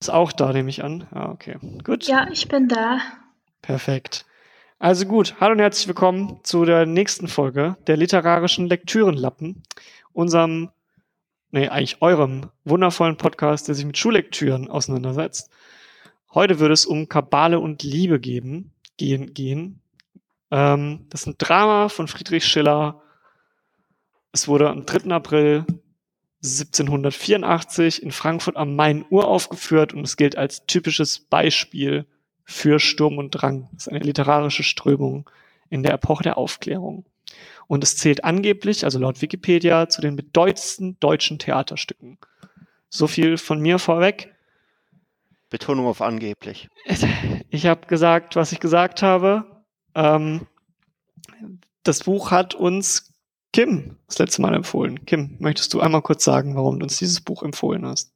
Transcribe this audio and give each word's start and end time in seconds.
ist 0.00 0.10
auch 0.10 0.32
da, 0.32 0.52
nehme 0.52 0.70
ich 0.70 0.82
an. 0.82 1.06
Ja, 1.14 1.30
okay. 1.30 1.58
Gut. 1.84 2.06
Ja, 2.06 2.26
ich 2.30 2.48
bin 2.48 2.68
da. 2.68 3.00
Perfekt. 3.60 4.24
Also 4.78 5.04
gut, 5.04 5.34
hallo 5.40 5.52
und 5.52 5.58
herzlich 5.58 5.88
willkommen 5.88 6.40
zu 6.42 6.64
der 6.64 6.86
nächsten 6.86 7.28
Folge 7.28 7.76
der 7.86 7.98
literarischen 7.98 8.66
Lektürenlappen, 8.66 9.62
unserem, 10.14 10.70
nee, 11.50 11.68
eigentlich 11.68 12.00
eurem 12.00 12.48
wundervollen 12.64 13.18
Podcast, 13.18 13.68
der 13.68 13.74
sich 13.74 13.84
mit 13.84 13.98
Schullektüren 13.98 14.70
auseinandersetzt. 14.70 15.50
Heute 16.32 16.60
würde 16.60 16.72
es 16.72 16.86
um 16.86 17.10
Kabale 17.10 17.60
und 17.60 17.82
Liebe 17.82 18.20
geben, 18.20 18.72
gehen, 18.96 19.34
gehen. 19.34 19.82
Ähm, 20.50 21.04
das 21.10 21.22
ist 21.22 21.26
ein 21.26 21.34
Drama 21.36 21.90
von 21.90 22.08
Friedrich 22.08 22.46
Schiller. 22.46 23.02
Es 24.32 24.48
wurde 24.48 24.70
am 24.70 24.86
3. 24.86 25.10
April 25.10 25.66
1784 26.42 28.02
in 28.02 28.12
Frankfurt 28.12 28.56
am 28.56 28.74
Main 28.74 29.04
uraufgeführt 29.10 29.92
und 29.92 30.04
es 30.04 30.16
gilt 30.16 30.36
als 30.36 30.64
typisches 30.66 31.18
Beispiel 31.18 32.06
für 32.44 32.80
Sturm 32.80 33.18
und 33.18 33.30
Drang. 33.30 33.68
Das 33.72 33.86
ist 33.86 33.92
eine 33.92 34.00
literarische 34.00 34.62
Strömung 34.62 35.28
in 35.68 35.82
der 35.82 35.92
Epoche 35.92 36.22
der 36.22 36.38
Aufklärung. 36.38 37.04
Und 37.66 37.84
es 37.84 37.96
zählt 37.96 38.24
angeblich, 38.24 38.84
also 38.84 38.98
laut 38.98 39.22
Wikipedia, 39.22 39.88
zu 39.88 40.00
den 40.00 40.16
bedeutendsten 40.16 40.98
deutschen 40.98 41.38
Theaterstücken. 41.38 42.18
So 42.88 43.06
viel 43.06 43.38
von 43.38 43.60
mir 43.60 43.78
vorweg. 43.78 44.34
Betonung 45.50 45.86
auf 45.86 46.00
angeblich. 46.00 46.68
Ich 47.52 47.66
habe 47.66 47.88
gesagt, 47.88 48.36
was 48.36 48.52
ich 48.52 48.60
gesagt 48.60 49.02
habe. 49.02 49.64
Ähm, 49.96 50.46
das 51.82 52.04
Buch 52.04 52.30
hat 52.30 52.54
uns 52.54 53.09
Kim 53.52 53.96
das 54.06 54.18
letzte 54.18 54.42
Mal 54.42 54.54
empfohlen. 54.54 55.04
Kim, 55.06 55.36
möchtest 55.40 55.74
du 55.74 55.80
einmal 55.80 56.02
kurz 56.02 56.24
sagen, 56.24 56.54
warum 56.56 56.78
du 56.78 56.84
uns 56.84 56.98
dieses 56.98 57.20
Buch 57.20 57.42
empfohlen 57.42 57.86
hast? 57.86 58.12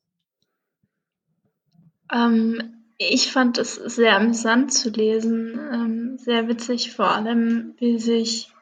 Ähm, 2.12 2.84
ich 2.98 3.32
fand 3.32 3.58
es 3.58 3.74
sehr 3.74 4.16
amüsant 4.16 4.72
zu 4.72 4.90
lesen, 4.90 5.58
ähm, 5.72 6.18
sehr 6.18 6.48
witzig, 6.48 6.92
vor 6.92 7.10
allem 7.10 7.74
wie 7.78 7.98
sich 7.98 8.52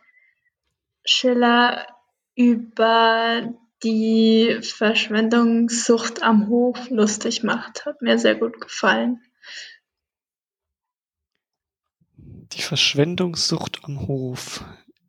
Schiller 1.05 1.87
über 2.34 3.53
die 3.83 4.59
Verschwendungssucht 4.62 6.23
am 6.23 6.48
Hof 6.48 6.89
lustig 6.89 7.43
macht. 7.43 7.84
Hat 7.84 8.00
mir 8.00 8.19
sehr 8.19 8.37
gut 8.37 8.61
gefallen. 8.61 9.20
Die 12.53 12.62
Verschwendungssucht 12.62 13.81
am 13.84 14.06
Hof. 14.06 14.65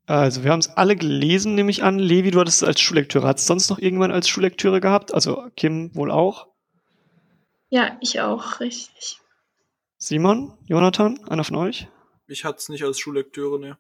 Also, 0.06 0.44
wir 0.44 0.52
haben 0.52 0.60
es 0.60 0.70
alle 0.70 0.96
gelesen, 0.96 1.56
nehme 1.56 1.72
ich 1.72 1.84
an. 1.84 1.98
Levi, 1.98 2.32
du 2.32 2.40
hattest 2.40 2.62
es 2.62 2.68
als 2.68 2.82
Schullektüre. 2.82 3.28
Hat 3.28 3.38
es 3.38 3.46
sonst 3.46 3.70
noch 3.70 3.80
irgendwann 3.80 4.12
als 4.12 4.28
Schullektüre 4.28 4.82
gehabt? 4.82 5.14
Also, 5.14 5.50
Kim 5.56 5.96
wohl 5.96 6.12
auch? 6.12 6.48
Ja, 7.70 7.98
ich 8.02 8.20
auch, 8.20 8.60
richtig. 8.60 9.20
Simon, 9.98 10.54
Jonathan, 10.68 11.24
einer 11.30 11.46
von 11.46 11.56
euch? 11.56 11.88
Ich 12.28 12.44
hatte 12.44 12.58
es 12.58 12.70
nicht 12.70 12.84
als 12.84 13.00
Schullektüre, 13.00 13.60
ne. 13.60 13.78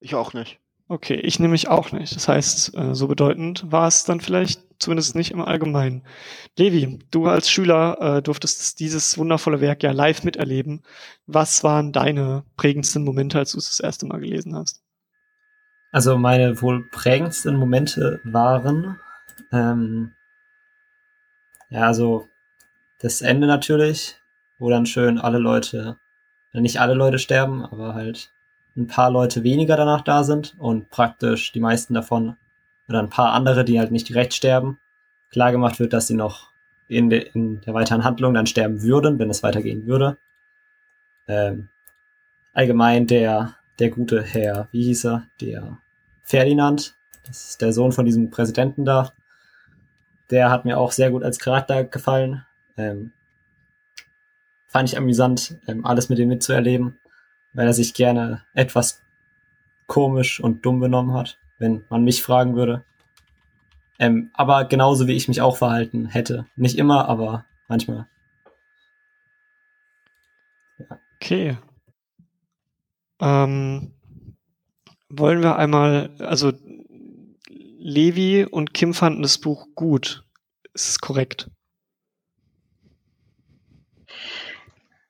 Ich 0.00 0.14
auch 0.14 0.34
nicht. 0.34 0.60
Okay, 0.88 1.16
ich 1.16 1.40
nämlich 1.40 1.68
auch 1.68 1.90
nicht. 1.90 2.14
Das 2.14 2.28
heißt, 2.28 2.76
äh, 2.76 2.94
so 2.94 3.08
bedeutend 3.08 3.64
war 3.72 3.88
es 3.88 4.04
dann 4.04 4.20
vielleicht 4.20 4.62
zumindest 4.78 5.16
nicht 5.16 5.32
im 5.32 5.40
Allgemeinen. 5.40 6.04
Levi, 6.56 7.00
du 7.10 7.26
als 7.26 7.50
Schüler 7.50 7.98
äh, 8.18 8.22
durftest 8.22 8.78
dieses 8.78 9.18
wundervolle 9.18 9.60
Werk 9.60 9.82
ja 9.82 9.90
live 9.90 10.22
miterleben. 10.22 10.82
Was 11.26 11.64
waren 11.64 11.92
deine 11.92 12.44
prägendsten 12.56 13.02
Momente, 13.02 13.38
als 13.38 13.52
du 13.52 13.58
es 13.58 13.68
das 13.68 13.80
erste 13.80 14.06
Mal 14.06 14.20
gelesen 14.20 14.54
hast? 14.54 14.85
Also 15.96 16.18
meine 16.18 16.60
wohl 16.60 16.86
prägendsten 16.90 17.56
Momente 17.56 18.20
waren, 18.22 19.00
ähm, 19.50 20.12
ja, 21.70 21.86
also 21.86 22.28
das 22.98 23.22
Ende 23.22 23.46
natürlich, 23.46 24.16
wo 24.58 24.68
dann 24.68 24.84
schön 24.84 25.18
alle 25.18 25.38
Leute, 25.38 25.96
nicht 26.52 26.82
alle 26.82 26.92
Leute 26.92 27.18
sterben, 27.18 27.64
aber 27.64 27.94
halt 27.94 28.30
ein 28.76 28.88
paar 28.88 29.10
Leute 29.10 29.42
weniger 29.42 29.74
danach 29.78 30.02
da 30.02 30.22
sind 30.22 30.54
und 30.58 30.90
praktisch 30.90 31.52
die 31.52 31.60
meisten 31.60 31.94
davon 31.94 32.36
oder 32.90 32.98
ein 32.98 33.08
paar 33.08 33.32
andere, 33.32 33.64
die 33.64 33.78
halt 33.78 33.90
nicht 33.90 34.10
direkt 34.10 34.34
sterben, 34.34 34.78
klar 35.30 35.50
gemacht 35.50 35.80
wird, 35.80 35.94
dass 35.94 36.08
sie 36.08 36.14
noch 36.14 36.50
in, 36.88 37.08
de, 37.08 37.30
in 37.32 37.62
der 37.62 37.72
weiteren 37.72 38.04
Handlung 38.04 38.34
dann 38.34 38.46
sterben 38.46 38.82
würden, 38.82 39.18
wenn 39.18 39.30
es 39.30 39.42
weitergehen 39.42 39.86
würde. 39.86 40.18
Ähm, 41.26 41.70
allgemein 42.52 43.06
der, 43.06 43.54
der 43.78 43.88
gute 43.88 44.22
Herr, 44.22 44.68
wie 44.72 44.84
hieß 44.84 45.06
er? 45.06 45.26
Der 45.40 45.78
Ferdinand, 46.26 46.96
das 47.24 47.50
ist 47.50 47.62
der 47.62 47.72
Sohn 47.72 47.92
von 47.92 48.04
diesem 48.04 48.30
Präsidenten 48.30 48.84
da. 48.84 49.12
Der 50.30 50.50
hat 50.50 50.64
mir 50.64 50.78
auch 50.78 50.90
sehr 50.90 51.12
gut 51.12 51.22
als 51.22 51.38
Charakter 51.38 51.84
gefallen. 51.84 52.44
Ähm, 52.76 53.12
fand 54.66 54.88
ich 54.88 54.98
amüsant, 54.98 55.56
ähm, 55.68 55.86
alles 55.86 56.08
mit 56.08 56.18
ihm 56.18 56.28
mitzuerleben, 56.28 56.98
weil 57.52 57.68
er 57.68 57.72
sich 57.72 57.94
gerne 57.94 58.42
etwas 58.54 59.02
komisch 59.86 60.40
und 60.40 60.66
dumm 60.66 60.80
benommen 60.80 61.14
hat, 61.14 61.38
wenn 61.58 61.84
man 61.90 62.02
mich 62.02 62.22
fragen 62.22 62.56
würde. 62.56 62.84
Ähm, 64.00 64.30
aber 64.34 64.64
genauso 64.64 65.06
wie 65.06 65.14
ich 65.14 65.28
mich 65.28 65.40
auch 65.40 65.56
verhalten 65.56 66.06
hätte. 66.06 66.46
Nicht 66.56 66.76
immer, 66.76 67.08
aber 67.08 67.44
manchmal. 67.68 68.08
Ja. 70.78 71.00
Okay. 71.14 71.56
Ähm, 73.20 73.95
wollen 75.08 75.42
wir 75.42 75.56
einmal, 75.56 76.10
also 76.18 76.52
Levi 77.48 78.46
und 78.50 78.74
Kim 78.74 78.94
fanden 78.94 79.22
das 79.22 79.38
Buch 79.38 79.68
gut. 79.74 80.24
Ist 80.74 80.88
es 80.88 80.98
korrekt? 80.98 81.50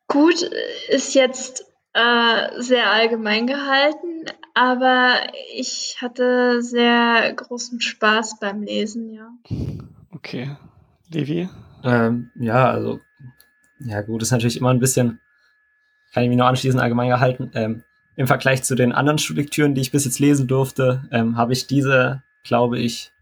Gut 0.08 0.42
ist 0.88 1.14
jetzt 1.14 1.64
äh, 1.92 2.60
sehr 2.60 2.90
allgemein 2.90 3.46
gehalten, 3.46 4.24
aber 4.54 5.14
ich 5.54 5.96
hatte 6.00 6.62
sehr 6.62 7.32
großen 7.34 7.80
Spaß 7.80 8.38
beim 8.38 8.62
Lesen, 8.62 9.10
ja. 9.10 9.28
Okay. 10.12 10.56
Levi? 11.10 11.48
Ähm, 11.84 12.30
ja, 12.36 12.70
also, 12.70 13.00
ja 13.80 14.02
gut, 14.02 14.22
ist 14.22 14.30
natürlich 14.30 14.56
immer 14.56 14.70
ein 14.70 14.80
bisschen, 14.80 15.20
kann 16.12 16.22
ich 16.22 16.28
mich 16.28 16.38
nur 16.38 16.46
anschließen, 16.46 16.80
allgemein 16.80 17.08
gehalten. 17.08 17.50
Ähm, 17.54 17.84
im 18.16 18.26
Vergleich 18.26 18.62
zu 18.64 18.74
den 18.74 18.92
anderen 18.92 19.18
Schullektüren, 19.18 19.74
die 19.74 19.82
ich 19.82 19.92
bis 19.92 20.04
jetzt 20.04 20.18
lesen 20.18 20.48
durfte, 20.48 21.04
ähm, 21.10 21.36
habe 21.36 21.52
ich 21.52 21.66
diese, 21.66 22.22
glaube 22.42 22.78
ich, 22.78 23.12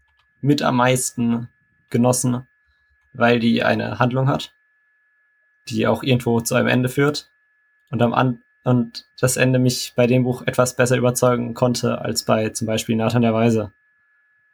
mit 0.41 0.61
am 0.61 0.77
meisten 0.77 1.49
genossen, 1.89 2.47
weil 3.13 3.39
die 3.39 3.63
eine 3.63 3.99
Handlung 3.99 4.27
hat, 4.27 4.53
die 5.67 5.87
auch 5.87 6.03
irgendwo 6.03 6.39
zu 6.41 6.55
einem 6.55 6.67
Ende 6.67 6.89
führt 6.89 7.29
und 7.89 8.01
am 8.01 8.13
An 8.13 8.41
und 8.63 9.05
das 9.19 9.37
Ende 9.37 9.59
mich 9.59 9.93
bei 9.95 10.07
dem 10.07 10.23
Buch 10.23 10.41
etwas 10.41 10.75
besser 10.75 10.97
überzeugen 10.97 11.53
konnte 11.53 12.01
als 12.01 12.23
bei 12.23 12.49
zum 12.49 12.65
Beispiel 12.65 12.95
Nathan 12.95 13.21
der 13.21 13.33
Weise. 13.33 13.71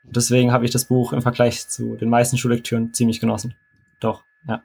Deswegen 0.03 0.51
habe 0.51 0.65
ich 0.65 0.71
das 0.71 0.85
Buch 0.85 1.13
im 1.13 1.21
Vergleich 1.21 1.69
zu 1.69 1.95
den 1.95 2.09
meisten 2.09 2.37
Schullektüren 2.37 2.93
ziemlich 2.93 3.21
genossen. 3.21 3.53
Doch, 4.01 4.25
ja. 4.47 4.63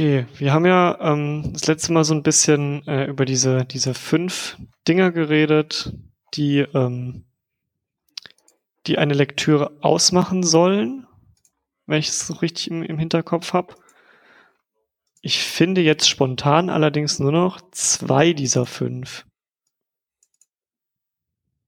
Okay, 0.00 0.24
wir 0.38 0.54
haben 0.54 0.64
ja 0.64 0.96
ähm, 1.02 1.50
das 1.52 1.66
letzte 1.66 1.92
Mal 1.92 2.04
so 2.04 2.14
ein 2.14 2.22
bisschen 2.22 2.88
äh, 2.88 3.04
über 3.04 3.26
diese, 3.26 3.66
diese 3.66 3.92
fünf 3.92 4.56
Dinger 4.88 5.12
geredet, 5.12 5.92
die, 6.32 6.60
ähm, 6.60 7.26
die 8.86 8.96
eine 8.96 9.12
Lektüre 9.12 9.76
ausmachen 9.82 10.42
sollen, 10.42 11.06
wenn 11.84 11.98
ich 11.98 12.08
es 12.08 12.26
so 12.26 12.32
richtig 12.32 12.70
im, 12.70 12.82
im 12.82 12.98
Hinterkopf 12.98 13.52
habe. 13.52 13.74
Ich 15.20 15.40
finde 15.40 15.82
jetzt 15.82 16.08
spontan 16.08 16.70
allerdings 16.70 17.18
nur 17.18 17.32
noch 17.32 17.60
zwei 17.70 18.32
dieser 18.32 18.64
fünf. 18.64 19.26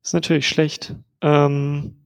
ist 0.03 0.15
natürlich 0.15 0.49
schlecht. 0.49 0.95
Ähm, 1.21 2.02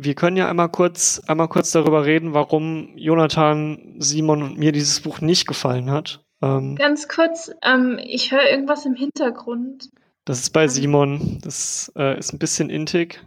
wir 0.00 0.14
können 0.14 0.36
ja 0.36 0.48
einmal 0.48 0.68
kurz, 0.68 1.20
einmal 1.26 1.48
kurz 1.48 1.72
darüber 1.72 2.06
reden, 2.06 2.32
warum 2.32 2.96
Jonathan, 2.96 3.96
Simon 3.98 4.42
und 4.42 4.56
mir 4.56 4.70
dieses 4.70 5.00
Buch 5.00 5.20
nicht 5.20 5.48
gefallen 5.48 5.90
hat. 5.90 6.24
Ähm, 6.40 6.76
Ganz 6.76 7.08
kurz, 7.08 7.50
ähm, 7.62 7.98
ich 8.00 8.30
höre 8.30 8.48
irgendwas 8.48 8.86
im 8.86 8.94
Hintergrund. 8.94 9.90
Das 10.24 10.38
ist 10.38 10.50
bei 10.50 10.62
ähm. 10.62 10.68
Simon. 10.68 11.38
Das 11.42 11.92
äh, 11.96 12.16
ist 12.16 12.32
ein 12.32 12.38
bisschen 12.38 12.70
intig. 12.70 13.20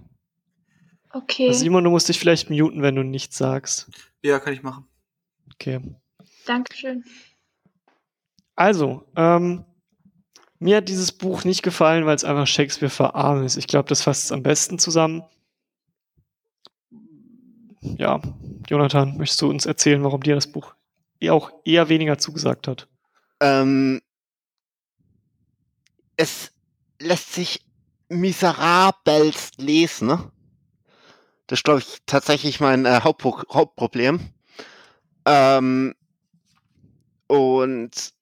Okay. 1.12 1.50
Also 1.50 1.60
Simon, 1.60 1.84
du 1.84 1.90
musst 1.90 2.08
dich 2.08 2.18
vielleicht 2.18 2.50
muten, 2.50 2.82
wenn 2.82 2.96
du 2.96 3.04
nichts 3.04 3.38
sagst. 3.38 3.90
Ja, 4.24 4.40
kann 4.40 4.54
ich 4.54 4.64
machen. 4.64 4.88
Okay. 5.54 5.82
Dankeschön. 6.46 7.04
Also, 8.56 9.04
ähm, 9.18 9.66
mir 10.60 10.78
hat 10.78 10.88
dieses 10.88 11.12
Buch 11.12 11.44
nicht 11.44 11.64
gefallen, 11.64 12.06
weil 12.06 12.16
es 12.16 12.24
einfach 12.24 12.48
Shakespeare 12.48 12.90
verarmt 12.90 13.46
ist. 13.46 13.58
Ich 13.58 13.68
glaube, 13.68 13.90
das 13.90 14.04
fasst 14.04 14.26
es 14.26 14.32
am 14.32 14.42
besten 14.42 14.80
zusammen 14.80 15.24
ja, 17.82 18.22
Jonathan, 18.70 19.18
möchtest 19.18 19.42
du 19.42 19.50
uns 19.50 19.66
erzählen, 19.66 20.04
warum 20.04 20.22
dir 20.22 20.36
das 20.36 20.52
Buch 20.52 20.76
auch 21.30 21.52
eher 21.66 21.90
weniger 21.90 22.18
zugesagt 22.18 22.68
hat? 22.68 22.88
Ähm, 23.40 24.02
es 26.16 26.52
lässt 27.00 27.34
sich 27.34 27.66
miserabelst 28.10 29.60
lesen. 29.60 30.08
Ne? 30.08 30.32
Das 31.48 31.60
ist, 31.60 31.64
glaube 31.64 31.80
ich, 31.80 31.98
tatsächlich 32.06 32.60
mein 32.60 32.86
äh, 32.86 33.02
Hauptpro 33.04 33.44
Hauptproblem. 33.52 34.20
Ähm, 35.26 35.96
und 37.28 38.14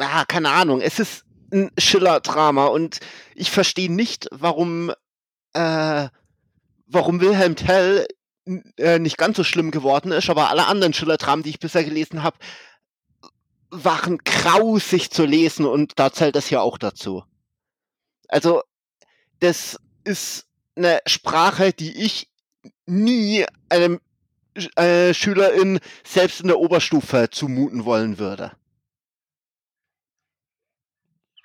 ja, 0.00 0.24
keine 0.26 0.50
Ahnung, 0.50 0.80
es 0.80 0.98
ist 0.98 1.24
ein 1.52 1.70
Schiller-Drama 1.78 2.66
und 2.66 3.00
ich 3.34 3.50
verstehe 3.50 3.92
nicht, 3.92 4.28
warum, 4.30 4.92
äh, 5.52 6.08
warum 6.86 7.20
Wilhelm 7.20 7.56
Tell 7.56 8.06
äh, 8.76 8.98
nicht 8.98 9.18
ganz 9.18 9.36
so 9.36 9.44
schlimm 9.44 9.70
geworden 9.70 10.12
ist, 10.12 10.30
aber 10.30 10.50
alle 10.50 10.66
anderen 10.66 10.92
Schiller-Dramen, 10.92 11.42
die 11.42 11.50
ich 11.50 11.60
bisher 11.60 11.84
gelesen 11.84 12.22
habe, 12.22 12.38
waren 13.70 14.18
grausig 14.18 15.10
zu 15.10 15.24
lesen 15.24 15.64
und 15.64 15.98
da 15.98 16.12
zählt 16.12 16.34
das 16.34 16.50
ja 16.50 16.60
auch 16.60 16.78
dazu. 16.78 17.24
Also, 18.28 18.62
das 19.40 19.78
ist 20.04 20.46
eine 20.76 21.00
Sprache, 21.06 21.72
die 21.72 22.04
ich 22.04 22.28
nie 22.86 23.46
einem 23.68 24.00
äh, 24.76 25.14
Schülerin 25.14 25.80
selbst 26.04 26.40
in 26.40 26.48
der 26.48 26.58
Oberstufe 26.58 27.28
zumuten 27.30 27.84
wollen 27.84 28.18
würde. 28.18 28.52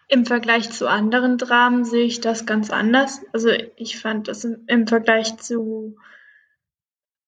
Im 0.07 0.25
Vergleich 0.25 0.71
zu 0.71 0.87
anderen 0.87 1.37
Dramen 1.37 1.83
sehe 1.83 2.05
ich 2.05 2.21
das 2.21 2.45
ganz 2.45 2.69
anders. 2.69 3.21
Also 3.33 3.49
ich 3.75 3.97
fand 3.97 4.27
das 4.27 4.43
im, 4.43 4.63
im 4.67 4.87
Vergleich 4.87 5.37
zu 5.37 5.97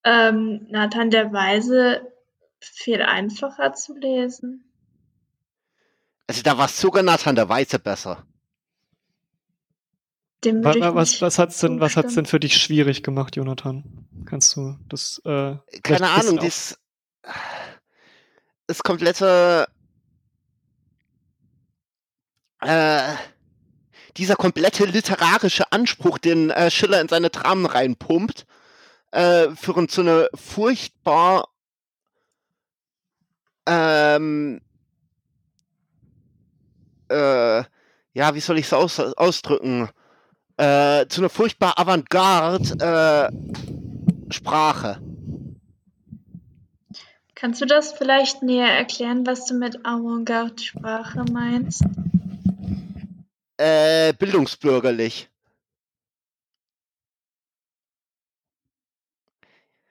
ähm, 0.08 0.66
Nathan 0.70 1.10
der 1.10 1.32
Weise 1.32 2.00
viel 2.60 3.02
einfacher 3.02 3.74
zu 3.74 3.94
lesen. 3.94 4.64
Also 6.26 6.42
da 6.42 6.56
war 6.56 6.68
sogar 6.68 7.02
Nathan 7.02 7.36
der 7.36 7.48
Weise 7.48 7.78
besser. 7.78 8.26
Dem 10.44 10.64
Was, 10.64 10.76
was, 10.80 11.22
was 11.22 11.38
hat's 11.38 11.58
denn, 11.58 11.80
was 11.80 11.96
hat's 11.96 12.14
denn 12.14 12.26
für 12.26 12.40
dich 12.40 12.56
schwierig 12.56 13.02
gemacht, 13.02 13.36
Jonathan? 13.36 14.06
Kannst 14.24 14.56
du 14.56 14.78
das, 14.88 15.20
äh, 15.24 15.56
Keine 15.82 16.10
Ahnung, 16.10 16.36
das, 16.36 16.78
das 18.66 18.82
komplette, 18.82 19.66
äh, 22.60 23.14
dieser 24.16 24.36
komplette 24.36 24.84
literarische 24.84 25.72
Anspruch, 25.72 26.18
den 26.18 26.50
äh, 26.50 26.70
Schiller 26.70 27.00
in 27.00 27.08
seine 27.08 27.30
Dramen 27.30 27.66
reinpumpt, 27.66 28.46
äh, 29.10 29.50
führen 29.50 29.88
zu 29.88 30.02
einer 30.02 30.28
furchtbar 30.34 31.48
ähm, 33.66 34.60
äh, 37.08 37.62
ja, 38.14 38.34
wie 38.34 38.40
soll 38.40 38.58
ich 38.58 38.66
es 38.66 38.72
aus, 38.72 38.98
ausdrücken? 38.98 39.88
Äh, 40.56 41.06
zu 41.06 41.20
einer 41.20 41.28
furchtbar 41.28 41.78
Avantgarde 41.78 43.30
äh, 43.30 44.32
Sprache. 44.32 45.00
Kannst 47.34 47.60
du 47.60 47.66
das 47.66 47.92
vielleicht 47.92 48.42
näher 48.42 48.66
erklären, 48.66 49.24
was 49.24 49.46
du 49.46 49.54
mit 49.54 49.86
Avantgarde-Sprache 49.86 51.24
meinst? 51.32 51.84
Äh, 53.56 54.12
bildungsbürgerlich. 54.14 55.28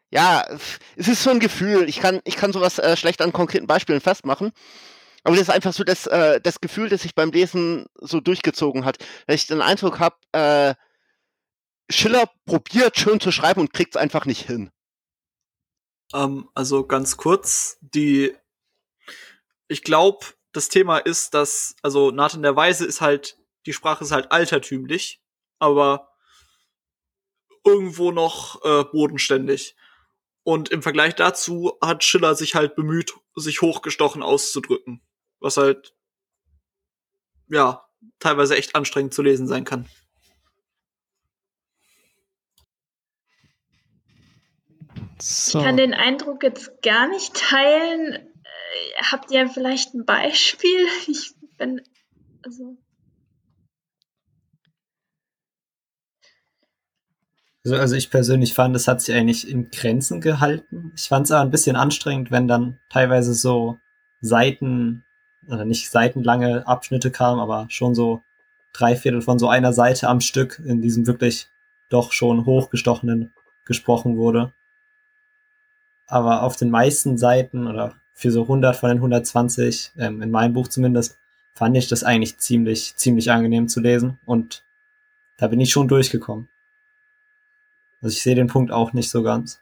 Ja, 0.09 0.45
es 0.95 1.07
ist 1.07 1.24
so 1.24 1.30
ein 1.30 1.39
Gefühl. 1.39 1.89
Ich 1.89 2.00
kann, 2.00 2.21
ich 2.24 2.38
kann 2.38 2.54
sowas 2.54 2.80
äh, 2.80 2.95
schlecht 2.95 3.21
an 3.21 3.33
konkreten 3.33 3.68
Beispielen 3.68 4.00
festmachen. 4.00 4.51
Aber 5.24 5.36
das 5.36 5.50
ist 5.50 5.54
einfach 5.54 5.74
so 5.74 5.83
das, 5.83 6.07
äh, 6.07 6.39
das 6.39 6.62
Gefühl, 6.62 6.88
das 6.88 7.01
sich 7.01 7.13
beim 7.13 7.31
Lesen 7.31 7.88
so 7.95 8.21
durchgezogen 8.21 8.86
hat. 8.86 9.00
Dass 9.27 9.36
ich 9.36 9.48
den 9.48 9.62
Eindruck 9.62 10.00
habe, 10.00 10.15
äh, 10.31 10.75
Schiller 11.89 12.30
probiert 12.45 12.98
schön 12.98 13.19
zu 13.19 13.31
schreiben 13.31 13.62
und 13.62 13.74
kriegt 13.74 13.95
es 13.95 14.01
einfach 14.01 14.25
nicht 14.25 14.45
hin. 14.45 14.71
Ähm, 16.13 16.50
also 16.53 16.86
ganz 16.86 17.18
kurz, 17.18 17.77
die, 17.81 18.33
ich 19.68 19.83
glaube, 19.83 20.25
das 20.53 20.69
Thema 20.69 20.98
ist, 20.98 21.33
dass, 21.33 21.75
also 21.81 22.12
Nathan 22.12 22.42
der 22.42 22.56
Weise 22.56 22.86
ist 22.86 23.01
halt, 23.01 23.38
die 23.65 23.74
Sprache 23.74 24.03
ist 24.03 24.12
halt 24.12 24.31
altertümlich, 24.31 25.21
aber 25.60 26.13
irgendwo 27.65 28.12
noch 28.12 28.63
äh, 28.63 28.86
bodenständig. 28.86 29.75
Und 30.47 30.69
im 30.69 30.81
Vergleich 30.81 31.13
dazu 31.13 31.77
hat 31.81 32.05
Schiller 32.05 32.33
sich 32.33 32.55
halt 32.55 32.77
bemüht, 32.77 33.13
sich 33.35 33.61
hochgestochen 33.61 34.23
auszudrücken. 34.23 35.01
Was 35.41 35.57
halt, 35.57 35.94
ja, 37.49 37.85
teilweise 38.19 38.55
echt 38.55 38.73
anstrengend 38.73 39.13
zu 39.13 39.23
lesen 39.23 39.45
sein 39.45 39.65
kann. 39.65 39.89
So. 45.19 45.59
Ich 45.59 45.65
kann 45.65 45.75
den 45.75 45.94
Eindruck 45.94 46.44
jetzt 46.44 46.81
gar 46.81 47.09
nicht 47.09 47.33
teilen. 47.33 48.13
Äh, 48.13 49.01
habt 49.01 49.29
ihr 49.31 49.50
vielleicht 49.50 49.95
ein 49.95 50.05
Beispiel? 50.05 50.88
Ich 51.09 51.35
bin, 51.57 51.81
also, 52.41 52.77
Also, 57.75 57.95
ich 57.95 58.09
persönlich 58.09 58.53
fand, 58.53 58.75
es 58.75 58.87
hat 58.87 59.01
sich 59.01 59.15
eigentlich 59.15 59.49
in 59.49 59.71
Grenzen 59.71 60.21
gehalten. 60.21 60.91
Ich 60.95 61.07
fand 61.07 61.25
es 61.25 61.31
aber 61.31 61.41
ein 61.41 61.51
bisschen 61.51 61.75
anstrengend, 61.75 62.31
wenn 62.31 62.47
dann 62.47 62.77
teilweise 62.89 63.33
so 63.33 63.77
Seiten, 64.21 65.03
oder 65.47 65.65
nicht 65.65 65.89
seitenlange 65.89 66.67
Abschnitte 66.67 67.11
kamen, 67.11 67.39
aber 67.39 67.67
schon 67.69 67.95
so 67.95 68.21
drei 68.73 68.95
Viertel 68.95 69.21
von 69.21 69.39
so 69.39 69.49
einer 69.49 69.73
Seite 69.73 70.07
am 70.07 70.21
Stück 70.21 70.61
in 70.65 70.81
diesem 70.81 71.07
wirklich 71.07 71.47
doch 71.89 72.11
schon 72.11 72.45
hochgestochenen 72.45 73.31
gesprochen 73.65 74.17
wurde. 74.17 74.51
Aber 76.05 76.43
auf 76.43 76.55
den 76.55 76.69
meisten 76.69 77.17
Seiten 77.17 77.67
oder 77.67 77.95
für 78.13 78.31
so 78.31 78.43
100 78.43 78.75
von 78.75 78.89
den 78.89 78.97
120, 78.97 79.91
ähm, 79.97 80.21
in 80.21 80.31
meinem 80.31 80.53
Buch 80.53 80.67
zumindest, 80.67 81.17
fand 81.53 81.75
ich 81.75 81.87
das 81.87 82.03
eigentlich 82.03 82.37
ziemlich, 82.37 82.95
ziemlich 82.95 83.31
angenehm 83.31 83.67
zu 83.67 83.79
lesen 83.79 84.17
und 84.25 84.63
da 85.37 85.47
bin 85.47 85.59
ich 85.59 85.71
schon 85.71 85.87
durchgekommen. 85.87 86.47
Also 88.01 88.13
ich 88.13 88.21
sehe 88.21 88.35
den 88.35 88.47
Punkt 88.47 88.71
auch 88.71 88.94
nicht 88.94 89.09
so 89.09 89.23
ganz. 89.23 89.59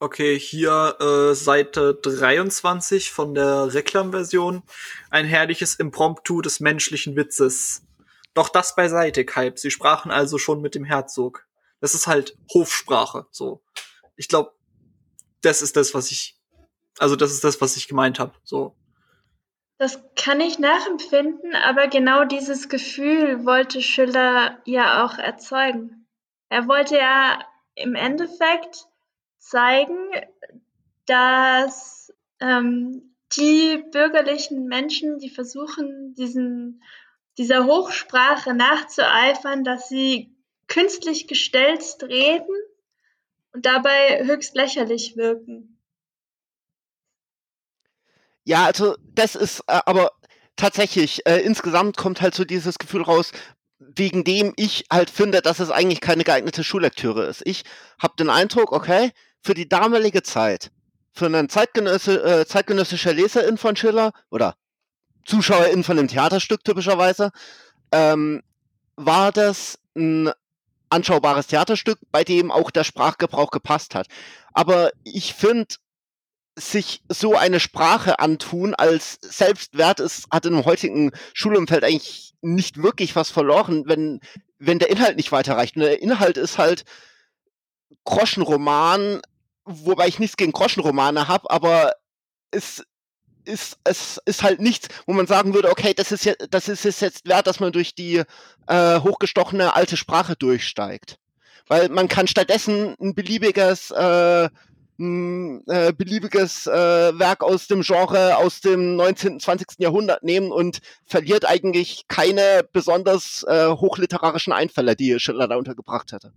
Okay, 0.00 0.38
hier 0.38 0.96
äh, 1.00 1.34
Seite 1.34 1.94
23 1.94 3.10
von 3.10 3.34
der 3.34 3.72
Reklamversion. 3.72 4.62
Ein 5.08 5.24
herrliches 5.24 5.76
Impromptu 5.76 6.42
des 6.42 6.60
menschlichen 6.60 7.16
Witzes. 7.16 7.86
Doch 8.34 8.48
das 8.48 8.74
beiseite, 8.74 9.24
Kalb. 9.24 9.58
Sie 9.58 9.70
sprachen 9.70 10.10
also 10.10 10.38
schon 10.38 10.60
mit 10.60 10.74
dem 10.74 10.84
Herzog. 10.84 11.46
Das 11.80 11.94
ist 11.94 12.06
halt 12.06 12.36
Hofsprache, 12.52 13.26
so. 13.30 13.62
Ich 14.16 14.28
glaube, 14.28 14.52
das 15.40 15.62
ist 15.62 15.76
das, 15.76 15.94
was 15.94 16.10
ich, 16.10 16.38
also 16.98 17.16
das 17.16 17.32
ist 17.32 17.44
das, 17.44 17.60
was 17.60 17.76
ich 17.76 17.88
gemeint 17.88 18.18
habe, 18.18 18.34
so. 18.42 18.76
Das 19.78 20.00
kann 20.14 20.40
ich 20.40 20.58
nachempfinden, 20.58 21.54
aber 21.54 21.88
genau 21.88 22.24
dieses 22.24 22.68
Gefühl 22.68 23.44
wollte 23.44 23.82
Schiller 23.82 24.58
ja 24.64 25.04
auch 25.04 25.18
erzeugen. 25.18 26.06
Er 26.48 26.68
wollte 26.68 26.96
ja 26.96 27.44
im 27.74 27.94
Endeffekt 27.94 28.86
zeigen, 29.38 29.98
dass 31.06 32.12
ähm, 32.40 33.16
die 33.36 33.84
bürgerlichen 33.90 34.66
Menschen, 34.66 35.18
die 35.18 35.30
versuchen, 35.30 36.14
diesen, 36.14 36.82
dieser 37.36 37.66
Hochsprache 37.66 38.54
nachzueifern, 38.54 39.64
dass 39.64 39.88
sie 39.88 40.36
künstlich 40.68 41.26
gestelzt 41.26 42.04
reden 42.04 42.54
und 43.52 43.66
dabei 43.66 44.24
höchst 44.24 44.54
lächerlich 44.54 45.16
wirken. 45.16 45.73
Ja, 48.44 48.66
also 48.66 48.96
das 49.14 49.34
ist 49.34 49.60
äh, 49.66 49.80
aber 49.86 50.10
tatsächlich, 50.56 51.26
äh, 51.26 51.38
insgesamt 51.40 51.96
kommt 51.96 52.20
halt 52.20 52.34
so 52.34 52.44
dieses 52.44 52.78
Gefühl 52.78 53.02
raus, 53.02 53.32
wegen 53.78 54.24
dem 54.24 54.52
ich 54.56 54.84
halt 54.90 55.10
finde, 55.10 55.42
dass 55.42 55.60
es 55.60 55.70
eigentlich 55.70 56.00
keine 56.00 56.24
geeignete 56.24 56.64
Schullektüre 56.64 57.24
ist. 57.24 57.42
Ich 57.44 57.64
habe 57.98 58.14
den 58.18 58.30
Eindruck, 58.30 58.72
okay, 58.72 59.12
für 59.42 59.54
die 59.54 59.68
damalige 59.68 60.22
Zeit, 60.22 60.70
für 61.12 61.26
einen 61.26 61.48
Zeitgenösse, 61.48 62.22
äh, 62.22 62.46
zeitgenössischer 62.46 63.12
Leserin 63.12 63.58
von 63.58 63.76
Schiller 63.76 64.12
oder 64.30 64.56
Zuschauerin 65.24 65.84
von 65.84 65.96
dem 65.96 66.08
Theaterstück 66.08 66.64
typischerweise, 66.64 67.30
ähm, 67.92 68.42
war 68.96 69.32
das 69.32 69.78
ein 69.96 70.30
anschaubares 70.90 71.46
Theaterstück, 71.46 71.98
bei 72.12 72.24
dem 72.24 72.50
auch 72.50 72.70
der 72.70 72.84
Sprachgebrauch 72.84 73.50
gepasst 73.50 73.94
hat. 73.94 74.06
Aber 74.52 74.90
ich 75.02 75.34
finde, 75.34 75.74
sich 76.56 77.02
so 77.08 77.34
eine 77.36 77.60
Sprache 77.60 78.18
antun 78.20 78.74
als 78.74 79.18
Selbstwert 79.20 80.00
ist, 80.00 80.26
hat 80.30 80.46
im 80.46 80.64
heutigen 80.64 81.10
Schulumfeld 81.32 81.82
eigentlich 81.84 82.32
nicht 82.42 82.82
wirklich 82.82 83.16
was 83.16 83.30
verloren, 83.30 83.84
wenn, 83.86 84.20
wenn 84.58 84.78
der 84.78 84.90
Inhalt 84.90 85.16
nicht 85.16 85.32
weiterreicht. 85.32 85.76
Und 85.76 85.82
der 85.82 86.00
Inhalt 86.00 86.36
ist 86.36 86.58
halt 86.58 86.84
Groschenroman, 88.04 89.20
wobei 89.64 90.06
ich 90.06 90.18
nichts 90.18 90.36
gegen 90.36 90.52
Groschenromane 90.52 91.26
habe, 91.26 91.50
aber 91.50 91.92
es 92.50 92.84
ist 93.46 93.78
es 93.84 94.20
ist 94.24 94.42
halt 94.42 94.60
nichts, 94.60 94.88
wo 95.06 95.12
man 95.12 95.26
sagen 95.26 95.54
würde, 95.54 95.70
okay, 95.70 95.92
das 95.94 96.12
ist 96.12 96.24
ja, 96.24 96.32
das 96.50 96.68
ist 96.68 96.86
es 96.86 97.00
jetzt 97.00 97.28
wert, 97.28 97.46
dass 97.46 97.60
man 97.60 97.72
durch 97.72 97.94
die 97.94 98.22
äh, 98.66 99.00
hochgestochene 99.00 99.74
alte 99.74 99.96
Sprache 99.96 100.34
durchsteigt. 100.36 101.18
Weil 101.66 101.88
man 101.88 102.08
kann 102.08 102.26
stattdessen 102.26 102.94
ein 103.00 103.14
beliebiges 103.14 103.90
äh, 103.90 104.48
ein 104.98 105.66
äh, 105.66 105.92
beliebiges 105.92 106.66
äh, 106.66 107.18
Werk 107.18 107.42
aus 107.42 107.66
dem 107.66 107.82
Genre 107.82 108.36
aus 108.36 108.60
dem 108.60 108.96
19., 108.96 109.40
20. 109.40 109.78
Jahrhundert 109.78 110.22
nehmen 110.22 110.52
und 110.52 110.80
verliert 111.04 111.48
eigentlich 111.48 112.06
keine 112.08 112.66
besonders 112.72 113.44
äh, 113.48 113.68
hochliterarischen 113.68 114.52
Einfälle, 114.52 114.94
die 114.94 115.18
Schiller 115.18 115.48
da 115.48 115.56
untergebracht 115.56 116.12
hätte. 116.12 116.32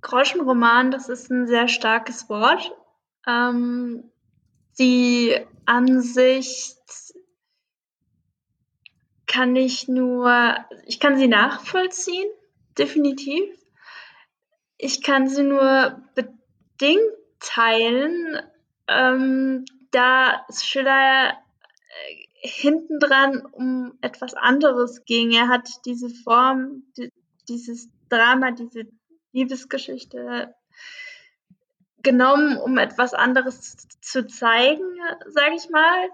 Groschenroman, 0.00 0.90
das 0.90 1.08
ist 1.08 1.30
ein 1.30 1.46
sehr 1.48 1.68
starkes 1.68 2.28
Wort. 2.28 2.72
Ähm, 3.26 4.04
die 4.78 5.36
Ansicht 5.66 6.76
kann 9.26 9.56
ich 9.56 9.88
nur, 9.88 10.56
ich 10.86 11.00
kann 11.00 11.18
sie 11.18 11.28
nachvollziehen, 11.28 12.28
definitiv. 12.78 13.44
Ich 14.78 15.02
kann 15.02 15.28
sie 15.28 15.42
nur 15.42 16.00
bedingt 16.78 17.00
teilen, 17.40 18.40
ähm, 18.88 19.64
da 19.90 20.44
Schiller 20.50 21.30
äh, 21.30 22.48
hintendran 22.48 23.44
um 23.46 23.98
etwas 24.00 24.34
anderes 24.34 25.04
ging. 25.04 25.32
Er 25.32 25.48
hat 25.48 25.68
diese 25.84 26.08
Form, 26.08 26.84
die, 26.96 27.12
dieses 27.48 27.88
Drama, 28.08 28.52
diese 28.52 28.84
Liebesgeschichte 29.32 30.54
genommen, 32.02 32.56
um 32.58 32.78
etwas 32.78 33.12
anderes 33.12 33.76
zu 34.00 34.26
zeigen, 34.26 34.84
sage 35.26 35.56
ich 35.56 35.68
mal. 35.68 36.08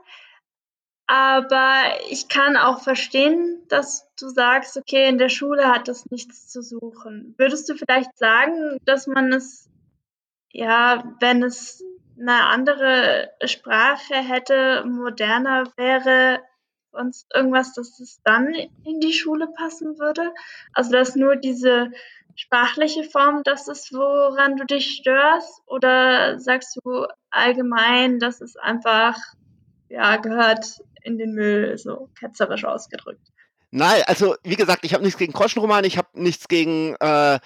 Aber 1.06 1.82
ich 2.08 2.28
kann 2.28 2.56
auch 2.56 2.80
verstehen, 2.80 3.62
dass 3.68 4.08
du 4.18 4.28
sagst, 4.28 4.76
okay, 4.78 5.08
in 5.08 5.18
der 5.18 5.28
Schule 5.28 5.68
hat 5.68 5.86
das 5.88 6.10
nichts 6.10 6.48
zu 6.48 6.62
suchen. 6.62 7.34
Würdest 7.36 7.68
du 7.68 7.74
vielleicht 7.74 8.16
sagen, 8.16 8.78
dass 8.86 9.06
man 9.06 9.32
es, 9.32 9.68
ja, 10.54 11.02
wenn 11.18 11.42
es 11.42 11.82
eine 12.18 12.46
andere 12.46 13.30
Sprache 13.44 14.14
hätte, 14.14 14.84
moderner 14.86 15.64
wäre, 15.76 16.40
sonst 16.92 17.26
irgendwas, 17.34 17.74
dass 17.74 17.98
es 17.98 18.20
dann 18.22 18.54
in 18.84 19.00
die 19.00 19.12
Schule 19.12 19.48
passen 19.48 19.98
würde? 19.98 20.32
Also, 20.72 20.92
dass 20.92 21.16
nur 21.16 21.34
diese 21.34 21.90
sprachliche 22.36 23.02
Form 23.02 23.42
das 23.42 23.66
ist, 23.66 23.92
woran 23.92 24.56
du 24.56 24.64
dich 24.64 24.92
störst? 24.92 25.60
Oder 25.66 26.38
sagst 26.38 26.78
du 26.84 27.06
allgemein, 27.30 28.20
dass 28.20 28.40
es 28.40 28.54
einfach, 28.56 29.16
ja, 29.88 30.16
gehört 30.18 30.80
in 31.02 31.18
den 31.18 31.32
Müll, 31.34 31.76
so 31.78 32.10
ketzerisch 32.18 32.64
ausgedrückt? 32.64 33.26
Nein, 33.72 34.02
also 34.06 34.36
wie 34.44 34.54
gesagt, 34.54 34.84
ich 34.84 34.94
habe 34.94 35.02
nichts 35.02 35.18
gegen 35.18 35.32
Groschenroman, 35.32 35.82
ich 35.82 35.98
habe 35.98 36.08
nichts 36.12 36.46
gegen 36.46 36.94
äh, 37.00 37.40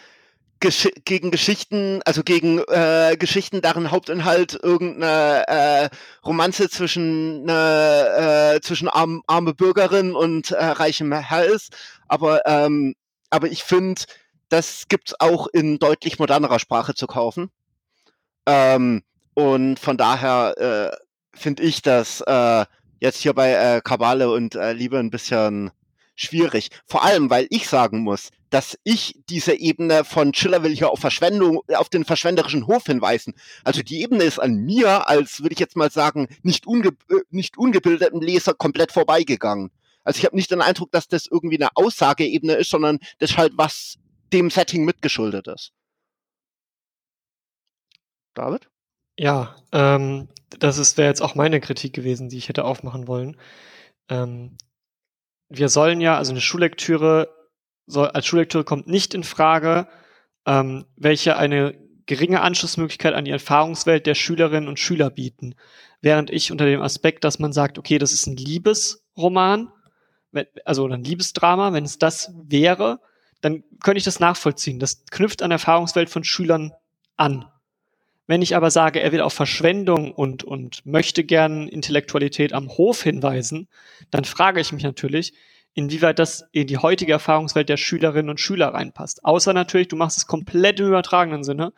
Gesch 0.61 0.89
gegen 1.05 1.31
Geschichten, 1.31 2.01
also 2.05 2.23
gegen 2.23 2.59
äh, 2.69 3.17
Geschichten, 3.19 3.63
deren 3.63 3.91
Hauptinhalt 3.91 4.59
irgendeine 4.61 5.47
äh, 5.47 5.89
Romanze 6.25 6.69
zwischen 6.69 7.49
äh, 7.49 8.61
zwischen 8.63 8.89
arm, 8.89 9.23
arme 9.27 9.55
Bürgerin 9.55 10.15
und 10.15 10.51
äh, 10.51 10.65
reichem 10.65 11.13
Herr 11.13 11.45
ist. 11.45 11.77
Aber 12.09 12.45
ähm, 12.47 12.95
aber 13.31 13.49
ich 13.49 13.63
finde, 13.63 14.03
das 14.49 14.87
gibt's 14.89 15.15
auch 15.19 15.47
in 15.49 15.79
deutlich 15.79 16.19
modernerer 16.19 16.59
Sprache 16.59 16.95
zu 16.95 17.07
kaufen. 17.07 17.51
Ähm, 18.47 19.03
und 19.35 19.79
von 19.79 19.97
daher 19.97 20.55
äh, 20.59 21.39
finde 21.39 21.63
ich 21.63 21.83
das 21.83 22.21
äh, 22.23 22.65
jetzt 23.01 23.23
hier 23.23 23.35
bei 23.35 23.53
äh, 23.53 23.81
Kabale 23.83 24.31
und 24.31 24.55
äh, 24.55 24.73
Liebe 24.73 24.99
ein 24.99 25.11
bisschen 25.11 25.71
schwierig. 26.17 26.71
Vor 26.87 27.05
allem, 27.05 27.31
weil 27.31 27.47
ich 27.51 27.69
sagen 27.69 28.01
muss, 28.01 28.31
dass 28.51 28.79
ich 28.85 29.21
diese 29.29 29.55
Ebene 29.55 30.05
von 30.05 30.33
Schiller 30.35 30.63
will 30.63 30.75
hier 30.75 30.91
auf 30.91 31.01
Verschwendung, 31.01 31.61
auf 31.75 31.89
den 31.89 32.05
verschwenderischen 32.05 32.67
Hof 32.67 32.85
hinweisen. 32.87 33.35
Also 33.65 33.83
die 33.83 34.01
Ebene 34.01 34.25
ist 34.25 34.39
an 34.39 34.57
mir, 34.57 35.09
als 35.09 35.43
würde 35.43 35.53
ich 35.53 35.59
jetzt 35.59 35.77
mal 35.77 35.91
sagen, 35.91 36.29
nicht, 36.43 36.67
unge 36.67 36.89
äh, 37.11 37.21
nicht 37.31 37.59
ungebildeten 37.59 38.21
Leser 38.21 38.55
komplett 38.55 38.93
vorbeigegangen. 38.93 39.71
Also 40.05 40.19
ich 40.19 40.25
habe 40.25 40.37
nicht 40.37 40.51
den 40.51 40.63
Eindruck, 40.63 40.91
dass 40.93 41.09
das 41.09 41.27
irgendwie 41.27 41.61
eine 41.61 41.71
Aussageebene 41.75 42.55
ist, 42.55 42.71
sondern 42.71 42.99
das 43.19 43.37
halt 43.37 43.53
was 43.57 43.99
dem 44.33 44.51
Setting 44.51 44.85
mitgeschuldet 44.85 45.49
ist. 45.49 45.73
David? 48.35 48.71
Ja, 49.19 49.57
ähm, 49.73 50.29
das 50.59 50.97
wäre 50.97 51.09
jetzt 51.09 51.21
auch 51.21 51.35
meine 51.35 51.61
Kritik 51.61 51.93
gewesen, 51.93 52.29
die 52.29 52.39
ich 52.39 52.49
hätte 52.49 52.65
aufmachen 52.65 53.09
wollen. 53.09 53.37
Ähm, 54.09 54.57
wir 55.49 55.69
sollen 55.69 56.01
ja, 56.01 56.17
also 56.17 56.33
eine 56.33 56.41
Schullektüre 56.41 57.38
soll, 57.89 58.09
als 58.09 58.27
Schullektüre 58.27 58.65
kommt 58.65 58.87
nicht 58.87 59.15
in 59.15 59.25
Frage, 59.25 59.89
ähm, 60.47 60.85
welche 60.97 61.37
eine 61.37 61.75
geringe 62.07 62.41
Anschlussmöglichkeit 62.41 63.15
an 63.15 63.25
die 63.25 63.31
Erfahrungswelt 63.31 64.07
der 64.07 64.15
Schülerinnen 64.15 64.69
und 64.69 64.79
Schüler 64.79 65.11
bieten. 65.11 65.55
Während 66.01 66.31
ich 66.31 66.53
unter 66.53 66.65
dem 66.65 66.81
Aspekt, 66.81 67.25
dass 67.25 67.39
man 67.39 67.53
sagt, 67.53 67.79
okay, 67.79 67.99
das 67.99 68.13
ist 68.13 68.27
ein 68.27 68.37
Liebesroman, 68.37 69.71
also 70.65 70.87
ein 70.87 71.05
Liebesdrama, 71.05 71.73
wenn 71.73 71.85
es 71.85 71.99
das 71.99 72.33
wäre, 72.35 73.01
dann 73.41 73.63
könnte 73.83 73.99
ich 73.99 74.05
das 74.05 74.21
nachvollziehen. 74.21 74.79
Das 74.79 75.05
knüpft 75.11 75.43
an 75.43 75.51
Erfahrungswelt 75.51 76.11
von 76.11 76.25
Schülern 76.25 76.73
an. 77.17 77.47
Wenn 78.27 78.43
ich 78.43 78.57
aber 78.57 78.71
sage, 78.71 79.01
er 79.01 79.13
will 79.13 79.23
auf 79.23 79.33
Verschwendung 79.33 80.13
und, 80.13 80.45
und 80.45 80.85
möchte 80.85 81.25
gern 81.25 81.67
Intellektualität 81.67 82.53
am 82.53 82.69
Hof 82.69 83.03
hinweisen, 83.03 83.69
dann 84.11 84.25
frage 84.25 84.61
ich 84.61 84.73
mich 84.73 84.83
natürlich, 84.83 85.33
inwieweit 85.79 86.19
das 86.19 86.45
in 86.51 86.67
die 86.67 86.79
heutige 86.79 87.13
Erfahrungswelt 87.13 87.69
der 87.69 87.77
Schülerinnen 87.77 88.31
und 88.31 88.41
Schüler 88.41 88.75
reinpasst. 88.75 89.25
Außer 89.25 89.53
natürlich, 89.53 89.87
du 89.87 89.95
machst 89.95 90.19
es 90.19 90.27
komplett 90.27 90.81
im 90.81 90.89
übertragenen 90.89 91.45
Sinne. 91.45 91.73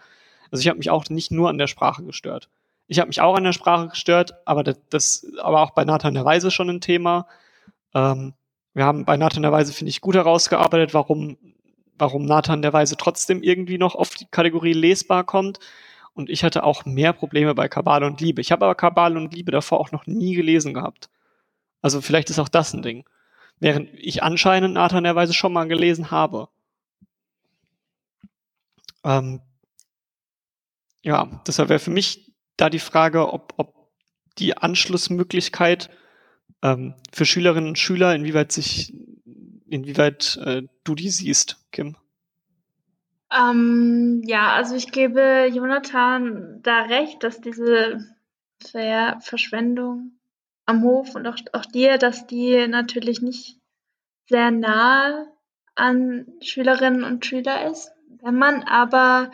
Also 0.51 0.63
ich 0.63 0.69
habe 0.69 0.79
mich 0.79 0.89
auch 0.89 1.11
nicht 1.11 1.31
nur 1.31 1.51
an 1.51 1.59
der 1.59 1.67
Sprache 1.67 2.03
gestört. 2.03 2.49
Ich 2.87 2.99
habe 2.99 3.09
mich 3.09 3.21
auch 3.21 3.37
an 3.37 3.45
der 3.45 3.53
Sprache 3.53 3.89
gestört, 3.89 4.33
aber 4.47 4.65
das, 4.65 4.79
das 4.89 5.27
aber 5.43 5.61
auch 5.61 5.73
bei 5.73 5.85
Nathan 5.85 6.15
der 6.15 6.25
Weise 6.25 6.51
schon 6.51 6.71
ein 6.71 6.81
Thema. 6.81 7.27
Ähm, 7.95 8.33
wir 8.73 8.87
haben 8.87 9.05
bei 9.05 9.19
Nathan 9.19 9.43
der 9.43 9.53
Weise, 9.53 9.75
finde 9.75 9.91
ich, 9.91 10.01
gut 10.01 10.15
herausgearbeitet, 10.15 10.95
warum, 10.95 11.37
warum 11.99 12.25
Nathan 12.25 12.63
der 12.63 12.73
Weise 12.73 12.97
trotzdem 12.97 13.43
irgendwie 13.43 13.77
noch 13.77 13.97
auf 13.97 14.15
die 14.15 14.25
Kategorie 14.31 14.73
lesbar 14.73 15.25
kommt. 15.25 15.59
Und 16.15 16.31
ich 16.31 16.43
hatte 16.43 16.65
auch 16.65 16.87
mehr 16.87 17.13
Probleme 17.13 17.55
bei 17.55 17.69
Kabale 17.69 18.07
und 18.07 18.23
Liebe. 18.23 18.41
Ich 18.41 18.51
habe 18.51 18.65
aber 18.65 18.75
Kabale 18.75 19.19
und 19.19 19.35
Liebe 19.35 19.53
davor 19.53 19.79
auch 19.79 19.93
noch 19.93 20.07
nie 20.07 20.35
gelesen 20.35 20.73
gehabt. 20.73 21.11
Also 21.83 22.01
vielleicht 22.01 22.31
ist 22.31 22.39
auch 22.39 22.49
das 22.49 22.73
ein 22.73 22.81
Ding. 22.81 23.05
Während 23.61 23.91
ich 23.95 24.23
anscheinend 24.23 24.75
Nathan 24.75 25.05
der 25.05 25.15
Weise 25.15 25.35
schon 25.35 25.53
mal 25.53 25.69
gelesen 25.69 26.11
habe. 26.11 26.49
Ähm, 29.05 29.41
ja, 31.03 31.43
deshalb 31.47 31.69
wäre 31.69 31.79
für 31.79 31.91
mich 31.91 32.33
da 32.57 32.71
die 32.71 32.79
Frage, 32.79 33.33
ob, 33.33 33.55
ob 33.57 33.91
die 34.39 34.57
Anschlussmöglichkeit 34.57 35.91
ähm, 36.63 36.95
für 37.13 37.25
Schülerinnen 37.27 37.71
und 37.71 37.79
Schüler, 37.79 38.15
inwieweit 38.15 38.53
sich, 38.53 38.95
inwieweit 39.69 40.39
äh, 40.45 40.63
du 40.85 40.95
die 40.95 41.11
siehst, 41.11 41.59
Kim? 41.71 41.97
Ähm, 43.33 44.23
ja, 44.27 44.53
also 44.53 44.75
ich 44.75 44.91
gebe 44.91 45.49
Jonathan 45.53 46.61
da 46.63 46.83
recht, 46.83 47.23
dass 47.23 47.41
diese 47.41 48.05
Ver 48.63 49.19
Verschwendung 49.21 50.20
am 50.71 50.83
Hof 50.83 51.15
und 51.15 51.27
auch, 51.27 51.37
auch 51.53 51.67
dir, 51.67 51.99
dass 51.99 52.27
die 52.27 52.67
natürlich 52.67 53.21
nicht 53.21 53.59
sehr 54.29 54.51
nah 54.51 55.27
an 55.75 56.27
Schülerinnen 56.41 57.05
und 57.05 57.27
Schüler 57.27 57.71
ist. 57.71 57.91
Wenn 58.23 58.37
man 58.37 58.63
aber 58.63 59.31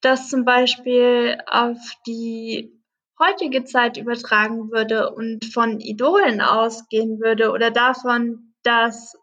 das 0.00 0.28
zum 0.28 0.44
Beispiel 0.44 1.38
auf 1.46 1.78
die 2.06 2.72
heutige 3.18 3.64
Zeit 3.64 3.96
übertragen 3.96 4.70
würde 4.70 5.12
und 5.12 5.44
von 5.46 5.80
Idolen 5.80 6.40
ausgehen 6.40 7.20
würde 7.20 7.50
oder 7.50 7.70
davon, 7.70 8.54
dass 8.62 9.16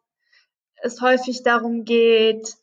es 0.81 0.99
häufig 1.01 1.43
darum 1.43 1.85
geht, 1.85 2.55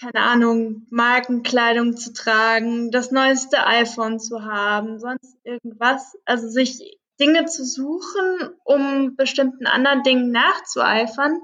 keine 0.00 0.24
Ahnung, 0.24 0.86
Markenkleidung 0.90 1.96
zu 1.96 2.12
tragen, 2.12 2.92
das 2.92 3.10
neueste 3.10 3.66
iPhone 3.66 4.20
zu 4.20 4.44
haben, 4.44 5.00
sonst 5.00 5.36
irgendwas. 5.42 6.16
Also 6.24 6.48
sich 6.48 6.97
Dinge 7.20 7.46
zu 7.46 7.64
suchen, 7.64 8.50
um 8.64 9.16
bestimmten 9.16 9.66
anderen 9.66 10.02
Dingen 10.02 10.30
nachzueifern, 10.30 11.40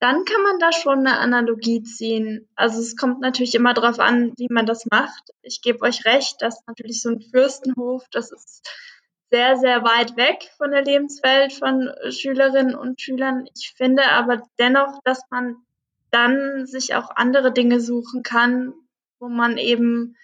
dann 0.00 0.24
kann 0.24 0.42
man 0.42 0.58
da 0.58 0.72
schon 0.72 1.06
eine 1.06 1.18
Analogie 1.18 1.84
ziehen. 1.84 2.48
Also 2.56 2.80
es 2.80 2.96
kommt 2.96 3.20
natürlich 3.20 3.54
immer 3.54 3.72
darauf 3.72 4.00
an, 4.00 4.32
wie 4.36 4.48
man 4.50 4.66
das 4.66 4.84
macht. 4.90 5.30
Ich 5.42 5.62
gebe 5.62 5.82
euch 5.82 6.04
recht, 6.04 6.42
dass 6.42 6.66
natürlich 6.66 7.02
so 7.02 7.10
ein 7.10 7.20
Fürstenhof, 7.20 8.04
das 8.10 8.32
ist 8.32 8.68
sehr, 9.30 9.56
sehr 9.56 9.84
weit 9.84 10.16
weg 10.16 10.50
von 10.58 10.72
der 10.72 10.82
Lebenswelt 10.82 11.52
von 11.52 11.88
Schülerinnen 12.10 12.74
und 12.74 13.00
Schülern. 13.00 13.46
Ich 13.56 13.72
finde 13.76 14.10
aber 14.10 14.42
dennoch, 14.58 15.00
dass 15.04 15.22
man 15.30 15.56
dann 16.10 16.66
sich 16.66 16.94
auch 16.96 17.10
andere 17.14 17.52
Dinge 17.52 17.80
suchen 17.80 18.22
kann, 18.22 18.74
wo 19.20 19.28
man 19.28 19.56
eben 19.56 20.16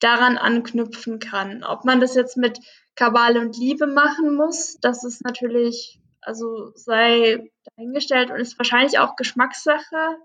daran 0.00 0.38
anknüpfen 0.38 1.18
kann. 1.18 1.62
Ob 1.62 1.84
man 1.84 2.00
das 2.00 2.14
jetzt 2.14 2.36
mit 2.36 2.58
Kabale 2.96 3.40
und 3.40 3.56
Liebe 3.56 3.86
machen 3.86 4.34
muss, 4.34 4.78
das 4.80 5.04
ist 5.04 5.22
natürlich, 5.22 6.00
also 6.22 6.72
sei 6.74 7.50
dahingestellt 7.76 8.30
und 8.30 8.40
ist 8.40 8.58
wahrscheinlich 8.58 8.98
auch 8.98 9.16
Geschmackssache. 9.16 10.16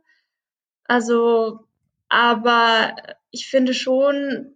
Also, 0.85 1.67
aber 2.09 2.95
ich 3.29 3.47
finde 3.47 3.73
schon, 3.73 4.55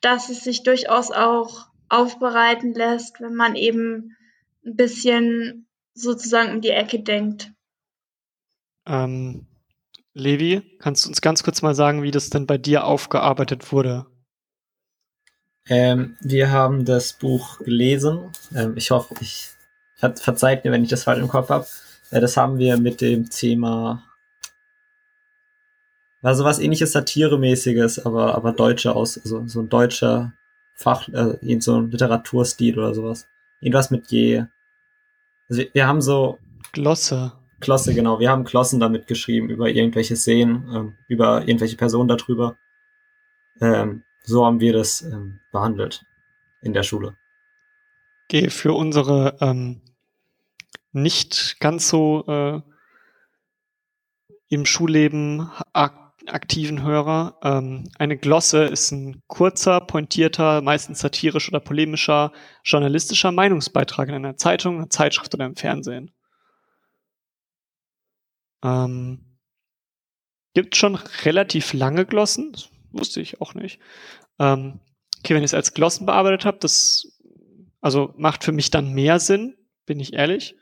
dass 0.00 0.28
es 0.28 0.44
sich 0.44 0.64
durchaus 0.64 1.10
auch 1.10 1.68
aufbereiten 1.88 2.74
lässt, 2.74 3.20
wenn 3.20 3.34
man 3.34 3.54
eben 3.54 4.16
ein 4.66 4.76
bisschen 4.76 5.66
sozusagen 5.94 6.54
um 6.56 6.60
die 6.60 6.70
Ecke 6.70 7.00
denkt. 7.00 7.52
Ähm, 8.86 9.46
Levi, 10.12 10.62
kannst 10.78 11.04
du 11.04 11.08
uns 11.08 11.20
ganz 11.20 11.42
kurz 11.42 11.62
mal 11.62 11.74
sagen, 11.74 12.02
wie 12.02 12.10
das 12.10 12.30
denn 12.30 12.46
bei 12.46 12.58
dir 12.58 12.84
aufgearbeitet 12.84 13.72
wurde? 13.72 14.06
Ähm, 15.68 16.16
wir 16.20 16.50
haben 16.50 16.84
das 16.84 17.12
Buch 17.14 17.58
gelesen. 17.58 18.30
Ähm, 18.54 18.74
ich 18.76 18.90
hoffe, 18.90 19.14
ich 19.20 19.50
ver 19.94 20.14
verzeiht 20.16 20.64
mir, 20.64 20.72
wenn 20.72 20.84
ich 20.84 20.90
das 20.90 21.04
falsch 21.04 21.20
im 21.20 21.28
Kopf 21.28 21.48
habe. 21.48 21.66
Äh, 22.10 22.20
das 22.20 22.36
haben 22.36 22.58
wir 22.58 22.76
mit 22.76 23.00
dem 23.00 23.30
Thema 23.30 24.02
war 26.24 26.34
so 26.34 26.42
was 26.42 26.58
ähnliches 26.58 26.92
Satiremäßiges, 26.92 28.06
aber, 28.06 28.34
aber 28.34 28.52
deutscher 28.52 28.96
aus, 28.96 29.18
also 29.18 29.46
so 29.46 29.60
ein 29.60 29.68
deutscher 29.68 30.32
Fach, 30.72 31.06
äh, 31.10 31.60
so 31.60 31.78
ein 31.78 31.90
Literaturstil 31.90 32.78
oder 32.78 32.94
sowas. 32.94 33.28
Irgendwas 33.60 33.90
mit 33.90 34.06
je. 34.06 34.44
Also 35.50 35.60
wir, 35.60 35.68
wir 35.74 35.86
haben 35.86 36.00
so. 36.00 36.38
Glosse. 36.72 37.32
Klosse, 37.60 37.92
genau. 37.92 38.20
Wir 38.20 38.30
haben 38.30 38.44
Klossen 38.44 38.80
damit 38.80 39.06
geschrieben 39.06 39.50
über 39.50 39.68
irgendwelche 39.68 40.16
Szenen, 40.16 40.66
ähm, 40.74 40.94
über 41.08 41.46
irgendwelche 41.46 41.76
Personen 41.76 42.08
darüber. 42.08 42.56
Ähm, 43.60 44.02
so 44.24 44.44
haben 44.44 44.60
wir 44.60 44.72
das 44.72 45.02
ähm, 45.02 45.40
behandelt 45.52 46.04
in 46.62 46.72
der 46.72 46.82
Schule. 46.82 47.16
Okay, 48.28 48.50
für 48.50 48.72
unsere 48.72 49.36
ähm, 49.40 49.82
nicht 50.92 51.60
ganz 51.60 51.88
so 51.88 52.24
äh, 52.26 52.60
im 54.48 54.66
Schulleben 54.66 55.50
ak 55.72 56.04
aktiven 56.26 56.82
Hörer. 56.82 57.38
Ähm, 57.42 57.90
eine 57.98 58.16
Glosse 58.16 58.64
ist 58.64 58.90
ein 58.92 59.22
kurzer, 59.26 59.80
pointierter, 59.80 60.62
meistens 60.62 61.00
satirisch 61.00 61.48
oder 61.48 61.60
polemischer, 61.60 62.32
journalistischer 62.64 63.30
Meinungsbeitrag 63.30 64.08
in 64.08 64.14
einer 64.14 64.38
Zeitung, 64.38 64.76
einer 64.76 64.88
Zeitschrift 64.88 65.34
oder 65.34 65.44
im 65.44 65.54
Fernsehen. 65.54 66.12
Ähm, 68.62 69.36
gibt 70.54 70.76
schon 70.76 70.94
relativ 71.24 71.74
lange 71.74 72.06
Glossen, 72.06 72.56
wusste 72.94 73.20
ich 73.20 73.40
auch 73.40 73.54
nicht. 73.54 73.80
Ähm, 74.38 74.80
okay, 75.20 75.34
wenn 75.34 75.42
ich 75.42 75.50
es 75.50 75.54
als 75.54 75.74
Glossen 75.74 76.06
bearbeitet 76.06 76.44
habe, 76.44 76.58
das 76.60 77.14
also 77.84 78.14
macht 78.16 78.44
für 78.44 78.52
mich 78.52 78.70
dann 78.70 78.94
mehr 78.94 79.20
Sinn, 79.20 79.56
bin 79.84 80.00
ich 80.00 80.14
ehrlich. 80.14 80.56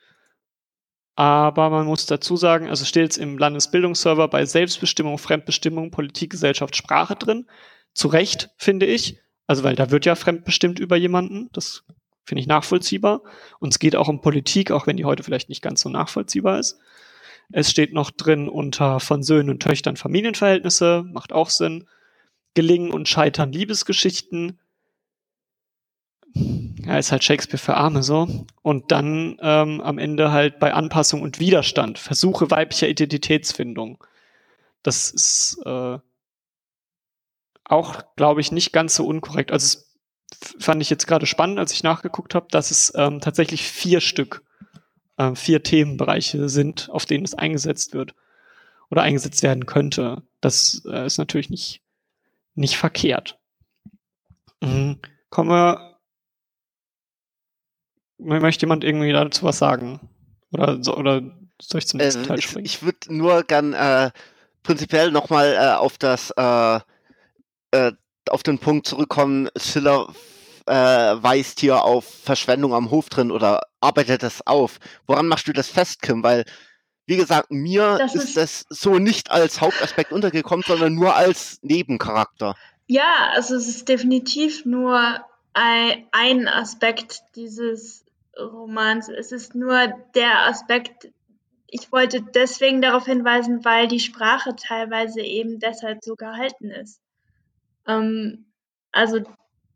Aber 1.15 1.71
man 1.71 1.87
muss 1.87 2.07
dazu 2.07 2.37
sagen, 2.37 2.69
also 2.69 2.85
steht 2.85 3.13
es 3.13 3.17
im 3.17 3.39
Landesbildungsserver 3.39 4.27
bei 4.27 4.45
Selbstbestimmung, 4.45 5.19
Fremdbestimmung, 5.19 5.93
Politik, 5.93 6.31
Gesellschaft, 6.31 6.75
Sprache 6.75 7.15
drin. 7.15 7.47
Zu 7.95 8.09
Recht, 8.09 8.51
finde 8.57 8.87
ich. 8.87 9.21
Also, 9.47 9.63
weil 9.63 9.77
da 9.77 9.93
wird 9.93 10.05
ja 10.05 10.15
fremdbestimmt 10.15 10.81
über 10.81 10.97
jemanden. 10.97 11.49
Das 11.53 11.85
finde 12.25 12.41
ich 12.41 12.49
nachvollziehbar. 12.49 13.23
Und 13.61 13.69
es 13.69 13.79
geht 13.79 13.95
auch 13.95 14.09
um 14.09 14.21
Politik, 14.21 14.71
auch 14.71 14.87
wenn 14.87 14.97
die 14.97 15.05
heute 15.05 15.23
vielleicht 15.23 15.49
nicht 15.49 15.63
ganz 15.63 15.83
so 15.83 15.91
nachvollziehbar 15.91 16.59
ist. 16.59 16.81
Es 17.53 17.71
steht 17.71 17.93
noch 17.93 18.11
drin 18.11 18.49
unter 18.49 18.99
von 18.99 19.23
Söhnen 19.23 19.51
und 19.51 19.63
Töchtern 19.63 19.97
Familienverhältnisse, 19.97 21.05
macht 21.07 21.33
auch 21.33 21.51
Sinn. 21.51 21.87
Gelingen 22.55 22.91
und 22.91 23.09
Scheitern 23.09 23.53
Liebesgeschichten, 23.53 24.59
ja, 26.35 26.99
ist 26.99 27.13
halt 27.13 27.25
Shakespeare 27.25 27.59
für 27.59 27.75
Arme 27.75 28.03
so. 28.03 28.47
Und 28.63 28.91
dann 28.91 29.37
ähm, 29.41 29.81
am 29.81 29.99
Ende 29.99 30.33
halt 30.33 30.59
bei 30.59 30.73
Anpassung 30.73 31.23
und 31.23 31.39
Widerstand, 31.39 31.99
Versuche 31.99 32.51
weiblicher 32.51 32.89
Identitätsfindung. 32.89 34.03
Das 34.83 35.11
ist 35.11 35.61
äh, 35.65 35.99
auch, 37.65 38.03
glaube 38.17 38.41
ich, 38.41 38.53
nicht 38.53 38.73
ganz 38.73 38.95
so 38.95 39.07
unkorrekt. 39.07 39.53
Also 39.53 39.79
es 39.79 39.99
fand 40.59 40.83
ich 40.83 40.91
jetzt 40.91 41.07
gerade 41.07 41.27
spannend, 41.27 41.59
als 41.59 41.73
ich 41.73 41.83
nachgeguckt 41.83 42.35
habe, 42.35 42.49
dass 42.51 42.71
es 42.71 42.93
ähm, 42.97 43.21
tatsächlich 43.21 43.63
vier 43.63 44.01
Stück, 44.01 44.43
äh, 45.19 45.35
vier 45.35 45.63
Themenbereiche 45.63 46.49
sind, 46.49 46.89
auf 46.91 47.07
denen 47.07 47.25
es 47.25 47.35
eingesetzt 47.35 47.93
wird 47.95 48.15
oder 48.91 49.03
eingesetzt 49.03 49.43
werden 49.43 49.67
könnte. 49.67 50.23
Das 50.41 50.83
äh, 50.87 51.07
ist 51.07 51.19
natürlich 51.19 51.51
nicht, 51.51 51.82
nicht 52.55 52.77
verkehrt. 52.77 53.39
Mhm. 54.61 54.99
Kommen 55.31 55.51
wir 55.51 55.93
Möchte 58.25 58.67
jemand 58.67 58.85
irgendwie 58.85 59.13
dazu 59.13 59.45
was 59.45 59.59
sagen? 59.59 60.01
Oder, 60.53 60.79
oder 60.97 61.23
soll 61.61 61.79
ich 61.79 61.89
zum 61.89 61.99
nächsten 61.99 62.25
äh, 62.25 62.27
Teil 62.27 62.41
springen? 62.41 62.67
Ich, 62.67 62.77
ich 62.77 62.83
würde 62.83 63.13
nur 63.13 63.43
gern 63.43 63.73
äh, 63.73 64.11
prinzipiell 64.63 65.11
nochmal 65.11 65.55
äh, 65.55 65.75
auf 65.75 65.99
das 65.99 66.31
äh, 66.37 66.81
äh, 67.73 67.93
auf 68.29 68.43
den 68.45 68.59
Punkt 68.59 68.87
zurückkommen, 68.87 69.49
Schiller 69.57 70.15
äh, 70.67 70.73
weist 70.75 71.59
hier 71.59 71.83
auf 71.83 72.05
Verschwendung 72.05 72.75
am 72.75 72.91
Hof 72.91 73.09
drin 73.09 73.33
oder 73.33 73.63
arbeitet 73.81 74.23
das 74.23 74.47
auf. 74.47 74.79
Woran 75.07 75.27
machst 75.27 75.49
du 75.49 75.53
das 75.53 75.69
fest, 75.69 76.03
Kim? 76.03 76.23
Weil, 76.23 76.45
wie 77.07 77.17
gesagt, 77.17 77.51
mir 77.51 77.97
das 77.99 78.15
ist, 78.15 78.25
ist 78.25 78.37
das 78.37 78.67
so 78.69 78.99
nicht 78.99 79.31
als 79.31 79.61
Hauptaspekt 79.61 80.13
untergekommen, 80.13 80.65
sondern 80.67 80.95
nur 80.95 81.15
als 81.17 81.59
Nebencharakter. 81.63 82.55
Ja, 82.87 83.31
also 83.33 83.57
es 83.57 83.69
ist 83.69 83.89
definitiv 83.89 84.65
nur 84.65 85.25
ein, 85.55 86.49
Aspekt 86.49 87.23
dieses 87.37 88.05
Romans. 88.39 89.09
Es 89.09 89.33
ist 89.33 89.55
nur 89.55 89.93
der 90.15 90.47
Aspekt, 90.47 91.11
ich 91.67 91.91
wollte 91.93 92.23
deswegen 92.23 92.81
darauf 92.83 93.07
hinweisen, 93.07 93.65
weil 93.65 93.89
die 93.89 94.01
Sprache 94.01 94.55
teilweise 94.57 95.21
eben 95.21 95.59
deshalb 95.59 96.05
so 96.05 96.15
gehalten 96.15 96.71
ist. 96.71 97.01
Ähm, 97.87 98.47
also, 98.93 99.21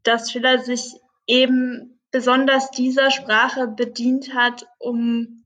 dass 0.02 0.30
Schiller 0.30 0.58
sich 0.58 0.94
eben 1.26 1.98
besonders 2.10 2.70
dieser 2.70 3.10
Sprache 3.10 3.66
bedient 3.66 4.34
hat, 4.34 4.66
um 4.78 5.44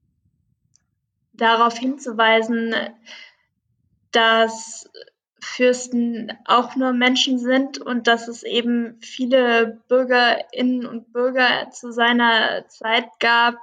darauf 1.41 1.77
hinzuweisen, 1.79 2.75
dass 4.13 4.89
Fürsten 5.43 6.33
auch 6.45 6.77
nur 6.77 6.93
Menschen 6.93 7.39
sind 7.39 7.79
und 7.79 8.07
dass 8.07 8.29
es 8.29 8.43
eben 8.43 9.01
viele 9.01 9.81
Bürgerinnen 9.89 10.87
und 10.87 11.13
Bürger 11.13 11.71
zu 11.71 11.93
seiner 11.93 12.67
Zeit 12.69 13.09
gab, 13.21 13.57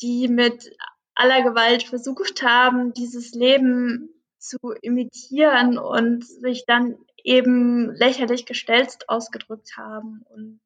die 0.00 0.28
mit 0.28 0.70
aller 1.14 1.42
Gewalt 1.42 1.82
versucht 1.82 2.42
haben, 2.42 2.94
dieses 2.94 3.34
Leben 3.34 4.08
zu 4.38 4.58
imitieren 4.80 5.78
und 5.78 6.26
sich 6.26 6.64
dann 6.66 6.96
eben 7.22 7.94
lächerlich 7.94 8.46
gestelzt 8.46 9.10
ausgedrückt 9.10 9.76
haben. 9.76 10.24
Und 10.30 10.60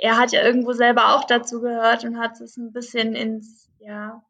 er 0.00 0.18
hat 0.18 0.32
ja 0.32 0.42
irgendwo 0.42 0.72
selber 0.72 1.14
auch 1.14 1.24
dazu 1.24 1.60
gehört 1.60 2.04
und 2.04 2.18
hat 2.18 2.40
es 2.40 2.56
ein 2.56 2.72
bisschen 2.72 3.14
ins, 3.14 3.70
ja, 3.78 4.24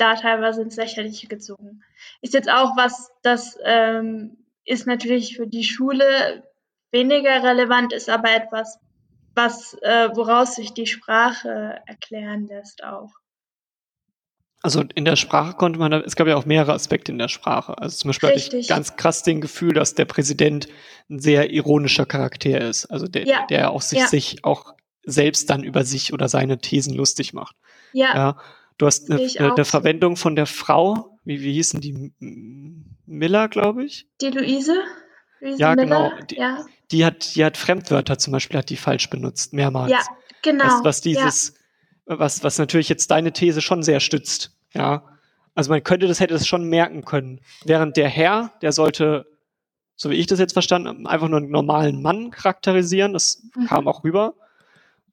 da 0.00 0.14
teilweise 0.14 0.62
ins 0.62 0.76
Lächerliche 0.76 1.26
gezogen. 1.26 1.82
Ist 2.20 2.34
jetzt 2.34 2.50
auch 2.50 2.76
was, 2.76 3.10
das 3.22 3.58
ähm, 3.64 4.36
ist 4.64 4.86
natürlich 4.86 5.36
für 5.36 5.46
die 5.46 5.64
Schule 5.64 6.44
weniger 6.90 7.42
relevant, 7.42 7.92
ist 7.92 8.08
aber 8.08 8.34
etwas, 8.34 8.78
was, 9.34 9.74
äh, 9.82 10.08
woraus 10.14 10.56
sich 10.56 10.72
die 10.72 10.86
Sprache 10.86 11.80
erklären 11.86 12.46
lässt 12.46 12.82
auch. 12.84 13.10
Also 14.62 14.84
in 14.94 15.06
der 15.06 15.16
Sprache 15.16 15.54
konnte 15.54 15.78
man, 15.78 15.92
es 15.92 16.16
gab 16.16 16.26
ja 16.26 16.36
auch 16.36 16.44
mehrere 16.44 16.74
Aspekte 16.74 17.12
in 17.12 17.18
der 17.18 17.28
Sprache. 17.28 17.78
Also 17.78 17.96
zum 17.96 18.10
Beispiel 18.10 18.28
Richtig. 18.28 18.46
hatte 18.48 18.56
ich 18.58 18.68
ganz 18.68 18.96
krass 18.96 19.22
den 19.22 19.40
Gefühl, 19.40 19.72
dass 19.72 19.94
der 19.94 20.04
Präsident 20.04 20.68
ein 21.08 21.18
sehr 21.18 21.50
ironischer 21.50 22.04
Charakter 22.04 22.60
ist. 22.60 22.84
Also 22.86 23.06
der, 23.06 23.26
ja. 23.26 23.46
der 23.48 23.70
auch 23.70 23.80
sich, 23.80 24.00
ja. 24.00 24.06
sich 24.06 24.44
auch 24.44 24.74
selbst 25.02 25.48
dann 25.48 25.64
über 25.64 25.84
sich 25.84 26.12
oder 26.12 26.28
seine 26.28 26.58
Thesen 26.58 26.94
lustig 26.94 27.32
macht. 27.32 27.56
Ja. 27.92 28.14
ja. 28.14 28.36
Du 28.80 28.86
hast 28.86 29.10
eine, 29.10 29.20
eine, 29.20 29.52
eine 29.52 29.64
Verwendung 29.66 30.16
von 30.16 30.34
der 30.36 30.46
Frau, 30.46 31.18
wie, 31.24 31.42
wie 31.42 31.52
hießen 31.52 31.82
die? 31.82 32.14
Miller, 33.04 33.48
glaube 33.48 33.84
ich. 33.84 34.08
Die 34.22 34.28
Luise? 34.28 34.74
Luise 35.40 35.58
ja, 35.58 35.74
Miller? 35.74 35.84
genau. 35.84 36.24
Die, 36.30 36.36
ja. 36.36 36.64
die, 36.90 37.04
hat, 37.04 37.34
die 37.34 37.44
hat 37.44 37.58
Fremdwörter 37.58 38.16
zum 38.16 38.32
Beispiel, 38.32 38.56
hat 38.56 38.70
die 38.70 38.78
falsch 38.78 39.10
benutzt, 39.10 39.52
mehrmals. 39.52 39.92
Ja, 39.92 39.98
genau. 40.40 40.64
Was, 40.64 40.82
was 40.82 41.00
dieses, 41.02 41.54
ja. 42.08 42.18
was, 42.18 42.42
was 42.42 42.56
natürlich 42.56 42.88
jetzt 42.88 43.10
deine 43.10 43.34
These 43.34 43.60
schon 43.60 43.82
sehr 43.82 44.00
stützt. 44.00 44.56
Ja. 44.72 45.04
Also 45.54 45.70
man 45.70 45.84
könnte 45.84 46.08
das, 46.08 46.18
hätte 46.18 46.32
das 46.32 46.46
schon 46.46 46.64
merken 46.64 47.04
können. 47.04 47.42
Während 47.66 47.98
der 47.98 48.08
Herr, 48.08 48.50
der 48.62 48.72
sollte, 48.72 49.26
so 49.94 50.08
wie 50.08 50.14
ich 50.14 50.26
das 50.26 50.38
jetzt 50.38 50.54
verstanden 50.54 51.06
einfach 51.06 51.28
nur 51.28 51.40
einen 51.40 51.50
normalen 51.50 52.00
Mann 52.00 52.30
charakterisieren. 52.30 53.12
Das 53.12 53.42
mhm. 53.54 53.66
kam 53.66 53.86
auch 53.86 54.04
rüber. 54.04 54.36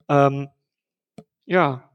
Ähm, 0.08 0.48
ja, 1.44 1.87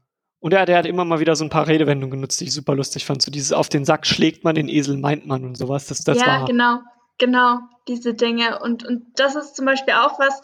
und 0.44 0.52
er, 0.52 0.66
der 0.66 0.76
hat 0.76 0.84
immer 0.84 1.06
mal 1.06 1.20
wieder 1.20 1.36
so 1.36 1.44
ein 1.44 1.48
paar 1.48 1.68
Redewendungen 1.68 2.18
genutzt, 2.18 2.38
die 2.38 2.44
ich 2.44 2.52
super 2.52 2.74
lustig 2.74 3.06
fand. 3.06 3.22
So 3.22 3.30
dieses 3.30 3.54
auf 3.54 3.70
den 3.70 3.86
Sack 3.86 4.06
schlägt 4.06 4.44
man, 4.44 4.54
den 4.54 4.68
Esel 4.68 4.98
meint 4.98 5.26
man 5.26 5.42
und 5.42 5.56
sowas. 5.56 5.86
Das, 5.86 6.04
das 6.04 6.20
ja, 6.20 6.26
war, 6.26 6.44
genau. 6.44 6.80
genau, 7.16 7.60
diese 7.88 8.12
Dinge. 8.12 8.58
Und, 8.60 8.84
und 8.84 9.06
das 9.18 9.36
ist 9.36 9.56
zum 9.56 9.64
Beispiel 9.64 9.94
auch 9.94 10.18
was, 10.18 10.42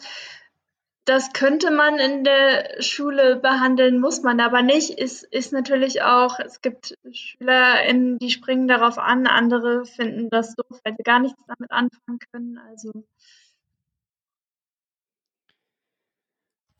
das 1.05 1.33
könnte 1.33 1.69
man 1.69 1.99
in 1.99 2.23
der 2.23 2.81
Schule 2.81 3.35
behandeln, 3.35 3.99
muss 3.99 4.23
man 4.23 4.39
aber 4.39 4.63
nicht. 4.63 4.89
Ist, 4.89 5.21
ist 5.21 5.53
natürlich 5.53 6.01
auch, 6.01 6.39
es 6.39 6.61
gibt 6.61 6.97
SchülerInnen, 7.11 8.17
die 8.17 8.31
springen 8.31 8.67
darauf 8.67 8.97
an, 8.97 9.27
andere 9.27 9.85
finden 9.85 10.31
das 10.31 10.55
doof, 10.55 10.79
weil 10.83 10.95
sie 10.97 11.03
gar 11.03 11.19
nichts 11.19 11.43
damit 11.45 11.69
anfangen 11.69 12.17
können. 12.31 12.57
Also. 12.71 12.91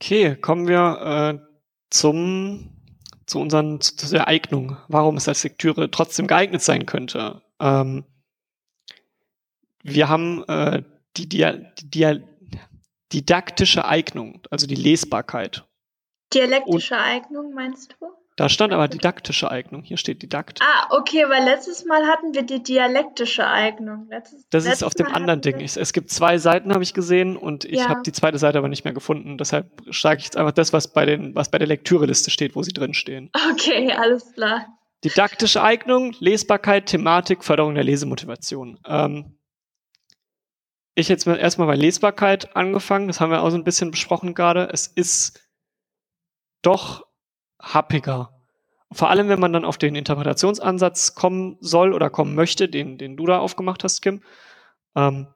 Okay, 0.00 0.34
kommen 0.34 0.66
wir 0.66 1.38
äh, 1.38 1.46
zum, 1.88 2.81
zu 3.32 3.40
unseren, 3.40 3.80
zu, 3.80 3.96
zu 3.96 4.10
der 4.10 4.28
Eignung, 4.28 4.76
warum 4.88 5.16
es 5.16 5.26
als 5.26 5.42
Lektüre 5.42 5.90
trotzdem 5.90 6.26
geeignet 6.26 6.62
sein 6.62 6.84
könnte. 6.84 7.40
Ähm, 7.60 8.04
wir 9.82 10.08
haben 10.08 10.44
äh, 10.48 10.82
die, 11.16 11.28
die, 11.28 11.66
die, 11.82 12.22
didaktische 13.12 13.86
Eignung, 13.86 14.42
also 14.50 14.66
die 14.66 14.74
Lesbarkeit. 14.74 15.66
Dialektische 16.32 16.94
Und 16.94 17.00
Eignung 17.00 17.54
meinst 17.54 17.96
du? 17.98 18.06
Da 18.36 18.48
stand 18.48 18.72
aber 18.72 18.88
didaktische 18.88 19.50
Eignung. 19.50 19.82
Hier 19.82 19.98
steht 19.98 20.22
Didakt. 20.22 20.60
Ah, 20.62 20.86
okay, 20.90 21.24
weil 21.28 21.44
letztes 21.44 21.84
Mal 21.84 22.06
hatten 22.06 22.32
wir 22.32 22.42
die 22.42 22.62
dialektische 22.62 23.46
Eignung. 23.46 24.06
Letztes, 24.08 24.48
das 24.48 24.64
ist 24.64 24.82
auf 24.82 24.94
dem 24.94 25.06
Mal 25.06 25.16
anderen 25.16 25.42
Ding. 25.42 25.60
Es, 25.60 25.76
es, 25.76 25.92
gibt 25.92 26.10
zwei 26.10 26.38
Seiten, 26.38 26.72
habe 26.72 26.82
ich 26.82 26.94
gesehen, 26.94 27.36
und 27.36 27.66
ich 27.66 27.80
ja. 27.80 27.88
habe 27.88 28.00
die 28.02 28.12
zweite 28.12 28.38
Seite 28.38 28.56
aber 28.56 28.68
nicht 28.68 28.84
mehr 28.84 28.94
gefunden. 28.94 29.36
Deshalb 29.36 29.82
sage 29.90 30.20
ich 30.20 30.24
jetzt 30.24 30.36
einfach 30.38 30.52
das, 30.52 30.72
was 30.72 30.92
bei, 30.92 31.04
den, 31.04 31.34
was 31.34 31.50
bei 31.50 31.58
der 31.58 31.68
Lektüreliste 31.68 32.30
steht, 32.30 32.56
wo 32.56 32.62
sie 32.62 32.72
drin 32.72 32.94
stehen. 32.94 33.30
Okay, 33.52 33.92
alles 33.92 34.32
klar. 34.32 34.66
Didaktische 35.04 35.62
Eignung, 35.62 36.14
Lesbarkeit, 36.18 36.86
Thematik, 36.86 37.44
Förderung 37.44 37.74
der 37.74 37.84
Lesemotivation. 37.84 38.78
Ähm, 38.86 39.36
ich 40.94 41.08
jetzt 41.08 41.26
erstmal 41.26 41.66
bei 41.66 41.76
Lesbarkeit 41.76 42.56
angefangen. 42.56 43.08
Das 43.08 43.20
haben 43.20 43.30
wir 43.30 43.42
auch 43.42 43.50
so 43.50 43.56
ein 43.56 43.64
bisschen 43.64 43.90
besprochen 43.90 44.34
gerade. 44.34 44.68
Es 44.72 44.86
ist 44.86 45.40
doch 46.62 47.04
happiger. 47.62 48.30
Vor 48.92 49.08
allem, 49.08 49.28
wenn 49.28 49.40
man 49.40 49.52
dann 49.52 49.64
auf 49.64 49.78
den 49.78 49.94
Interpretationsansatz 49.94 51.14
kommen 51.14 51.56
soll 51.60 51.94
oder 51.94 52.10
kommen 52.10 52.34
möchte, 52.34 52.68
den, 52.68 52.98
den 52.98 53.16
du 53.16 53.24
da 53.24 53.38
aufgemacht 53.38 53.84
hast, 53.84 54.02
Kim. 54.02 54.22
Ähm, 54.94 55.28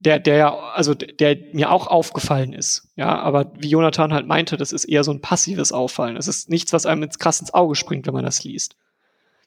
der, 0.00 0.18
der 0.18 0.36
ja, 0.36 0.58
also 0.58 0.92
der 0.94 1.36
mir 1.52 1.70
auch 1.70 1.86
aufgefallen 1.86 2.52
ist. 2.52 2.88
Ja, 2.96 3.16
aber 3.20 3.52
wie 3.56 3.70
Jonathan 3.70 4.12
halt 4.12 4.26
meinte, 4.26 4.56
das 4.56 4.72
ist 4.72 4.84
eher 4.84 5.04
so 5.04 5.12
ein 5.12 5.20
passives 5.20 5.72
Auffallen. 5.72 6.16
Es 6.16 6.26
ist 6.26 6.50
nichts, 6.50 6.72
was 6.72 6.84
einem 6.84 7.04
ins 7.04 7.18
krass 7.18 7.40
ins 7.40 7.54
Auge 7.54 7.76
springt, 7.76 8.06
wenn 8.06 8.14
man 8.14 8.24
das 8.24 8.42
liest. 8.42 8.76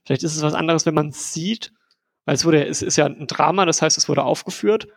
Vielleicht 0.06 0.24
ist 0.24 0.36
es 0.36 0.42
was 0.42 0.54
anderes, 0.54 0.86
wenn 0.86 0.96
man 0.96 1.10
es 1.10 1.34
sieht, 1.34 1.74
weil 2.26 2.36
es 2.36 2.46
wurde, 2.46 2.66
es 2.66 2.82
ist 2.82 2.96
ja 2.96 3.06
ein 3.06 3.28
Drama, 3.28 3.66
das 3.66 3.82
heißt, 3.82 3.98
es 3.98 4.08
wurde 4.08 4.24
aufgeführt 4.24 4.88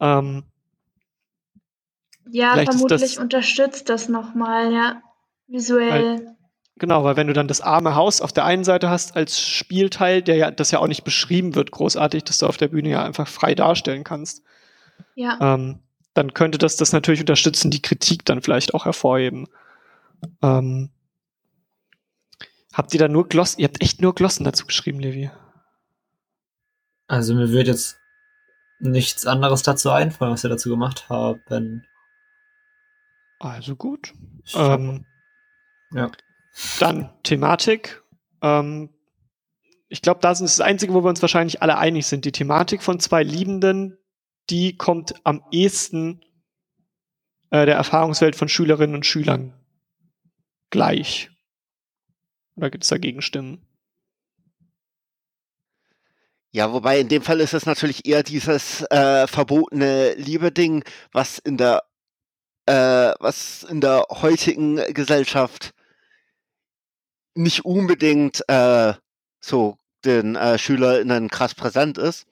ähm, 0.00 0.44
ja, 2.30 2.54
vermutlich 2.64 3.00
das, 3.00 3.18
unterstützt 3.18 3.88
das 3.88 4.08
nochmal, 4.08 4.72
ja, 4.72 5.02
visuell. 5.50 5.90
Weil, 5.90 6.36
genau, 6.76 7.04
weil 7.04 7.16
wenn 7.16 7.26
du 7.26 7.32
dann 7.32 7.48
das 7.48 7.60
arme 7.60 7.94
Haus 7.94 8.20
auf 8.20 8.32
der 8.32 8.44
einen 8.44 8.64
Seite 8.64 8.88
hast 8.88 9.16
als 9.16 9.40
Spielteil, 9.40 10.22
der 10.22 10.36
ja, 10.36 10.50
das 10.50 10.70
ja 10.70 10.78
auch 10.78 10.88
nicht 10.88 11.04
beschrieben 11.04 11.54
wird, 11.54 11.70
großartig, 11.70 12.24
dass 12.24 12.38
du 12.38 12.46
auf 12.46 12.56
der 12.56 12.68
Bühne 12.68 12.90
ja 12.90 13.04
einfach 13.04 13.28
frei 13.28 13.54
darstellen 13.54 14.04
kannst. 14.04 14.42
Ja. 15.14 15.38
Ähm, 15.40 15.80
dann 16.14 16.34
könnte 16.34 16.58
das 16.58 16.76
das 16.76 16.92
natürlich 16.92 17.20
unterstützen, 17.20 17.70
die 17.70 17.82
Kritik 17.82 18.24
dann 18.24 18.42
vielleicht 18.42 18.74
auch 18.74 18.84
hervorheben. 18.84 19.46
Ähm, 20.42 20.90
habt 22.72 22.92
ihr 22.94 23.00
da 23.00 23.08
nur 23.08 23.28
Glossen? 23.28 23.60
Ihr 23.60 23.68
habt 23.68 23.82
echt 23.82 24.00
nur 24.00 24.14
Glossen 24.14 24.44
dazu 24.44 24.66
geschrieben, 24.66 25.00
Levi. 25.00 25.30
Also 27.06 27.34
mir 27.34 27.50
wird 27.50 27.66
jetzt 27.66 27.98
nichts 28.78 29.26
anderes 29.26 29.62
dazu 29.62 29.90
einfallen, 29.90 30.32
was 30.32 30.42
wir 30.42 30.50
dazu 30.50 30.70
gemacht 30.70 31.08
haben. 31.08 31.84
Also 33.38 33.76
gut. 33.76 34.12
Ähm, 34.54 35.04
ja. 35.92 36.10
Dann 36.78 37.10
Thematik. 37.22 38.02
Ähm, 38.42 38.90
ich 39.88 40.02
glaube, 40.02 40.20
das 40.20 40.40
ist 40.40 40.58
das 40.58 40.66
Einzige, 40.66 40.94
wo 40.94 41.02
wir 41.02 41.08
uns 41.08 41.22
wahrscheinlich 41.22 41.62
alle 41.62 41.78
einig 41.78 42.06
sind. 42.06 42.24
Die 42.24 42.32
Thematik 42.32 42.82
von 42.82 43.00
zwei 43.00 43.22
Liebenden, 43.22 43.98
die 44.48 44.76
kommt 44.76 45.14
am 45.24 45.42
ehesten 45.50 46.20
äh, 47.50 47.66
der 47.66 47.74
Erfahrungswelt 47.74 48.36
von 48.36 48.48
Schülerinnen 48.48 48.94
und 48.94 49.06
Schülern 49.06 49.52
gleich. 50.70 51.30
Oder 52.56 52.70
gibt 52.70 52.84
es 52.84 52.90
dagegen 52.90 53.22
Stimmen? 53.22 53.66
Ja, 56.52 56.72
wobei 56.72 57.00
in 57.00 57.08
dem 57.08 57.22
Fall 57.22 57.40
ist 57.40 57.54
es 57.54 57.66
natürlich 57.66 58.06
eher 58.06 58.22
dieses 58.22 58.82
äh, 58.90 59.26
verbotene 59.28 60.14
Liebe-Ding, 60.14 60.84
was 61.12 61.38
in 61.38 61.56
der 61.56 61.84
äh, 62.66 63.12
was 63.20 63.62
in 63.64 63.80
der 63.80 64.06
heutigen 64.10 64.76
Gesellschaft 64.92 65.74
nicht 67.34 67.64
unbedingt 67.64 68.42
äh, 68.48 68.94
so 69.40 69.76
den 70.04 70.36
äh, 70.36 70.58
SchülerInnen 70.58 71.28
krass 71.28 71.54
präsent 71.54 71.98
ist. 71.98 72.26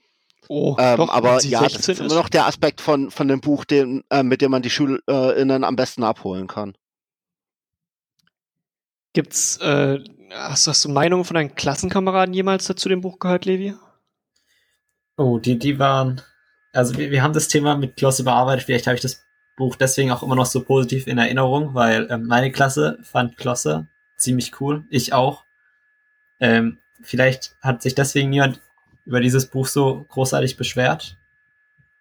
Oh, 0.48 0.76
ähm, 0.78 0.96
doch, 0.96 1.10
aber 1.10 1.42
ja, 1.42 1.62
das 1.62 1.88
ist 1.88 2.00
immer 2.00 2.14
noch 2.14 2.30
der 2.30 2.46
Aspekt 2.46 2.80
von, 2.80 3.10
von 3.10 3.28
dem 3.28 3.40
Buch, 3.40 3.66
den, 3.66 4.02
äh, 4.08 4.22
mit 4.22 4.40
dem 4.40 4.50
man 4.50 4.62
die 4.62 4.70
SchülerInnen 4.70 5.62
am 5.62 5.76
besten 5.76 6.02
abholen 6.02 6.46
kann. 6.46 6.74
Gibt's, 9.12 9.58
äh, 9.58 9.98
hast, 10.32 10.66
hast 10.66 10.84
du 10.84 10.88
Meinungen 10.88 11.24
von 11.24 11.34
deinen 11.34 11.54
Klassenkameraden 11.54 12.32
jemals 12.34 12.64
zu 12.64 12.88
dem 12.88 13.02
Buch 13.02 13.18
gehört, 13.18 13.44
Levi? 13.44 13.74
Oh, 15.18 15.38
die, 15.38 15.58
die 15.58 15.78
waren. 15.78 16.22
Also 16.72 16.96
wir, 16.96 17.10
wir 17.10 17.22
haben 17.22 17.34
das 17.34 17.48
Thema 17.48 17.76
mit 17.76 17.96
Klosse 17.96 18.24
bearbeitet. 18.24 18.64
Vielleicht 18.64 18.86
habe 18.86 18.94
ich 18.94 19.02
das 19.02 19.22
Buch 19.56 19.76
deswegen 19.76 20.12
auch 20.12 20.22
immer 20.22 20.36
noch 20.36 20.46
so 20.46 20.62
positiv 20.62 21.06
in 21.06 21.18
Erinnerung, 21.18 21.74
weil 21.74 22.06
ähm, 22.10 22.26
meine 22.26 22.52
Klasse 22.52 22.98
fand 23.02 23.36
Klosse 23.36 23.88
ziemlich 24.18 24.60
cool. 24.60 24.84
Ich 24.90 25.12
auch. 25.12 25.44
Ähm, 26.40 26.78
vielleicht 27.00 27.56
hat 27.60 27.82
sich 27.82 27.94
deswegen 27.94 28.30
niemand 28.30 28.60
über 29.04 29.20
dieses 29.20 29.46
Buch 29.46 29.66
so 29.66 30.04
großartig 30.08 30.56
beschwert, 30.56 31.16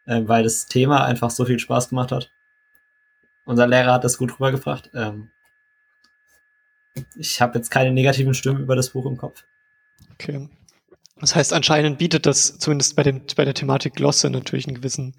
äh, 0.05 0.21
weil 0.25 0.43
das 0.43 0.65
Thema 0.65 1.05
einfach 1.05 1.29
so 1.29 1.45
viel 1.45 1.59
Spaß 1.59 1.89
gemacht 1.89 2.11
hat. 2.11 2.31
Unser 3.45 3.67
Lehrer 3.67 3.93
hat 3.93 4.03
das 4.03 4.17
gut 4.17 4.33
rübergebracht. 4.33 4.91
Ähm, 4.93 5.31
ich 7.15 7.41
habe 7.41 7.57
jetzt 7.57 7.69
keine 7.69 7.91
negativen 7.91 8.33
Stimmen 8.33 8.61
über 8.61 8.75
das 8.75 8.89
Buch 8.89 9.05
im 9.05 9.17
Kopf. 9.17 9.45
Okay. 10.13 10.49
Das 11.19 11.35
heißt, 11.35 11.53
anscheinend 11.53 11.97
bietet 11.97 12.25
das 12.25 12.57
zumindest 12.59 12.95
bei, 12.95 13.03
dem, 13.03 13.21
bei 13.35 13.45
der 13.45 13.53
Thematik 13.53 13.95
Glosse 13.95 14.29
natürlich 14.29 14.67
einen 14.67 14.75
gewissen, 14.75 15.15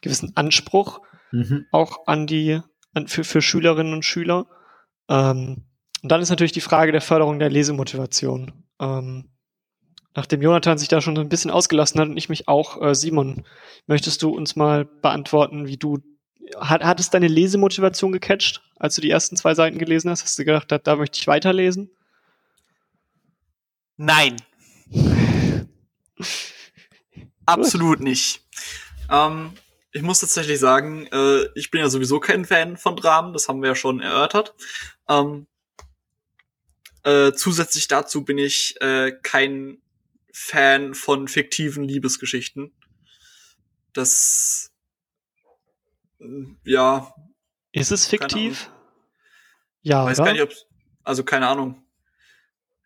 gewissen 0.00 0.32
Anspruch 0.36 1.00
mhm. 1.32 1.66
auch 1.70 2.06
an 2.06 2.26
die, 2.26 2.60
an, 2.94 3.08
für, 3.08 3.24
für 3.24 3.42
Schülerinnen 3.42 3.92
und 3.92 4.04
Schüler. 4.04 4.46
Ähm, 5.08 5.64
und 6.02 6.10
dann 6.10 6.22
ist 6.22 6.30
natürlich 6.30 6.52
die 6.52 6.60
Frage 6.60 6.92
der 6.92 7.00
Förderung 7.00 7.38
der 7.38 7.50
Lesemotivation. 7.50 8.52
Ähm, 8.80 9.30
nachdem 10.14 10.42
Jonathan 10.42 10.78
sich 10.78 10.88
da 10.88 11.00
schon 11.00 11.18
ein 11.18 11.28
bisschen 11.28 11.50
ausgelassen 11.50 12.00
hat 12.00 12.08
und 12.08 12.16
ich 12.16 12.28
mich 12.28 12.48
auch, 12.48 12.80
äh, 12.82 12.94
Simon, 12.94 13.44
möchtest 13.86 14.22
du 14.22 14.30
uns 14.30 14.56
mal 14.56 14.84
beantworten, 14.84 15.66
wie 15.66 15.76
du, 15.76 15.98
hat, 16.56 16.84
hat 16.84 17.00
es 17.00 17.10
deine 17.10 17.28
Lesemotivation 17.28 18.12
gecatcht, 18.12 18.62
als 18.76 18.94
du 18.94 19.00
die 19.00 19.10
ersten 19.10 19.36
zwei 19.36 19.54
Seiten 19.54 19.78
gelesen 19.78 20.10
hast? 20.10 20.22
Hast 20.22 20.38
du 20.38 20.44
gedacht, 20.44 20.70
da, 20.70 20.78
da 20.78 20.96
möchte 20.96 21.18
ich 21.18 21.26
weiterlesen? 21.26 21.90
Nein. 23.96 24.36
Absolut 27.46 28.00
nicht. 28.00 28.46
Ähm, 29.10 29.52
ich 29.92 30.02
muss 30.02 30.20
tatsächlich 30.20 30.60
sagen, 30.60 31.06
äh, 31.06 31.46
ich 31.54 31.70
bin 31.70 31.80
ja 31.80 31.88
sowieso 31.88 32.20
kein 32.20 32.44
Fan 32.44 32.76
von 32.76 32.94
Dramen, 32.94 33.32
das 33.32 33.48
haben 33.48 33.62
wir 33.62 33.70
ja 33.70 33.74
schon 33.74 34.00
erörtert. 34.00 34.54
Ähm, 35.08 35.46
äh, 37.08 37.32
zusätzlich 37.34 37.88
dazu 37.88 38.24
bin 38.24 38.38
ich 38.38 38.80
äh, 38.80 39.12
kein 39.22 39.80
Fan 40.32 40.94
von 40.94 41.28
fiktiven 41.28 41.84
Liebesgeschichten. 41.84 42.72
Das 43.92 44.72
ja. 46.64 47.14
Ist 47.72 47.92
es 47.92 48.06
fiktiv? 48.06 48.70
Ja. 49.82 50.04
Weiß 50.04 50.18
oder? 50.18 50.26
gar 50.26 50.32
nicht, 50.32 50.42
ob 50.42 50.52
also 51.04 51.24
keine 51.24 51.48
Ahnung 51.48 51.88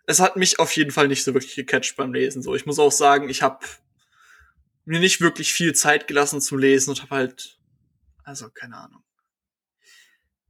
es 0.07 0.21
hat 0.21 0.37
mich 0.37 0.59
auf 0.59 0.75
jeden 0.77 0.91
Fall 0.91 1.09
nicht 1.09 1.25
so 1.25 1.35
wirklich 1.35 1.55
gecatcht 1.55 1.97
beim 1.97 2.13
Lesen. 2.13 2.43
So, 2.43 2.55
ich 2.55 2.67
muss 2.67 2.79
auch 2.79 2.93
sagen, 2.93 3.29
ich 3.29 3.43
habe 3.43 3.65
mir 4.85 5.01
nicht 5.01 5.21
wirklich 5.21 5.53
viel 5.53 5.75
Zeit 5.75 6.09
gelassen 6.09 6.41
zum 6.41 6.59
Lesen 6.59 6.91
und 6.91 7.03
habe 7.03 7.15
halt, 7.15 7.59
also 8.25 8.51
keine 8.51 8.77
Ahnung. 8.77 9.03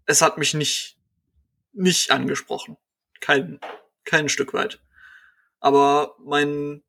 Es 0.07 0.23
hat 0.23 0.39
mich 0.39 0.55
nicht 0.55 0.99
nicht 1.75 2.11
angesprochen, 2.11 2.77
kein 3.23 3.59
kein 4.05 4.29
Stück 4.29 4.53
weit. 4.53 4.83
Aber 5.61 6.17
mein 6.19 6.83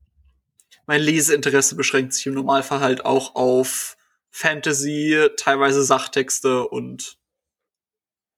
mein 0.85 1.01
Leseinteresse 1.01 1.75
beschränkt 1.75 2.13
sich 2.13 2.25
im 2.25 2.33
Normalfall 2.33 2.81
halt 2.81 3.05
auch 3.05 3.35
auf 3.35 3.95
Fantasy, 4.31 5.29
teilweise 5.37 5.83
Sachtexte 5.83 6.67
und 6.67 7.17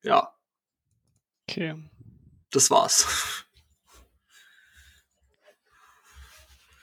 ja. 0.03 0.31
Okay. 1.47 1.75
Das 2.51 2.69
war's. 2.69 3.07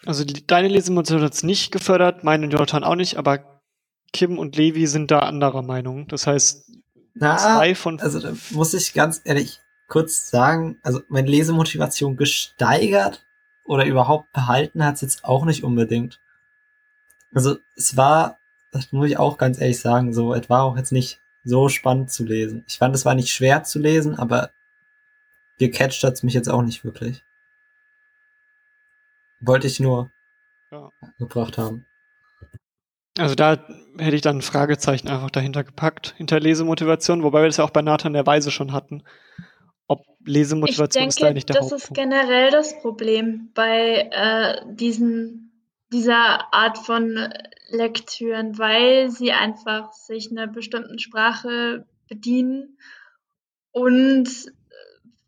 Also 0.05 0.25
die, 0.25 0.45
deine 0.47 0.67
Lesemotivation 0.69 1.23
hat 1.23 1.35
es 1.35 1.43
nicht 1.45 1.71
gefördert, 1.71 2.25
meine 2.25 2.47
Jonathan 2.47 2.83
auch 2.83 2.97
nicht, 2.97 3.17
aber 3.17 3.63
Kim 4.13 4.39
und 4.39 4.57
Levi 4.57 4.87
sind 4.87 5.11
da 5.11 5.21
anderer 5.21 5.63
Meinung. 5.63 6.09
Das 6.09 6.27
heißt, 6.27 6.73
Na, 7.15 7.37
zwei 7.37 7.75
von 7.75 8.01
also 8.01 8.19
da 8.19 8.35
muss 8.51 8.75
ich 8.75 8.95
ganz 8.95 9.21
ehrlich 9.25 9.61
kurz 9.93 10.31
sagen, 10.31 10.79
also 10.83 11.03
meine 11.09 11.29
Lesemotivation 11.29 12.17
gesteigert 12.17 13.27
oder 13.63 13.85
überhaupt 13.85 14.33
behalten 14.33 14.83
hat 14.87 14.95
es 14.95 15.01
jetzt 15.03 15.25
auch 15.27 15.45
nicht 15.45 15.65
unbedingt. 15.65 16.19
Also 17.35 17.59
es 17.77 17.95
war, 17.95 18.39
das 18.71 18.91
muss 18.93 19.09
ich 19.09 19.19
auch 19.19 19.37
ganz 19.37 19.61
ehrlich 19.61 19.81
sagen, 19.81 20.15
so, 20.15 20.33
es 20.33 20.49
war 20.49 20.63
auch 20.63 20.79
jetzt 20.79 20.93
nicht 20.93 21.21
so 21.45 21.69
spannend 21.69 22.11
zu 22.11 22.25
lesen. 22.25 22.65
Ich 22.67 22.79
fand, 22.79 22.95
es 22.95 23.05
war 23.05 23.15
nicht 23.15 23.29
schwer 23.35 23.65
zu 23.65 23.79
lesen, 23.79 24.19
aber 24.19 24.49
gecatcht 25.59 26.03
hat's 26.05 26.23
mich 26.23 26.33
jetzt 26.33 26.49
auch 26.49 26.63
nicht 26.63 26.87
wirklich. 26.87 27.23
Wollte 29.41 29.67
ich 29.67 29.79
nur 29.79 30.11
Ja. 30.71 30.89
gebracht 31.19 31.59
haben. 31.59 31.85
Also 33.19 33.35
da 33.35 33.59
hätte 33.99 34.17
ich 34.17 34.23
dann 34.23 34.39
ein 34.39 34.43
Fragezeichen 34.43 35.09
einfach 35.09 35.31
dahinter 35.31 35.65
gepackt, 35.65 36.15
hinter 36.17 36.41
Lesemotivation, 36.41 37.23
wobei 37.23 37.43
wir 37.43 37.49
das 37.49 37.59
ja 37.59 37.65
auch 37.65 37.71
bei 37.71 37.83
Nathan 37.83 38.15
der 38.15 38.27
Weise 38.27 38.51
schon 38.51 38.73
hatten. 38.73 39.03
Ob 39.89 40.05
Ich 40.23 40.33
Lesemotivation 40.33 41.09
ist 41.09 41.23
da 41.23 41.33
nicht 41.33 41.49
der 41.49 41.57
das 41.57 41.67
ist 41.67 41.73
Hauptpunkt. 41.73 41.97
generell 41.97 42.51
das 42.51 42.79
Problem 42.81 43.51
bei 43.55 44.09
äh, 44.11 44.75
diesen, 44.75 45.53
dieser 45.93 46.53
Art 46.55 46.79
von 46.79 47.33
Lektüren, 47.69 48.59
weil 48.59 49.11
sie 49.11 49.33
einfach 49.33 49.93
sich 49.93 50.31
einer 50.31 50.47
bestimmten 50.47 50.99
Sprache 50.99 51.87
bedienen 52.09 52.79
und 53.73 54.29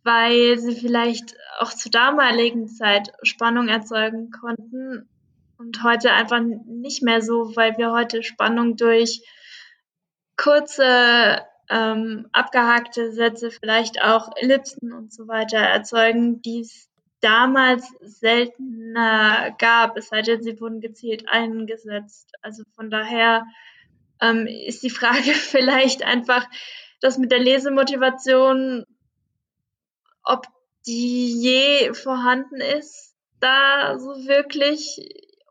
weil 0.05 0.59
sie 0.59 0.75
vielleicht 0.75 1.35
auch 1.59 1.73
zur 1.73 1.91
damaligen 1.91 2.69
Zeit 2.69 3.13
Spannung 3.23 3.69
erzeugen 3.69 4.31
konnten 4.31 5.09
und 5.57 5.83
heute 5.83 6.13
einfach 6.13 6.41
nicht 6.41 7.03
mehr 7.03 7.23
so, 7.23 7.57
weil 7.57 7.77
wir 7.79 7.93
heute 7.93 8.23
Spannung 8.23 8.77
durch 8.77 9.23
kurze 10.37 11.43
ähm, 11.71 12.29
abgehakte 12.33 13.13
Sätze, 13.13 13.51
vielleicht 13.51 14.03
auch 14.03 14.31
Ellipsen 14.37 14.93
und 14.93 15.13
so 15.13 15.29
weiter 15.29 15.59
erzeugen, 15.59 16.43
die 16.43 16.61
es 16.61 16.89
damals 17.21 17.89
seltener 18.01 19.55
gab, 19.59 19.97
es 19.97 20.09
sei 20.09 20.21
denn, 20.21 20.43
sie 20.43 20.61
wurden 20.61 20.81
gezielt 20.81 21.25
eingesetzt. 21.27 22.33
Also 22.43 22.65
von 22.77 22.91
daher 22.91 23.47
ähm, 24.21 24.47
ist 24.47 24.83
die 24.83 24.91
Frage 24.91 25.23
vielleicht 25.33 26.03
einfach, 26.03 26.47
das 27.01 27.19
mit 27.19 27.33
der 27.33 27.39
Lesemotivation, 27.39 28.85
ob 30.23 30.47
die 30.87 31.41
je 31.41 31.95
vorhanden 31.95 32.61
ist, 32.61 33.15
da 33.41 33.99
so 33.99 34.27
wirklich 34.27 34.99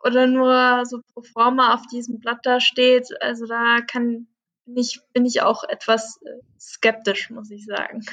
oder 0.03 0.27
nur 0.27 0.85
so 0.85 0.99
pro 1.13 1.21
forma 1.21 1.73
auf 1.73 1.87
diesem 1.87 2.19
Blatt 2.19 2.39
da 2.43 2.59
steht. 2.59 3.07
Also 3.21 3.45
da 3.45 3.81
kann 3.81 4.27
bin 4.65 4.77
ich, 4.77 5.01
bin 5.13 5.25
ich 5.25 5.41
auch 5.41 5.63
etwas 5.63 6.19
äh, 6.23 6.29
skeptisch, 6.59 7.29
muss 7.29 7.51
ich 7.51 7.65
sagen. 7.65 8.05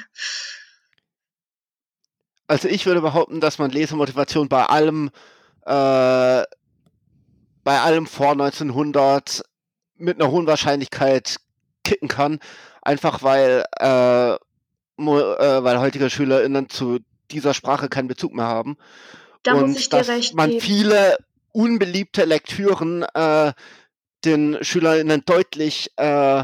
Also 2.47 2.67
ich 2.67 2.85
würde 2.85 3.01
behaupten, 3.01 3.39
dass 3.39 3.59
man 3.59 3.71
Lesemotivation 3.71 4.49
bei 4.49 4.65
allem, 4.65 5.09
äh, 5.65 6.43
bei 7.63 7.79
allem 7.79 8.07
vor 8.07 8.31
1900 8.31 9.43
mit 9.95 10.19
einer 10.19 10.31
hohen 10.31 10.47
Wahrscheinlichkeit 10.47 11.37
kicken 11.83 12.09
kann, 12.09 12.39
einfach 12.81 13.23
weil, 13.23 13.63
äh, 13.79 14.33
äh, 14.33 14.37
weil 14.97 15.79
heutige 15.79 16.09
SchülerInnen 16.09 16.69
zu 16.69 16.99
dieser 17.31 17.53
Sprache 17.53 17.87
keinen 17.87 18.07
Bezug 18.07 18.33
mehr 18.33 18.47
haben. 18.47 18.77
Da 19.43 19.53
und 19.53 19.69
muss 19.69 19.79
ich 19.79 19.89
dir 19.89 19.99
dass 19.99 20.09
recht 20.09 20.35
man 20.35 20.49
geben. 20.49 20.61
viele 20.61 21.17
unbeliebte 21.53 22.25
Lektüren 22.25 23.03
äh, 23.13 23.53
den 24.25 24.57
SchülerInnen 24.61 25.23
deutlich, 25.25 25.91
äh, 25.97 26.43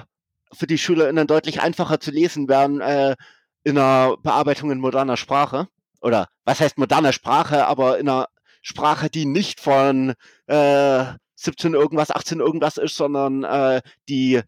für 0.53 0.67
die 0.67 0.77
SchülerInnen 0.77 1.27
deutlich 1.27 1.61
einfacher 1.61 1.99
zu 1.99 2.11
lesen 2.11 2.47
wären 2.47 2.81
äh, 2.81 3.15
in 3.63 3.77
einer 3.77 4.17
Bearbeitung 4.17 4.71
in 4.71 4.79
moderner 4.79 5.17
Sprache. 5.17 5.67
Oder 6.01 6.27
was 6.45 6.59
heißt 6.59 6.77
moderner 6.77 7.13
Sprache, 7.13 7.65
aber 7.67 7.99
in 7.99 8.07
einer 8.07 8.27
Sprache, 8.61 9.09
die 9.09 9.25
nicht 9.25 9.59
von 9.59 10.13
äh, 10.47 11.05
17 11.35 11.73
irgendwas, 11.73 12.11
18 12.11 12.39
irgendwas 12.39 12.77
ist, 12.77 12.95
sondern 12.95 13.43
äh, 13.43 13.81
die 14.09 14.41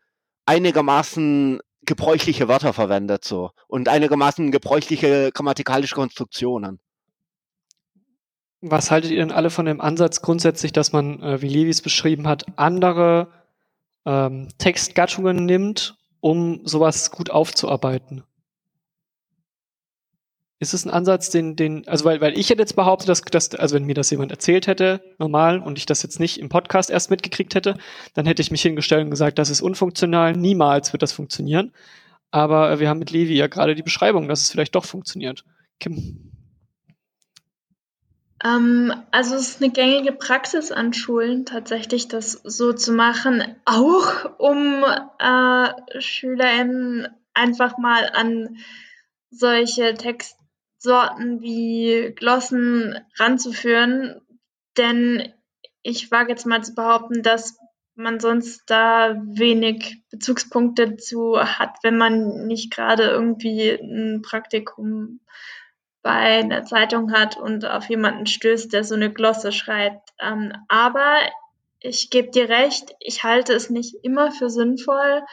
einigermaßen 0.45 1.59
gebräuchliche 1.85 2.47
Wörter 2.47 2.73
verwendet 2.73 3.23
so 3.23 3.51
und 3.67 3.87
einigermaßen 3.87 4.51
gebräuchliche 4.51 5.31
grammatikalische 5.31 5.95
Konstruktionen. 5.95 6.79
Was 8.61 8.91
haltet 8.91 9.11
ihr 9.11 9.17
denn 9.17 9.31
alle 9.31 9.49
von 9.49 9.65
dem 9.65 9.79
Ansatz 9.79 10.21
grundsätzlich, 10.21 10.73
dass 10.73 10.91
man, 10.91 11.21
äh, 11.21 11.41
wie 11.41 11.47
Levi 11.47 11.69
es 11.69 11.81
beschrieben 11.81 12.27
hat, 12.27 12.45
andere 12.57 13.29
ähm, 14.05 14.49
Textgattungen 14.57 15.45
nimmt, 15.45 15.97
um 16.19 16.61
sowas 16.65 17.11
gut 17.11 17.29
aufzuarbeiten? 17.29 18.23
Ist 20.61 20.73
es 20.73 20.85
ein 20.85 20.91
Ansatz, 20.91 21.29
den, 21.29 21.55
den, 21.55 21.87
also 21.87 22.03
weil, 22.03 22.19
weil 22.19 22.37
ich 22.37 22.49
hätte 22.49 22.61
jetzt 22.61 22.75
behauptet, 22.75 23.07
dass, 23.07 23.21
dass, 23.21 23.55
also 23.55 23.75
wenn 23.75 23.85
mir 23.85 23.95
das 23.95 24.09
jemand 24.09 24.31
erzählt 24.31 24.67
hätte, 24.67 25.01
normal, 25.17 25.59
und 25.59 25.77
ich 25.77 25.85
das 25.85 26.03
jetzt 26.03 26.19
nicht 26.19 26.37
im 26.37 26.49
Podcast 26.49 26.89
erst 26.89 27.09
mitgekriegt 27.09 27.55
hätte, 27.55 27.77
dann 28.13 28.25
hätte 28.25 28.41
ich 28.41 28.51
mich 28.51 28.61
hingestellt 28.61 29.05
und 29.05 29.11
gesagt, 29.11 29.39
das 29.39 29.49
ist 29.49 29.61
unfunktional, 29.61 30.33
niemals 30.33 30.91
wird 30.91 31.01
das 31.01 31.13
funktionieren. 31.13 31.71
Aber 32.29 32.81
wir 32.81 32.89
haben 32.89 32.99
mit 32.99 33.11
Levi 33.11 33.35
ja 33.37 33.47
gerade 33.47 33.73
die 33.73 33.83
Beschreibung, 33.83 34.27
dass 34.27 34.41
es 34.41 34.51
vielleicht 34.51 34.75
doch 34.75 34.83
funktioniert. 34.83 35.45
Kim. 35.79 36.38
Ähm, 38.43 38.93
also 39.11 39.35
es 39.35 39.49
ist 39.49 39.61
eine 39.61 39.71
gängige 39.71 40.13
Praxis 40.13 40.71
an 40.71 40.93
Schulen, 40.93 41.45
tatsächlich 41.45 42.07
das 42.07 42.33
so 42.43 42.73
zu 42.73 42.93
machen, 42.93 43.55
auch 43.65 44.39
um 44.39 44.83
äh, 45.19 46.01
SchülerInnen 46.01 47.07
einfach 47.33 47.77
mal 47.77 48.09
an 48.13 48.57
solche 49.29 49.93
Textsorten 49.93 51.41
wie 51.41 52.13
Glossen 52.15 52.99
ranzuführen. 53.17 54.21
Denn 54.77 55.33
ich 55.81 56.11
wage 56.11 56.29
jetzt 56.29 56.45
mal 56.45 56.63
zu 56.63 56.75
behaupten, 56.75 57.23
dass 57.23 57.57
man 57.95 58.19
sonst 58.21 58.63
da 58.67 59.21
wenig 59.25 60.03
Bezugspunkte 60.09 60.95
zu 60.95 61.37
hat, 61.37 61.77
wenn 61.83 61.97
man 61.97 62.47
nicht 62.47 62.73
gerade 62.73 63.03
irgendwie 63.03 63.71
ein 63.71 64.21
Praktikum 64.21 65.19
bei 66.01 66.39
einer 66.39 66.63
Zeitung 66.63 67.11
hat 67.11 67.37
und 67.37 67.65
auf 67.65 67.89
jemanden 67.89 68.25
stößt, 68.25 68.71
der 68.71 68.83
so 68.83 68.95
eine 68.95 69.11
Glosse 69.11 69.51
schreibt. 69.51 70.09
Ähm, 70.19 70.53
aber 70.67 71.17
ich 71.79 72.09
gebe 72.09 72.31
dir 72.31 72.49
recht, 72.49 72.95
ich 72.99 73.23
halte 73.23 73.53
es 73.53 73.69
nicht 73.69 73.95
immer 74.03 74.31
für 74.31 74.49
sinnvoll, 74.49 75.23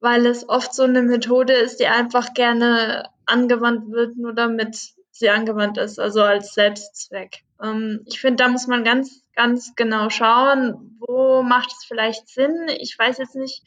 weil 0.00 0.26
es 0.26 0.48
oft 0.48 0.74
so 0.74 0.84
eine 0.84 1.02
Methode 1.02 1.52
ist, 1.52 1.80
die 1.80 1.86
einfach 1.86 2.32
gerne 2.34 3.10
angewandt 3.26 3.90
wird, 3.90 4.16
nur 4.16 4.34
damit 4.34 4.76
sie 5.10 5.30
angewandt 5.30 5.78
ist, 5.78 5.98
also 5.98 6.22
als 6.22 6.54
Selbstzweck. 6.54 7.44
Ähm, 7.62 8.02
ich 8.06 8.20
finde, 8.20 8.42
da 8.42 8.48
muss 8.48 8.66
man 8.66 8.84
ganz, 8.84 9.22
ganz 9.34 9.74
genau 9.76 10.08
schauen, 10.08 10.96
wo 10.98 11.42
macht 11.42 11.72
es 11.72 11.84
vielleicht 11.84 12.28
Sinn. 12.28 12.68
Ich 12.78 12.98
weiß 12.98 13.18
jetzt 13.18 13.36
nicht, 13.36 13.62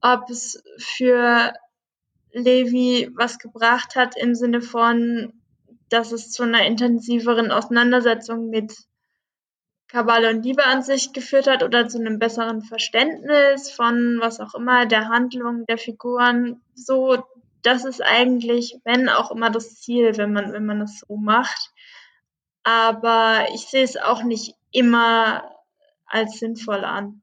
ob 0.00 0.30
es 0.30 0.62
für 0.78 1.52
Levi 2.32 3.10
was 3.14 3.38
gebracht 3.38 3.96
hat 3.96 4.16
im 4.16 4.34
Sinne 4.34 4.60
von, 4.60 5.32
dass 5.88 6.12
es 6.12 6.30
zu 6.30 6.42
einer 6.42 6.66
intensiveren 6.66 7.50
Auseinandersetzung 7.50 8.50
mit 8.50 8.74
Kabale 9.88 10.30
und 10.30 10.42
Liebe 10.42 10.64
an 10.64 10.82
sich 10.82 11.12
geführt 11.12 11.46
hat 11.46 11.62
oder 11.62 11.88
zu 11.88 11.98
einem 11.98 12.18
besseren 12.18 12.62
Verständnis 12.62 13.70
von 13.70 14.18
was 14.20 14.40
auch 14.40 14.54
immer, 14.54 14.86
der 14.86 15.08
Handlung 15.08 15.64
der 15.66 15.78
Figuren. 15.78 16.60
So, 16.74 17.24
das 17.62 17.84
ist 17.84 18.02
eigentlich, 18.02 18.80
wenn 18.84 19.08
auch 19.08 19.30
immer 19.30 19.50
das 19.50 19.76
Ziel, 19.80 20.16
wenn 20.16 20.32
man, 20.32 20.52
wenn 20.52 20.66
man 20.66 20.80
das 20.80 21.00
so 21.06 21.16
macht. 21.16 21.70
Aber 22.64 23.46
ich 23.54 23.66
sehe 23.66 23.84
es 23.84 23.96
auch 23.96 24.24
nicht 24.24 24.56
immer 24.72 25.48
als 26.04 26.40
sinnvoll 26.40 26.84
an. 26.84 27.22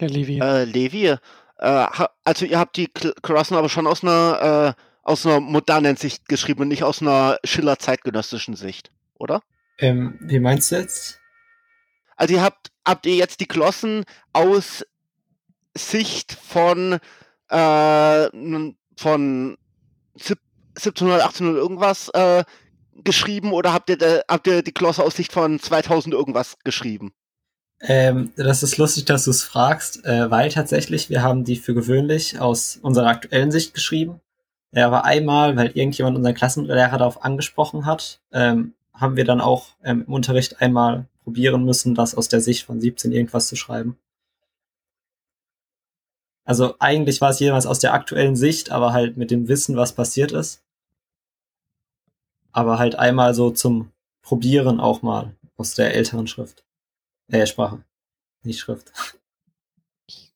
Der 0.00 0.10
Levi. 0.10 0.40
Äh, 0.40 0.64
Levi, 0.64 1.06
äh, 1.06 1.86
also 2.24 2.44
ihr 2.44 2.58
habt 2.58 2.76
die 2.76 2.88
Kl- 2.88 3.14
Klassen 3.22 3.56
aber 3.56 3.68
schon 3.68 3.86
aus 3.86 4.02
einer, 4.02 4.74
äh, 4.76 4.82
aus 5.02 5.26
einer 5.26 5.40
modernen 5.40 5.96
Sicht 5.96 6.28
geschrieben 6.28 6.62
und 6.62 6.68
nicht 6.68 6.84
aus 6.84 7.02
einer 7.02 7.38
Schiller-zeitgenössischen 7.44 8.56
Sicht, 8.56 8.92
oder? 9.18 9.42
Ähm, 9.78 10.18
wie 10.20 10.38
meinst 10.38 10.70
du 10.70 10.76
jetzt? 10.76 11.20
Also 12.16 12.34
ihr 12.34 12.42
habt, 12.42 12.70
habt 12.86 13.06
ihr 13.06 13.16
jetzt 13.16 13.40
die 13.40 13.48
Glossen 13.48 14.04
aus 14.32 14.84
Sicht 15.76 16.32
von, 16.32 16.98
äh, 17.48 18.28
von 18.96 19.58
sieb- 20.14 20.38
1700, 20.74 21.22
1800 21.22 21.62
irgendwas 21.62 22.08
äh, 22.10 22.44
geschrieben 23.04 23.52
oder 23.52 23.72
habt 23.72 23.90
ihr, 23.90 23.98
de, 23.98 24.22
habt 24.28 24.46
ihr 24.46 24.62
die 24.62 24.72
Glosse 24.72 25.02
aus 25.02 25.16
Sicht 25.16 25.32
von 25.32 25.58
2000 25.58 26.14
irgendwas 26.14 26.56
geschrieben? 26.64 27.12
Ähm, 27.80 28.32
das 28.36 28.62
ist 28.62 28.78
lustig, 28.78 29.04
dass 29.06 29.24
du 29.24 29.30
es 29.30 29.42
fragst, 29.42 30.04
äh, 30.04 30.30
weil 30.30 30.50
tatsächlich 30.50 31.10
wir 31.10 31.22
haben 31.22 31.44
die 31.44 31.56
für 31.56 31.74
gewöhnlich 31.74 32.38
aus 32.38 32.78
unserer 32.80 33.08
aktuellen 33.08 33.50
Sicht 33.50 33.74
geschrieben. 33.74 34.20
Ja, 34.72 34.86
aber 34.86 35.04
einmal, 35.04 35.56
weil 35.56 35.68
irgendjemand 35.68 36.16
unseren 36.16 36.34
Klassenlehrer 36.34 36.98
darauf 36.98 37.22
angesprochen 37.24 37.84
hat, 37.84 38.20
ähm, 38.32 38.74
haben 38.94 39.16
wir 39.16 39.24
dann 39.24 39.40
auch 39.40 39.68
ähm, 39.84 40.04
im 40.06 40.12
Unterricht 40.12 40.60
einmal 40.60 41.06
probieren 41.24 41.64
müssen, 41.64 41.94
das 41.94 42.14
aus 42.14 42.28
der 42.28 42.40
Sicht 42.40 42.64
von 42.64 42.80
17 42.80 43.12
irgendwas 43.12 43.48
zu 43.48 43.56
schreiben. 43.56 43.98
Also 46.44 46.74
eigentlich 46.80 47.20
war 47.20 47.30
es 47.30 47.38
jemals 47.38 47.66
aus 47.66 47.78
der 47.78 47.94
aktuellen 47.94 48.34
Sicht, 48.34 48.70
aber 48.70 48.92
halt 48.92 49.16
mit 49.16 49.30
dem 49.30 49.46
Wissen, 49.48 49.76
was 49.76 49.92
passiert 49.94 50.32
ist. 50.32 50.62
Aber 52.50 52.78
halt 52.78 52.96
einmal 52.96 53.34
so 53.34 53.50
zum 53.50 53.92
Probieren 54.22 54.80
auch 54.80 55.02
mal 55.02 55.34
aus 55.56 55.74
der 55.74 55.94
älteren 55.94 56.26
Schrift. 56.26 56.64
Äh, 57.28 57.46
Sprache. 57.46 57.84
Nicht 58.42 58.60
Schrift. 58.60 58.92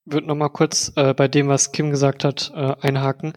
Würde 0.06 0.28
noch 0.28 0.36
mal 0.36 0.48
kurz 0.48 0.92
äh, 0.96 1.14
bei 1.14 1.28
dem, 1.28 1.48
was 1.48 1.72
Kim 1.72 1.90
gesagt 1.90 2.24
hat, 2.24 2.52
äh, 2.54 2.74
einhaken. 2.80 3.32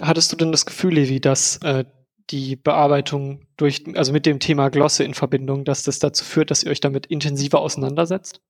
Hattest 0.00 0.30
du 0.32 0.36
denn 0.36 0.52
das 0.52 0.66
Gefühl, 0.66 0.94
Levi, 0.94 1.20
dass 1.20 1.56
äh, 1.58 1.84
die 2.30 2.56
Bearbeitung 2.56 3.46
durch, 3.56 3.84
also 3.96 4.12
mit 4.12 4.26
dem 4.26 4.38
Thema 4.38 4.68
Glosse 4.68 5.04
in 5.04 5.14
Verbindung, 5.14 5.64
dass 5.64 5.82
das 5.82 5.98
dazu 5.98 6.24
führt, 6.24 6.50
dass 6.50 6.62
ihr 6.62 6.70
euch 6.70 6.80
damit 6.80 7.06
intensiver 7.06 7.60
auseinandersetzt? 7.60 8.40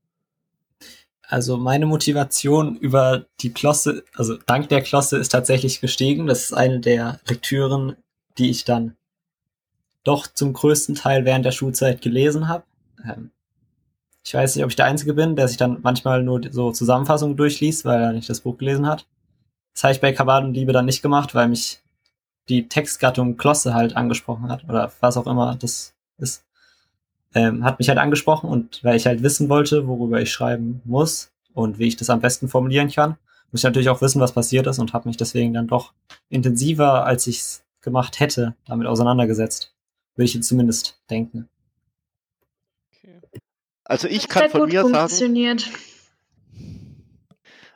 Also 1.23 1.57
meine 1.57 1.87
Motivation 1.87 2.77
über 2.77 3.27
die 3.41 3.53
Klosse, 3.53 4.05
also 4.15 4.37
dank 4.47 4.69
der 4.69 4.83
Klosse 4.83 5.17
ist 5.17 5.31
tatsächlich 5.31 5.81
gestiegen. 5.81 6.27
Das 6.27 6.45
ist 6.45 6.53
eine 6.53 6.81
der 6.81 7.21
Lektüren, 7.27 7.97
die 8.39 8.51
ich 8.51 8.65
dann 8.65 8.97
doch 10.05 10.27
zum 10.27 10.53
größten 10.53 10.95
Teil 10.95 11.25
während 11.25 11.45
der 11.47 11.53
Schulzeit 11.53 12.03
gelesen 12.03 12.49
habe. 12.49 12.65
Ähm, 13.05 13.31
ich 14.25 14.35
weiß 14.35 14.55
nicht, 14.55 14.65
ob 14.65 14.71
ich 14.71 14.77
der 14.77 14.87
Einzige 14.87 15.15
bin, 15.15 15.37
der 15.37 15.49
sich 15.49 15.57
dann 15.57 15.79
manchmal 15.83 16.23
nur 16.23 16.41
so 16.51 16.71
Zusammenfassungen 16.71 17.37
durchliest, 17.37 17.85
weil 17.85 18.01
er 18.01 18.13
nicht 18.13 18.31
das 18.31 18.41
Buch 18.41 18.57
gelesen 18.57 18.87
hat. 18.87 19.07
Das 19.75 19.85
habe 19.85 19.95
ich 19.95 20.01
bei 20.01 20.13
Kabal 20.13 20.45
und 20.45 20.55
Liebe 20.55 20.73
dann 20.73 20.85
nicht 20.85 21.03
gemacht, 21.03 21.35
weil 21.35 21.49
mich 21.49 21.81
die 22.49 22.69
Textgattung 22.69 23.37
Klosse 23.37 23.75
halt 23.75 23.97
angesprochen 23.97 24.49
hat 24.49 24.65
oder 24.65 24.93
was 25.01 25.17
auch 25.17 25.27
immer 25.27 25.57
das 25.57 25.95
ist. 26.19 26.45
Ähm, 27.35 27.65
hat 27.65 27.79
mich 27.79 27.89
halt 27.89 27.99
angesprochen 27.99 28.49
und 28.49 28.85
weil 28.85 28.97
ich 28.97 29.07
halt 29.07 29.23
wissen 29.23 29.49
wollte, 29.49 29.87
worüber 29.87 30.21
ich 30.21 30.31
schreiben 30.31 30.83
muss 30.85 31.33
und 31.55 31.79
wie 31.79 31.89
ich 31.89 31.97
das 31.97 32.11
am 32.11 32.21
besten 32.21 32.49
formulieren 32.49 32.91
kann, 32.91 33.17
muss 33.51 33.61
ich 33.61 33.65
natürlich 33.65 33.89
auch 33.89 34.03
wissen, 34.03 34.21
was 34.21 34.33
passiert 34.33 34.67
ist 34.67 34.79
und 34.79 34.93
habe 34.93 35.09
mich 35.09 35.17
deswegen 35.17 35.55
dann 35.55 35.67
doch 35.67 35.95
intensiver, 36.29 37.07
als 37.07 37.27
ich 37.27 37.39
es 37.39 37.65
gemacht 37.81 38.21
hätte, 38.21 38.55
damit 38.67 38.87
auseinandergesetzt. 38.87 39.75
Würde 40.15 40.27
ich 40.27 40.35
jetzt 40.35 40.49
zumindest 40.49 41.01
denken. 41.09 41.49
Also 43.93 44.09
ich 44.09 44.27
kann 44.27 44.49
von 44.49 44.71
mir 44.71 44.89
sagen. 44.89 45.59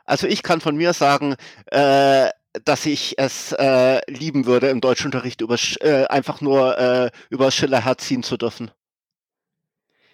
Also 0.06 0.26
ich 0.26 0.42
kann 0.42 0.62
von 0.62 0.74
mir 0.74 0.94
sagen, 0.94 1.36
äh, 1.66 2.30
dass 2.64 2.86
ich 2.86 3.18
es 3.18 3.52
äh, 3.52 4.00
lieben 4.10 4.46
würde, 4.46 4.68
im 4.68 4.80
Deutschunterricht 4.80 5.42
über, 5.42 5.56
äh, 5.80 6.06
einfach 6.06 6.40
nur 6.40 6.78
äh, 6.78 7.10
über 7.28 7.50
Schiller 7.50 7.84
herziehen 7.84 8.22
zu 8.22 8.38
dürfen. 8.38 8.70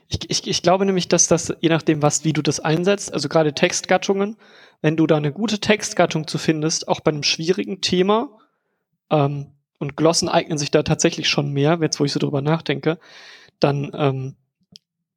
Ich, 0.09 0.29
ich, 0.29 0.49
ich 0.49 0.63
glaube 0.63 0.87
nämlich, 0.87 1.07
dass 1.07 1.29
das, 1.29 1.55
je 1.61 1.69
nachdem, 1.69 2.03
was, 2.03 2.25
wie 2.25 2.33
du 2.33 2.43
das 2.43 2.59
einsetzt, 2.59 3.15
also 3.15 3.29
gerade 3.29 3.55
Textgattungen, 3.55 4.37
wenn 4.81 4.97
du 4.97 5.07
da 5.07 5.19
eine 5.19 5.31
gute 5.33 5.61
Textgattung 5.61 6.27
zu 6.27 6.39
findest, 6.39 6.89
auch 6.89 6.99
bei 6.99 7.13
einem 7.13 7.23
schwierigen 7.23 7.81
Thema, 7.81 8.41
ähm, 9.09 9.53
und 9.79 9.97
Glossen 9.97 10.29
eignen 10.29 10.59
sich 10.59 10.73
da 10.73 10.83
tatsächlich 10.83 11.29
schon 11.29 11.53
mehr, 11.53 11.79
jetzt 11.81 12.01
wo 12.01 12.05
ich 12.05 12.13
so 12.13 12.19
drüber 12.19 12.43
nachdenke, 12.43 12.99
dann 13.61 13.93
ähm, 13.95 14.37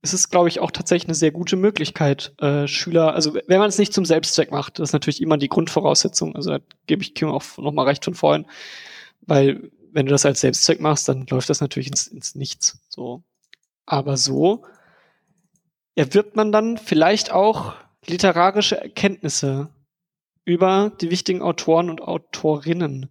ist 0.05 0.13
es, 0.13 0.29
glaube 0.29 0.47
ich, 0.47 0.59
auch 0.59 0.71
tatsächlich 0.71 1.09
eine 1.09 1.15
sehr 1.15 1.31
gute 1.31 1.55
Möglichkeit, 1.55 2.33
äh, 2.39 2.67
Schüler, 2.67 3.13
also 3.13 3.33
wenn 3.33 3.59
man 3.59 3.69
es 3.69 3.77
nicht 3.77 3.93
zum 3.93 4.05
Selbstzweck 4.05 4.51
macht, 4.51 4.79
das 4.79 4.89
ist 4.89 4.93
natürlich 4.93 5.21
immer 5.21 5.37
die 5.37 5.49
Grundvoraussetzung, 5.49 6.35
also 6.35 6.51
da 6.51 6.59
gebe 6.87 7.01
ich 7.01 7.13
Kim 7.15 7.29
auch 7.29 7.43
nochmal 7.57 7.87
recht 7.87 8.05
von 8.05 8.13
vorhin, 8.13 8.45
weil 9.21 9.71
wenn 9.91 10.05
du 10.05 10.11
das 10.11 10.25
als 10.25 10.41
Selbstzweck 10.41 10.81
machst, 10.81 11.09
dann 11.09 11.25
läuft 11.27 11.49
das 11.49 11.61
natürlich 11.61 11.87
ins, 11.87 12.07
ins 12.07 12.35
Nichts. 12.35 12.79
So. 12.89 13.23
Aber 13.85 14.17
so 14.17 14.65
erwirbt 15.95 16.35
man 16.35 16.51
dann 16.51 16.77
vielleicht 16.77 17.31
auch 17.31 17.75
literarische 18.05 18.79
Erkenntnisse 18.79 19.69
über 20.43 20.91
die 21.01 21.09
wichtigen 21.11 21.41
Autoren 21.41 21.89
und 21.89 22.01
Autorinnen. 22.01 23.09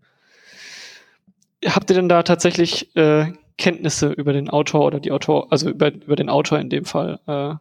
Habt 1.65 1.91
ihr 1.91 1.97
denn 1.97 2.11
da 2.11 2.23
tatsächlich 2.23 2.95
äh, 2.97 3.33
Kenntnisse 3.57 4.11
über 4.11 4.33
den 4.33 4.51
Autor 4.51 4.85
oder 4.85 5.01
die 5.01 5.13
Autor, 5.13 5.53
also 5.53 5.71
über, 5.71 5.93
über 5.93 6.17
den 6.17 6.29
Autor 6.29 6.59
in 6.59 6.71
dem 6.71 6.85
Fall, 6.85 7.21
äh, 7.27 7.55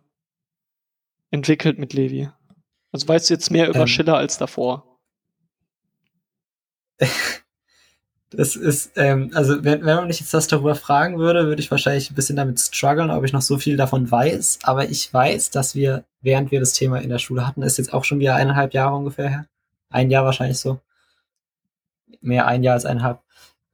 entwickelt 1.31 1.77
mit 1.77 1.93
Levi? 1.93 2.29
Also 2.91 3.07
weißt 3.07 3.29
du 3.29 3.33
jetzt 3.33 3.51
mehr 3.51 3.69
über 3.69 3.81
ähm. 3.81 3.87
Schiller 3.87 4.17
als 4.17 4.37
davor? 4.37 4.85
Das 8.35 8.55
ist, 8.55 8.93
ähm, 8.95 9.29
also 9.35 9.63
wenn, 9.63 9.85
wenn 9.85 9.95
man 9.95 10.07
mich 10.07 10.19
jetzt 10.19 10.33
das 10.33 10.47
darüber 10.47 10.73
fragen 10.73 11.19
würde, 11.19 11.45
würde 11.45 11.61
ich 11.61 11.69
wahrscheinlich 11.69 12.09
ein 12.09 12.15
bisschen 12.15 12.35
damit 12.35 12.59
strugglen, 12.59 13.11
ob 13.11 13.23
ich 13.23 13.31
noch 13.31 13.43
so 13.43 13.59
viel 13.59 13.77
davon 13.77 14.09
weiß. 14.09 14.59
Aber 14.63 14.89
ich 14.89 15.13
weiß, 15.13 15.51
dass 15.51 15.75
wir, 15.75 16.03
während 16.21 16.49
wir 16.49 16.59
das 16.59 16.73
Thema 16.73 16.97
in 16.97 17.09
der 17.09 17.19
Schule 17.19 17.45
hatten, 17.45 17.61
ist 17.61 17.77
jetzt 17.77 17.93
auch 17.93 18.03
schon 18.03 18.19
wieder 18.19 18.35
eineinhalb 18.35 18.73
Jahre 18.73 18.95
ungefähr 18.95 19.29
her. 19.29 19.45
Ein 19.91 20.09
Jahr 20.09 20.25
wahrscheinlich 20.25 20.57
so. 20.57 20.79
Mehr 22.21 22.47
ein 22.47 22.63
Jahr 22.63 22.73
als 22.73 22.85
eineinhalb 22.85 23.19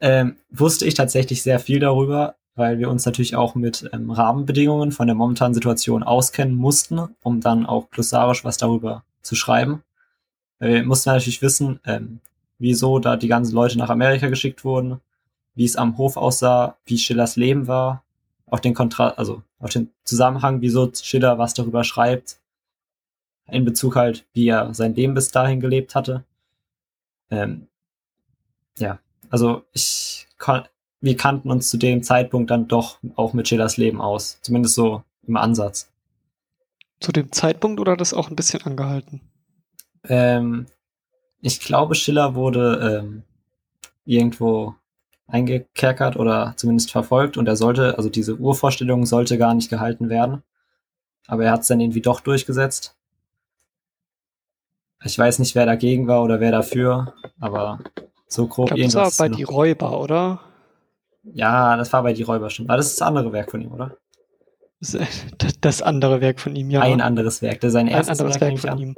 ähm, 0.02 0.38
wusste 0.50 0.86
ich 0.86 0.94
tatsächlich 0.94 1.44
sehr 1.44 1.60
viel 1.60 1.80
darüber, 1.80 2.36
weil 2.56 2.80
wir 2.80 2.90
uns 2.90 3.06
natürlich 3.06 3.36
auch 3.36 3.56
mit 3.56 3.90
ähm, 3.94 4.12
Rahmenbedingungen 4.12 4.92
von 4.92 5.08
der 5.08 5.16
momentanen 5.16 5.54
Situation 5.54 6.04
auskennen 6.04 6.56
mussten, 6.56 7.00
um 7.22 7.42
dann 7.42 7.66
auch 7.66 7.90
glossarisch 7.90 8.44
was 8.44 8.58
darüber 8.58 9.04
zu 9.22 9.36
schreiben. 9.36 9.84
Wir 10.60 10.84
mussten 10.84 11.10
natürlich 11.10 11.42
wissen, 11.42 11.80
ähm, 11.86 12.20
wieso 12.58 13.00
da 13.00 13.16
die 13.16 13.30
ganzen 13.30 13.56
Leute 13.56 13.78
nach 13.78 13.90
Amerika 13.90 14.28
geschickt 14.28 14.66
wurden, 14.66 15.00
wie 15.56 15.66
es 15.66 15.78
am 15.78 15.98
Hof 15.98 16.18
aussah, 16.18 16.78
wie 16.86 16.98
Schillers 16.98 17.38
Leben 17.38 17.68
war, 17.68 18.04
auch 18.48 18.60
den 18.60 18.74
Kontrast, 18.74 19.18
also 19.18 19.42
auf 19.60 19.70
den 19.70 19.90
Zusammenhang, 20.04 20.62
wieso 20.62 20.92
Schiller 20.94 21.38
was 21.38 21.54
darüber 21.54 21.84
schreibt, 21.84 22.40
in 23.48 23.66
Bezug 23.66 23.96
halt, 23.96 24.26
wie 24.34 24.48
er 24.48 24.74
sein 24.74 24.96
Leben 24.96 25.14
bis 25.14 25.32
dahin 25.32 25.60
gelebt 25.60 25.96
hatte. 25.96 26.24
Ähm, 27.32 27.68
ja, 28.78 29.00
also 29.30 29.64
ich 29.74 30.28
wir 31.02 31.18
kannten 31.18 31.52
uns 31.52 31.70
zu 31.70 31.78
dem 31.78 32.04
Zeitpunkt 32.04 32.52
dann 32.52 32.68
doch 32.68 33.00
auch 33.16 33.34
mit 33.34 33.48
Schillers 33.48 33.78
Leben 33.78 34.02
aus. 34.02 34.40
Zumindest 34.42 34.76
so 34.76 35.04
im 35.28 35.38
Ansatz. 35.38 35.92
Zu 37.00 37.12
dem 37.12 37.32
Zeitpunkt 37.32 37.80
oder 37.80 37.96
das 37.96 38.14
auch 38.14 38.30
ein 38.30 38.36
bisschen 38.36 38.62
angehalten? 38.64 39.22
Ähm, 40.04 40.66
ich 41.42 41.60
glaube, 41.62 41.96
Schiller 41.96 42.36
wurde 42.36 43.02
ähm, 43.02 43.24
irgendwo 44.06 44.76
eingekerkert 45.28 46.18
oder 46.18 46.54
zumindest 46.58 46.92
verfolgt 46.92 47.38
und 47.38 47.48
er 47.48 47.56
sollte, 47.56 47.98
also 47.98 48.10
diese 48.10 48.36
Urvorstellung 48.36 49.06
sollte 49.06 49.38
gar 49.38 49.54
nicht 49.54 49.70
gehalten 49.70 50.10
werden. 50.10 50.44
Aber 51.28 51.46
er 51.46 51.52
hat 51.52 51.62
es 51.62 51.68
dann 51.68 51.80
irgendwie 51.80 52.02
doch 52.02 52.20
durchgesetzt. 52.20 52.96
Ich 55.06 55.18
weiß 55.18 55.40
nicht, 55.40 55.56
wer 55.56 55.66
dagegen 55.66 56.08
war 56.08 56.24
oder 56.24 56.42
wer 56.42 56.52
dafür, 56.52 57.14
aber 57.40 57.80
so 58.30 58.48
grob 58.48 58.68
ich 58.68 58.70
glaub, 58.70 58.80
irgendwas. 58.80 59.18
Das 59.18 59.20
war 59.20 59.30
bei 59.30 59.36
Die 59.36 59.44
Räuber, 59.44 60.00
oder? 60.00 60.40
Ja, 61.24 61.76
das 61.76 61.92
war 61.92 62.04
bei 62.04 62.14
Die 62.14 62.24
Räuber 62.24 62.50
schon. 62.50 62.68
War 62.68 62.78
das 62.78 62.96
das 62.96 63.02
andere 63.06 63.34
Werk 63.34 63.52
von 63.52 63.62
ihm, 63.62 63.72
oder? 63.72 63.98
Das 65.60 65.82
andere 65.82 66.22
Werk 66.22 66.40
von 66.40 66.56
ihm, 66.56 66.70
ja. 66.70 66.80
Ein 66.82 67.02
anderes 67.02 67.42
Werk, 67.42 67.60
das 67.60 67.70
ist 67.70 67.74
sein 67.74 67.88
erstes 67.88 68.20
Ein 68.20 68.26
anderes 68.26 68.40
Werk, 68.40 68.52
Werk 68.52 68.60
von 68.60 68.80
ihm. 68.80 68.96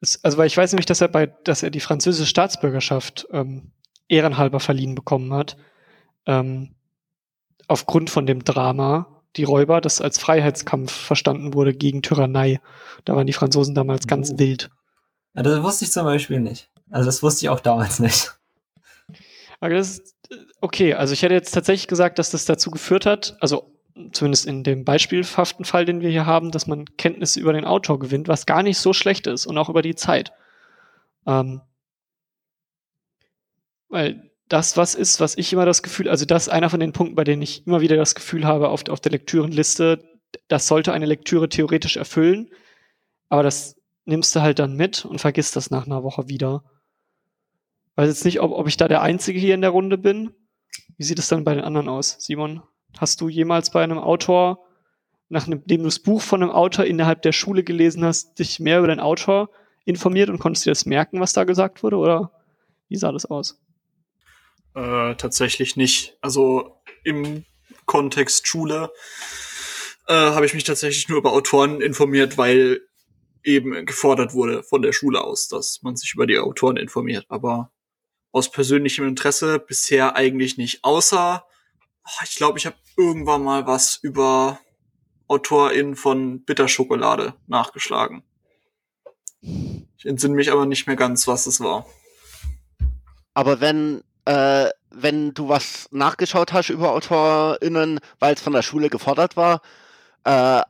Das, 0.00 0.22
also, 0.22 0.38
weil 0.38 0.46
ich 0.46 0.56
weiß 0.56 0.70
nämlich, 0.72 0.86
dass 0.86 1.00
er 1.00 1.08
bei, 1.08 1.26
dass 1.26 1.64
er 1.64 1.70
die 1.70 1.80
französische 1.80 2.28
Staatsbürgerschaft 2.28 3.26
ähm, 3.32 3.72
ehrenhalber 4.06 4.60
verliehen 4.60 4.94
bekommen 4.94 5.32
hat. 5.32 5.56
Ähm, 6.26 6.76
aufgrund 7.66 8.10
von 8.10 8.26
dem 8.26 8.44
Drama 8.44 9.22
Die 9.36 9.44
Räuber, 9.44 9.80
das 9.80 10.00
als 10.00 10.18
Freiheitskampf 10.18 10.92
verstanden 10.92 11.52
wurde 11.54 11.74
gegen 11.74 12.02
Tyrannei. 12.02 12.60
Da 13.04 13.16
waren 13.16 13.26
die 13.26 13.32
Franzosen 13.32 13.74
damals 13.74 14.04
oh. 14.04 14.08
ganz 14.08 14.38
wild. 14.38 14.70
Ja, 15.34 15.42
das 15.42 15.62
wusste 15.62 15.84
ich 15.84 15.90
zum 15.90 16.04
Beispiel 16.04 16.40
nicht. 16.40 16.70
Also 16.90 17.06
das 17.06 17.22
wusste 17.22 17.44
ich 17.44 17.50
auch 17.50 17.60
damals 17.60 17.98
nicht. 17.98 18.37
Das 19.60 20.16
okay, 20.60 20.94
also 20.94 21.12
ich 21.12 21.22
hätte 21.22 21.34
jetzt 21.34 21.52
tatsächlich 21.52 21.88
gesagt, 21.88 22.18
dass 22.18 22.30
das 22.30 22.44
dazu 22.44 22.70
geführt 22.70 23.06
hat, 23.06 23.36
also 23.40 23.74
zumindest 24.12 24.46
in 24.46 24.62
dem 24.62 24.84
beispielhaften 24.84 25.64
Fall, 25.64 25.84
den 25.84 26.00
wir 26.00 26.10
hier 26.10 26.26
haben, 26.26 26.50
dass 26.52 26.66
man 26.66 26.84
Kenntnisse 26.96 27.40
über 27.40 27.52
den 27.52 27.64
Autor 27.64 27.98
gewinnt, 27.98 28.28
was 28.28 28.46
gar 28.46 28.62
nicht 28.62 28.78
so 28.78 28.92
schlecht 28.92 29.26
ist 29.26 29.46
und 29.46 29.58
auch 29.58 29.68
über 29.68 29.82
die 29.82 29.96
Zeit. 29.96 30.32
Ähm, 31.26 31.60
weil 33.88 34.30
das 34.48 34.76
was 34.76 34.94
ist, 34.94 35.20
was 35.20 35.36
ich 35.36 35.52
immer 35.52 35.66
das 35.66 35.82
Gefühl, 35.82 36.08
also 36.08 36.24
das 36.24 36.44
ist 36.44 36.48
einer 36.52 36.70
von 36.70 36.80
den 36.80 36.92
Punkten, 36.92 37.16
bei 37.16 37.24
denen 37.24 37.42
ich 37.42 37.66
immer 37.66 37.80
wieder 37.80 37.96
das 37.96 38.14
Gefühl 38.14 38.44
habe 38.44 38.68
auf, 38.68 38.88
auf 38.88 39.00
der 39.00 39.12
Lektürenliste, 39.12 40.02
das 40.48 40.66
sollte 40.66 40.92
eine 40.92 41.06
Lektüre 41.06 41.48
theoretisch 41.48 41.96
erfüllen, 41.96 42.50
aber 43.28 43.42
das 43.42 43.76
nimmst 44.04 44.34
du 44.34 44.40
halt 44.40 44.58
dann 44.58 44.74
mit 44.74 45.04
und 45.04 45.20
vergisst 45.20 45.56
das 45.56 45.70
nach 45.70 45.86
einer 45.86 46.02
Woche 46.02 46.28
wieder. 46.28 46.62
Weiß 47.98 48.06
jetzt 48.06 48.24
nicht, 48.24 48.40
ob, 48.40 48.52
ob 48.52 48.68
ich 48.68 48.76
da 48.76 48.86
der 48.86 49.02
Einzige 49.02 49.40
hier 49.40 49.56
in 49.56 49.60
der 49.60 49.70
Runde 49.70 49.98
bin. 49.98 50.32
Wie 50.98 51.02
sieht 51.02 51.18
es 51.18 51.26
dann 51.26 51.42
bei 51.42 51.54
den 51.54 51.64
anderen 51.64 51.88
aus, 51.88 52.14
Simon? 52.20 52.62
Hast 52.96 53.20
du 53.20 53.28
jemals 53.28 53.70
bei 53.70 53.82
einem 53.82 53.98
Autor, 53.98 54.64
nachdem 55.28 55.64
du 55.66 55.82
das 55.82 55.98
Buch 55.98 56.22
von 56.22 56.40
einem 56.40 56.52
Autor 56.52 56.84
innerhalb 56.84 57.22
der 57.22 57.32
Schule 57.32 57.64
gelesen 57.64 58.04
hast, 58.04 58.38
dich 58.38 58.60
mehr 58.60 58.78
über 58.78 58.86
den 58.86 59.00
Autor 59.00 59.50
informiert 59.84 60.30
und 60.30 60.38
konntest 60.38 60.64
dir 60.64 60.70
das 60.70 60.86
merken, 60.86 61.18
was 61.18 61.32
da 61.32 61.42
gesagt 61.42 61.82
wurde? 61.82 61.96
Oder 61.96 62.30
wie 62.88 62.94
sah 62.94 63.10
das 63.10 63.26
aus? 63.26 63.60
Äh, 64.76 65.16
tatsächlich 65.16 65.74
nicht. 65.74 66.16
Also 66.20 66.80
im 67.02 67.46
Kontext 67.84 68.46
Schule 68.46 68.92
äh, 70.06 70.14
habe 70.14 70.46
ich 70.46 70.54
mich 70.54 70.62
tatsächlich 70.62 71.08
nur 71.08 71.18
über 71.18 71.32
Autoren 71.32 71.80
informiert, 71.80 72.38
weil 72.38 72.80
eben 73.42 73.86
gefordert 73.86 74.34
wurde 74.34 74.62
von 74.62 74.82
der 74.82 74.92
Schule 74.92 75.20
aus, 75.20 75.48
dass 75.48 75.82
man 75.82 75.96
sich 75.96 76.14
über 76.14 76.28
die 76.28 76.38
Autoren 76.38 76.76
informiert. 76.76 77.26
Aber 77.28 77.72
aus 78.32 78.50
persönlichem 78.50 79.06
Interesse 79.06 79.58
bisher 79.58 80.16
eigentlich 80.16 80.58
nicht. 80.58 80.84
Außer, 80.84 81.44
oh, 82.04 82.22
ich 82.24 82.36
glaube, 82.36 82.58
ich 82.58 82.66
habe 82.66 82.76
irgendwann 82.96 83.42
mal 83.42 83.66
was 83.66 83.98
über 84.02 84.60
AutorInnen 85.28 85.96
von 85.96 86.44
Bitterschokolade 86.44 87.34
nachgeschlagen. 87.46 88.22
Ich 89.40 90.04
entsinne 90.04 90.34
mich 90.34 90.50
aber 90.50 90.66
nicht 90.66 90.86
mehr 90.86 90.96
ganz, 90.96 91.26
was 91.26 91.46
es 91.46 91.60
war. 91.60 91.86
Aber 93.34 93.60
wenn, 93.60 94.02
äh, 94.24 94.68
wenn 94.90 95.34
du 95.34 95.48
was 95.48 95.88
nachgeschaut 95.92 96.52
hast 96.52 96.70
über 96.70 96.92
AutorInnen, 96.92 98.00
weil 98.18 98.34
es 98.34 98.40
von 98.40 98.52
der 98.52 98.62
Schule 98.62 98.90
gefordert 98.90 99.36
war, 99.36 99.60
äh, 100.24 100.62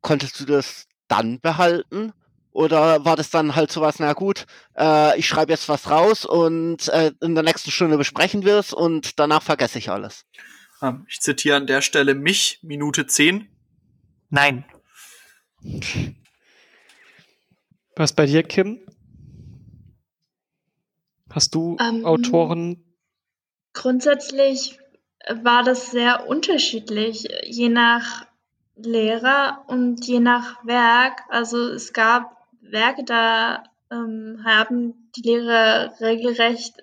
konntest 0.00 0.40
du 0.40 0.44
das 0.44 0.86
dann 1.08 1.40
behalten? 1.40 2.12
Oder 2.54 3.04
war 3.04 3.16
das 3.16 3.30
dann 3.30 3.56
halt 3.56 3.72
sowas, 3.72 3.96
na 3.98 4.12
gut, 4.12 4.46
äh, 4.78 5.18
ich 5.18 5.26
schreibe 5.26 5.50
jetzt 5.50 5.68
was 5.68 5.90
raus 5.90 6.24
und 6.24 6.88
äh, 6.88 7.10
in 7.20 7.34
der 7.34 7.42
nächsten 7.42 7.72
Stunde 7.72 7.98
besprechen 7.98 8.44
wir 8.44 8.60
es 8.60 8.72
und 8.72 9.18
danach 9.18 9.42
vergesse 9.42 9.78
ich 9.78 9.90
alles? 9.90 10.24
Ähm, 10.80 11.04
ich 11.08 11.20
zitiere 11.20 11.56
an 11.56 11.66
der 11.66 11.82
Stelle 11.82 12.14
mich, 12.14 12.60
Minute 12.62 13.08
10. 13.08 13.48
Nein. 14.30 14.64
Was 17.96 18.12
bei 18.12 18.26
dir, 18.26 18.44
Kim? 18.44 18.78
Hast 21.28 21.56
du 21.56 21.76
Ähm, 21.80 22.04
Autoren? 22.04 22.84
Grundsätzlich 23.72 24.78
war 25.28 25.64
das 25.64 25.90
sehr 25.90 26.28
unterschiedlich, 26.28 27.26
je 27.42 27.68
nach 27.68 28.26
Lehrer 28.76 29.64
und 29.66 30.06
je 30.06 30.20
nach 30.20 30.64
Werk. 30.64 31.22
Also 31.28 31.70
es 31.70 31.92
gab 31.92 32.33
Werke, 32.70 33.04
da 33.04 33.64
ähm, 33.90 34.42
haben 34.44 35.10
die 35.16 35.22
Lehrer 35.22 35.92
regelrecht 36.00 36.74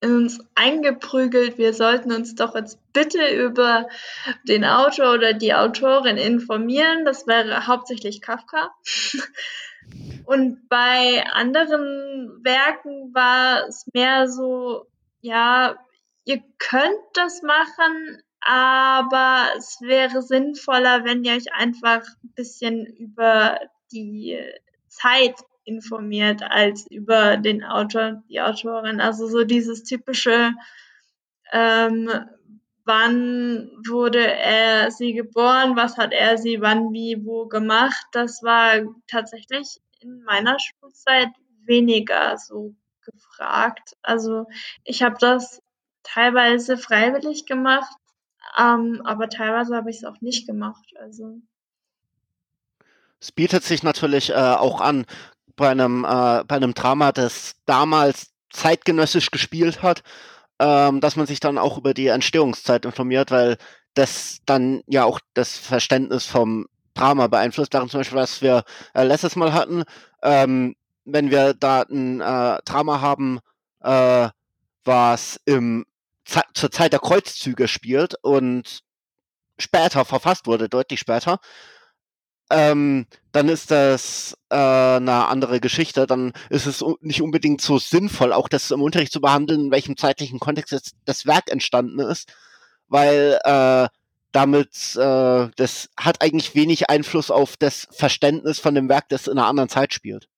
in 0.00 0.14
uns 0.14 0.40
eingeprügelt, 0.54 1.58
wir 1.58 1.74
sollten 1.74 2.12
uns 2.12 2.34
doch 2.34 2.54
jetzt 2.54 2.78
bitte 2.92 3.26
über 3.34 3.88
den 4.44 4.64
Autor 4.64 5.14
oder 5.14 5.34
die 5.34 5.52
Autorin 5.52 6.16
informieren. 6.16 7.04
Das 7.04 7.26
wäre 7.26 7.66
hauptsächlich 7.66 8.22
Kafka. 8.22 8.70
Und 10.24 10.68
bei 10.68 11.24
anderen 11.32 12.42
Werken 12.44 13.12
war 13.12 13.66
es 13.68 13.86
mehr 13.92 14.28
so, 14.28 14.86
ja, 15.20 15.76
ihr 16.24 16.42
könnt 16.58 17.04
das 17.14 17.42
machen, 17.42 18.22
aber 18.40 19.48
es 19.58 19.80
wäre 19.82 20.22
sinnvoller, 20.22 21.04
wenn 21.04 21.24
ihr 21.24 21.34
euch 21.34 21.52
einfach 21.52 22.02
ein 22.22 22.32
bisschen 22.34 22.86
über 22.86 23.58
die 23.92 24.38
Zeit 25.00 25.34
informiert 25.64 26.42
als 26.42 26.86
über 26.90 27.36
den 27.36 27.64
Autor, 27.64 28.22
die 28.28 28.40
Autorin. 28.40 29.00
Also 29.00 29.26
so 29.28 29.44
dieses 29.44 29.84
typische, 29.84 30.52
ähm, 31.52 32.10
wann 32.84 33.70
wurde 33.86 34.26
er 34.26 34.90
sie 34.90 35.12
geboren, 35.12 35.76
was 35.76 35.96
hat 35.96 36.12
er 36.12 36.38
sie 36.38 36.60
wann, 36.60 36.92
wie, 36.92 37.24
wo 37.24 37.46
gemacht. 37.46 38.06
Das 38.12 38.42
war 38.42 38.82
tatsächlich 39.06 39.80
in 40.00 40.22
meiner 40.24 40.56
Schulzeit 40.58 41.28
weniger 41.64 42.36
so 42.38 42.74
gefragt. 43.02 43.96
Also 44.02 44.46
ich 44.84 45.02
habe 45.02 45.16
das 45.20 45.62
teilweise 46.02 46.76
freiwillig 46.76 47.46
gemacht, 47.46 47.94
ähm, 48.58 49.02
aber 49.04 49.28
teilweise 49.28 49.76
habe 49.76 49.90
ich 49.90 49.98
es 49.98 50.04
auch 50.04 50.20
nicht 50.20 50.46
gemacht. 50.46 50.94
Also 50.98 51.40
Es 53.20 53.32
bietet 53.32 53.64
sich 53.64 53.82
natürlich 53.82 54.30
äh, 54.30 54.34
auch 54.34 54.80
an, 54.80 55.04
bei 55.56 55.70
einem, 55.70 56.04
äh, 56.04 56.44
bei 56.44 56.56
einem 56.56 56.74
Drama, 56.74 57.12
das 57.12 57.56
damals 57.66 58.30
zeitgenössisch 58.50 59.30
gespielt 59.30 59.82
hat, 59.82 60.02
ähm, 60.58 61.00
dass 61.00 61.16
man 61.16 61.26
sich 61.26 61.40
dann 61.40 61.58
auch 61.58 61.78
über 61.78 61.94
die 61.94 62.08
Entstehungszeit 62.08 62.84
informiert, 62.84 63.30
weil 63.30 63.58
das 63.94 64.38
dann 64.46 64.82
ja 64.86 65.04
auch 65.04 65.20
das 65.34 65.56
Verständnis 65.56 66.24
vom 66.26 66.66
Drama 66.94 67.26
beeinflusst. 67.26 67.74
Darum 67.74 67.88
zum 67.88 68.00
Beispiel, 68.00 68.18
was 68.18 68.42
wir 68.42 68.64
äh, 68.94 69.04
letztes 69.04 69.36
Mal 69.36 69.52
hatten, 69.52 69.84
ähm, 70.22 70.76
wenn 71.04 71.30
wir 71.30 71.54
da 71.54 71.82
ein 71.82 72.20
äh, 72.20 72.58
Drama 72.64 73.00
haben, 73.00 73.40
äh, 73.82 74.28
was 74.84 75.40
im 75.44 75.86
zur 76.54 76.70
Zeit 76.70 76.92
der 76.92 77.00
Kreuzzüge 77.00 77.66
spielt 77.66 78.14
und 78.22 78.80
später 79.58 80.04
verfasst 80.04 80.46
wurde, 80.46 80.68
deutlich 80.68 81.00
später, 81.00 81.40
ähm, 82.50 83.06
dann 83.32 83.48
ist 83.48 83.70
das 83.70 84.36
äh, 84.50 84.56
eine 84.56 85.28
andere 85.28 85.60
Geschichte. 85.60 86.06
Dann 86.06 86.32
ist 86.50 86.66
es 86.66 86.84
nicht 87.00 87.22
unbedingt 87.22 87.60
so 87.60 87.78
sinnvoll, 87.78 88.32
auch 88.32 88.48
das 88.48 88.70
im 88.70 88.82
Unterricht 88.82 89.12
zu 89.12 89.20
behandeln, 89.20 89.66
in 89.66 89.70
welchem 89.70 89.96
zeitlichen 89.96 90.40
Kontext 90.40 90.72
jetzt 90.72 90.94
das 91.04 91.26
Werk 91.26 91.50
entstanden 91.50 92.00
ist, 92.00 92.32
weil 92.88 93.38
äh, 93.44 93.88
damit 94.32 94.96
äh, 94.96 95.48
das 95.56 95.90
hat 95.96 96.22
eigentlich 96.22 96.54
wenig 96.54 96.90
Einfluss 96.90 97.30
auf 97.30 97.56
das 97.56 97.88
Verständnis 97.92 98.58
von 98.58 98.74
dem 98.74 98.88
Werk, 98.88 99.08
das 99.08 99.26
in 99.26 99.38
einer 99.38 99.48
anderen 99.48 99.68
Zeit 99.68 99.94
spielt. 99.94 100.28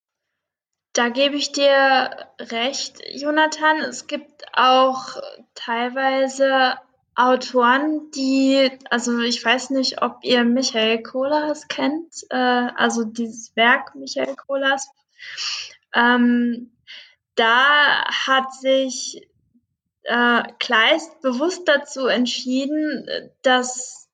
Da 0.94 1.08
gebe 1.08 1.36
ich 1.36 1.52
dir 1.52 2.10
recht, 2.38 3.00
Jonathan. 3.14 3.80
Es 3.80 4.06
gibt 4.06 4.44
auch 4.52 5.16
teilweise 5.54 6.74
Autoren, 7.14 8.10
die, 8.12 8.70
also 8.88 9.20
ich 9.20 9.44
weiß 9.44 9.70
nicht, 9.70 10.00
ob 10.00 10.18
ihr 10.22 10.44
Michael 10.44 11.02
Kohlhaas 11.02 11.68
kennt, 11.68 12.14
äh, 12.30 12.36
also 12.36 13.04
dieses 13.04 13.54
Werk 13.54 13.94
Michael 13.94 14.34
Kohlhaas. 14.34 14.88
Ähm, 15.94 16.72
da 17.34 18.04
hat 18.06 18.54
sich 18.54 19.28
äh, 20.04 20.42
Kleist 20.58 21.20
bewusst 21.20 21.68
dazu 21.68 22.06
entschieden, 22.06 23.06
dass 23.42 24.08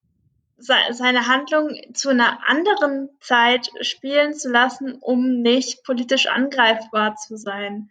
se 0.59 0.75
seine 0.91 1.29
Handlung 1.29 1.71
zu 1.95 2.09
einer 2.09 2.41
anderen 2.49 3.11
Zeit 3.21 3.71
spielen 3.81 4.35
zu 4.35 4.51
lassen, 4.51 4.99
um 5.01 5.41
nicht 5.41 5.85
politisch 5.85 6.27
angreifbar 6.27 7.15
zu 7.15 7.37
sein. 7.37 7.91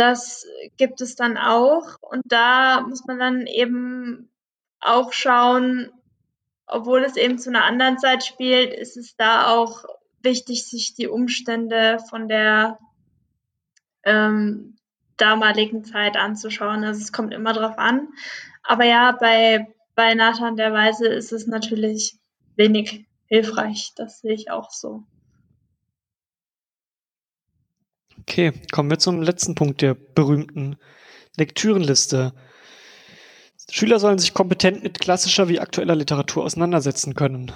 Das 0.00 0.46
gibt 0.78 1.02
es 1.02 1.14
dann 1.14 1.36
auch 1.36 2.00
und 2.00 2.22
da 2.24 2.80
muss 2.80 3.04
man 3.04 3.18
dann 3.18 3.46
eben 3.46 4.30
auch 4.80 5.12
schauen, 5.12 5.92
obwohl 6.66 7.04
es 7.04 7.16
eben 7.16 7.36
zu 7.36 7.50
einer 7.50 7.66
anderen 7.66 7.98
Zeit 7.98 8.24
spielt, 8.24 8.72
ist 8.72 8.96
es 8.96 9.14
da 9.16 9.48
auch 9.48 9.84
wichtig, 10.22 10.66
sich 10.66 10.94
die 10.94 11.06
Umstände 11.06 11.98
von 12.08 12.28
der 12.28 12.78
ähm, 14.02 14.78
damaligen 15.18 15.84
Zeit 15.84 16.16
anzuschauen. 16.16 16.82
Also 16.82 17.02
es 17.02 17.12
kommt 17.12 17.34
immer 17.34 17.52
drauf 17.52 17.76
an. 17.76 18.08
Aber 18.62 18.84
ja, 18.84 19.12
bei, 19.12 19.66
bei 19.94 20.14
Nathan 20.14 20.56
der 20.56 20.72
Weise 20.72 21.08
ist 21.08 21.30
es 21.30 21.46
natürlich 21.46 22.18
wenig 22.56 23.06
hilfreich. 23.26 23.92
Das 23.96 24.20
sehe 24.20 24.32
ich 24.32 24.50
auch 24.50 24.70
so. 24.70 25.04
Okay, 28.20 28.52
kommen 28.70 28.90
wir 28.90 28.98
zum 28.98 29.22
letzten 29.22 29.54
Punkt 29.54 29.80
der 29.80 29.94
berühmten 29.94 30.76
Lektürenliste. 31.36 32.34
Schüler 33.70 33.98
sollen 33.98 34.18
sich 34.18 34.34
kompetent 34.34 34.82
mit 34.82 35.00
klassischer 35.00 35.48
wie 35.48 35.60
aktueller 35.60 35.94
Literatur 35.94 36.44
auseinandersetzen 36.44 37.14
können. 37.14 37.52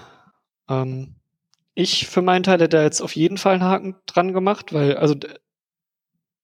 Ähm, 0.69 1.17
ich 1.75 2.07
für 2.07 2.23
meinen 2.23 2.45
Teil 2.45 2.55
hätte 2.55 2.77
da 2.77 2.83
jetzt 2.83 3.01
auf 3.01 3.17
jeden 3.17 3.37
Fall 3.37 3.55
einen 3.55 3.65
Haken 3.65 3.97
dran 4.07 4.33
gemacht, 4.33 4.73
weil, 4.73 4.97
also 4.97 5.17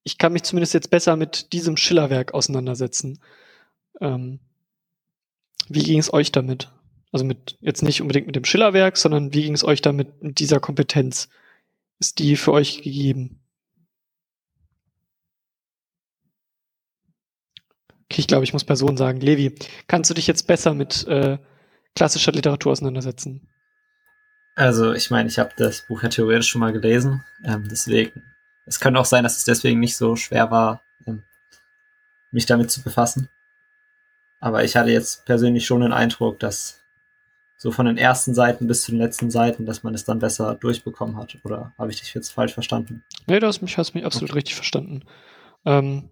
ich 0.02 0.18
kann 0.18 0.32
mich 0.32 0.42
zumindest 0.42 0.74
jetzt 0.74 0.90
besser 0.90 1.16
mit 1.16 1.52
diesem 1.52 1.76
Schillerwerk 1.76 2.34
auseinandersetzen. 2.34 3.20
Ähm, 4.00 4.40
wie 5.68 5.82
ging 5.82 5.98
es 5.98 6.12
euch 6.12 6.32
damit? 6.32 6.72
Also 7.12 7.24
mit 7.24 7.58
jetzt 7.60 7.82
nicht 7.82 8.02
unbedingt 8.02 8.26
mit 8.26 8.36
dem 8.36 8.44
Schillerwerk, 8.44 8.96
sondern 8.96 9.32
wie 9.32 9.42
ging 9.42 9.54
es 9.54 9.64
euch 9.64 9.82
damit 9.82 10.22
mit 10.22 10.40
dieser 10.40 10.60
Kompetenz? 10.60 11.28
Ist 11.98 12.18
die 12.18 12.36
für 12.36 12.52
euch 12.52 12.82
gegeben? 12.82 13.39
Ich 18.18 18.26
glaube, 18.26 18.44
ich 18.44 18.52
muss 18.52 18.64
Person 18.64 18.96
sagen. 18.96 19.20
Levi, 19.20 19.54
kannst 19.86 20.10
du 20.10 20.14
dich 20.14 20.26
jetzt 20.26 20.46
besser 20.46 20.74
mit 20.74 21.06
äh, 21.06 21.38
klassischer 21.94 22.32
Literatur 22.32 22.72
auseinandersetzen? 22.72 23.48
Also, 24.56 24.92
ich 24.92 25.10
meine, 25.10 25.28
ich 25.28 25.38
habe 25.38 25.50
das 25.56 25.86
Buch 25.86 26.02
ja 26.02 26.08
theoretisch 26.08 26.48
schon 26.48 26.60
mal 26.60 26.72
gelesen. 26.72 27.24
Ähm, 27.44 27.68
deswegen, 27.70 28.22
es 28.66 28.80
könnte 28.80 29.00
auch 29.00 29.04
sein, 29.04 29.22
dass 29.22 29.36
es 29.36 29.44
deswegen 29.44 29.80
nicht 29.80 29.96
so 29.96 30.16
schwer 30.16 30.50
war, 30.50 30.82
ähm, 31.06 31.22
mich 32.30 32.46
damit 32.46 32.70
zu 32.70 32.82
befassen. 32.82 33.28
Aber 34.40 34.64
ich 34.64 34.76
hatte 34.76 34.90
jetzt 34.90 35.24
persönlich 35.24 35.66
schon 35.66 35.82
den 35.82 35.92
Eindruck, 35.92 36.38
dass 36.40 36.80
so 37.56 37.70
von 37.70 37.84
den 37.84 37.98
ersten 37.98 38.34
Seiten 38.34 38.66
bis 38.66 38.82
zu 38.82 38.90
den 38.90 39.00
letzten 39.00 39.30
Seiten, 39.30 39.66
dass 39.66 39.82
man 39.82 39.94
es 39.94 40.06
dann 40.06 40.18
besser 40.18 40.54
durchbekommen 40.54 41.16
hat. 41.18 41.36
Oder 41.44 41.74
habe 41.76 41.90
ich 41.90 42.00
dich 42.00 42.14
jetzt 42.14 42.30
falsch 42.30 42.54
verstanden? 42.54 43.04
Nee, 43.26 43.38
du 43.38 43.46
hast 43.46 43.60
mich, 43.60 43.76
hast 43.76 43.94
mich 43.94 44.06
absolut 44.06 44.34
richtig 44.34 44.54
verstanden. 44.54 45.04
Ähm, 45.66 46.08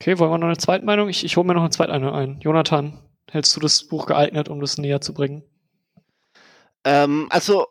okay, 0.00 0.18
wollen 0.18 0.30
wir 0.30 0.38
noch 0.38 0.46
eine 0.46 0.56
Zweitmeinung? 0.56 1.08
Ich, 1.08 1.24
ich 1.24 1.36
hole 1.36 1.46
mir 1.46 1.54
noch 1.54 1.62
eine 1.62 1.70
Zweitmeinung 1.70 2.14
ein. 2.14 2.40
Jonathan, 2.40 2.98
hältst 3.30 3.54
du 3.56 3.60
das 3.60 3.84
Buch 3.84 4.06
geeignet, 4.06 4.48
um 4.48 4.60
das 4.60 4.78
näher 4.78 5.00
zu 5.00 5.12
bringen? 5.14 5.42
Ähm, 6.84 7.26
also, 7.30 7.66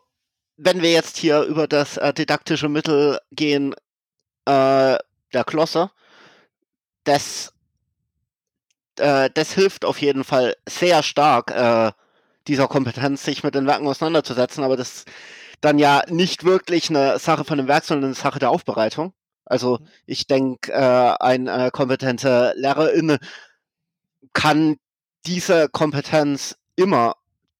wenn 0.56 0.82
wir 0.82 0.92
jetzt 0.92 1.16
hier 1.16 1.42
über 1.42 1.66
das 1.66 1.96
äh, 1.96 2.12
didaktische 2.12 2.68
Mittel 2.68 3.18
gehen, 3.32 3.74
äh, 4.44 4.96
der 5.32 5.44
Klosse, 5.46 5.90
das, 7.04 7.54
äh, 8.98 9.30
das 9.32 9.52
hilft 9.52 9.84
auf 9.84 10.00
jeden 10.00 10.24
Fall 10.24 10.56
sehr 10.68 11.02
stark, 11.02 11.50
äh, 11.50 11.92
dieser 12.46 12.68
Kompetenz, 12.68 13.24
sich 13.24 13.42
mit 13.44 13.54
den 13.54 13.66
Werken 13.66 13.86
auseinanderzusetzen, 13.86 14.64
aber 14.64 14.76
das 14.76 14.96
ist 14.96 15.08
dann 15.60 15.78
ja 15.78 16.02
nicht 16.08 16.44
wirklich 16.44 16.88
eine 16.90 17.18
Sache 17.18 17.44
von 17.44 17.58
dem 17.58 17.68
Werk, 17.68 17.84
sondern 17.84 18.06
eine 18.06 18.14
Sache 18.14 18.38
der 18.38 18.50
Aufbereitung. 18.50 19.12
Also 19.48 19.78
Mhm. 19.80 19.88
ich 20.06 20.26
denke, 20.26 20.72
äh, 20.72 21.14
ein 21.20 21.46
äh, 21.48 21.70
kompetenter 21.72 22.54
Lehrerin 22.56 23.18
kann 24.32 24.76
diese 25.26 25.68
Kompetenz 25.68 26.56
immer 26.76 27.14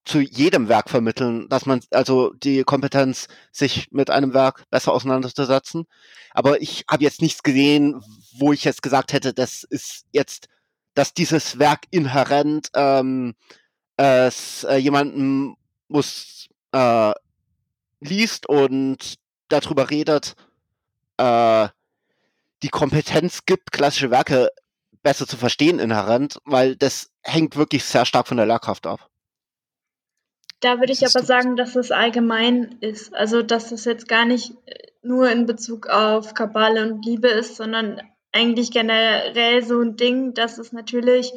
zu 0.05 0.21
jedem 0.21 0.69
Werk 0.69 0.89
vermitteln, 0.91 1.49
dass 1.51 1.67
man 1.67 1.81
also 1.91 2.33
die 2.33 2.65
Kompetenz, 2.65 3.29
sich 3.53 3.89
mit 3.91 4.11
einem 4.11 4.33
Werk 4.35 4.65
besser 4.71 4.93
auseinanderzusetzen. 4.93 5.87
Aber 6.31 6.63
ich 6.63 6.85
habe 6.91 7.05
jetzt 7.05 7.21
nichts 7.21 7.43
gesehen, 7.43 8.03
wo 8.39 8.53
ich 8.53 8.65
jetzt 8.65 8.83
gesagt 8.83 9.13
hätte, 9.13 9.35
das 9.35 9.65
ist 9.65 10.07
jetzt, 10.13 10.49
dass 10.95 11.13
dieses 11.15 11.59
Werk 11.59 11.85
inhärent 11.91 12.71
ähm, 12.75 13.35
es 13.97 14.65
äh, 14.65 14.77
jemanden 14.77 15.57
muss 15.89 16.49
äh, 16.73 17.13
liest 18.01 18.49
und 18.49 19.17
darüber 19.49 19.91
redet, 19.91 20.35
äh, 21.19 21.69
die 22.63 22.69
Kompetenz 22.69 23.45
gibt, 23.47 23.73
klassische 23.73 24.11
Werke 24.11 24.51
besser 25.03 25.27
zu 25.27 25.37
verstehen 25.37 25.79
inhärent, 25.79 26.39
weil 26.45 26.77
das 26.77 27.11
hängt 27.23 27.57
wirklich 27.57 27.85
sehr 27.85 28.05
stark 28.05 28.29
von 28.29 28.37
der 28.37 28.47
Lehrkraft 28.47 28.87
ab. 28.87 29.09
Da 30.61 30.81
würde 30.81 30.93
ich 30.93 31.07
aber 31.07 31.25
sagen, 31.25 31.57
dass 31.57 31.77
es 31.77 31.93
allgemein 31.93 32.79
ist. 32.81 33.15
Also, 33.15 33.43
dass 33.43 33.71
es 33.71 33.85
jetzt 33.85 34.09
gar 34.09 34.25
nicht 34.25 34.53
äh, 34.67 34.75
nur 35.03 35.31
in 35.31 35.47
Bezug 35.47 35.87
auf 35.87 36.35
Kabale 36.35 36.83
und 36.83 37.05
Liebe 37.05 37.29
ist, 37.29 37.57
sondern 37.57 38.03
eigentlich 38.33 38.73
generell 38.73 39.65
so 39.65 39.81
ein 39.81 39.97
Ding, 39.97 40.35
dass 40.35 40.59
es 40.59 40.73
natürlich 40.73 41.33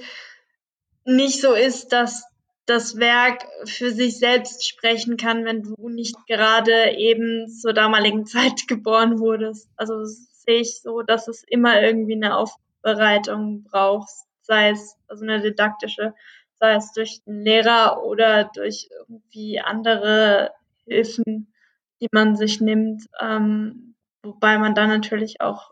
nicht 1.05 1.39
so 1.39 1.53
ist, 1.53 1.89
dass 1.93 2.25
das 2.65 2.97
Werk 2.97 3.45
für 3.65 3.91
sich 3.91 4.17
selbst 4.17 4.67
sprechen 4.67 5.17
kann, 5.17 5.45
wenn 5.45 5.63
du 5.63 5.89
nicht 5.89 6.15
gerade 6.27 6.91
eben 6.97 7.47
zur 7.49 7.73
damaligen 7.73 8.25
Zeit 8.25 8.67
geboren 8.67 9.19
wurdest. 9.19 9.69
Also 9.75 9.99
das 9.99 10.30
sehe 10.43 10.61
ich 10.61 10.81
so, 10.81 11.01
dass 11.01 11.27
es 11.27 11.43
immer 11.43 11.81
irgendwie 11.81 12.15
eine 12.15 12.37
Aufbereitung 12.37 13.63
braucht, 13.63 14.09
sei 14.41 14.71
es 14.71 14.97
also 15.07 15.23
eine 15.23 15.41
didaktische, 15.41 16.13
sei 16.59 16.75
es 16.75 16.91
durch 16.93 17.23
den 17.25 17.43
Lehrer 17.43 18.03
oder 18.03 18.45
durch 18.53 18.89
irgendwie 18.99 19.59
andere 19.59 20.51
Hilfen, 20.85 21.53
die 22.01 22.07
man 22.11 22.35
sich 22.35 22.61
nimmt, 22.61 23.05
ähm, 23.21 23.95
wobei 24.23 24.57
man 24.57 24.75
dann 24.75 24.89
natürlich 24.89 25.41
auch 25.41 25.71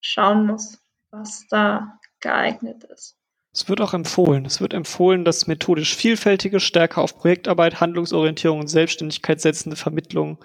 schauen 0.00 0.46
muss, 0.46 0.78
was 1.10 1.46
da 1.48 1.98
geeignet 2.20 2.84
ist. 2.84 3.16
Es 3.52 3.68
wird 3.68 3.80
auch 3.80 3.94
empfohlen. 3.94 4.44
Es 4.44 4.60
wird 4.60 4.74
empfohlen, 4.74 5.24
dass 5.24 5.46
methodisch 5.46 5.96
vielfältige, 5.96 6.60
stärker 6.60 7.02
auf 7.02 7.16
Projektarbeit, 7.16 7.80
Handlungsorientierung 7.80 8.60
und 8.60 8.68
Selbstständigkeit 8.68 9.40
setzende 9.40 9.76
Vermittlung 9.76 10.38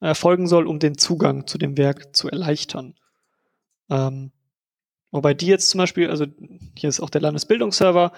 erfolgen 0.00 0.46
soll, 0.46 0.66
um 0.66 0.78
den 0.78 0.98
Zugang 0.98 1.46
zu 1.46 1.58
dem 1.58 1.76
Werk 1.76 2.14
zu 2.14 2.28
erleichtern. 2.28 2.94
Ähm, 3.90 4.32
wobei 5.10 5.34
die 5.34 5.46
jetzt 5.46 5.70
zum 5.70 5.78
Beispiel, 5.78 6.10
also 6.10 6.26
hier 6.76 6.88
ist 6.88 7.00
auch 7.00 7.10
der 7.10 7.20
Landesbildungsserver, 7.20 8.12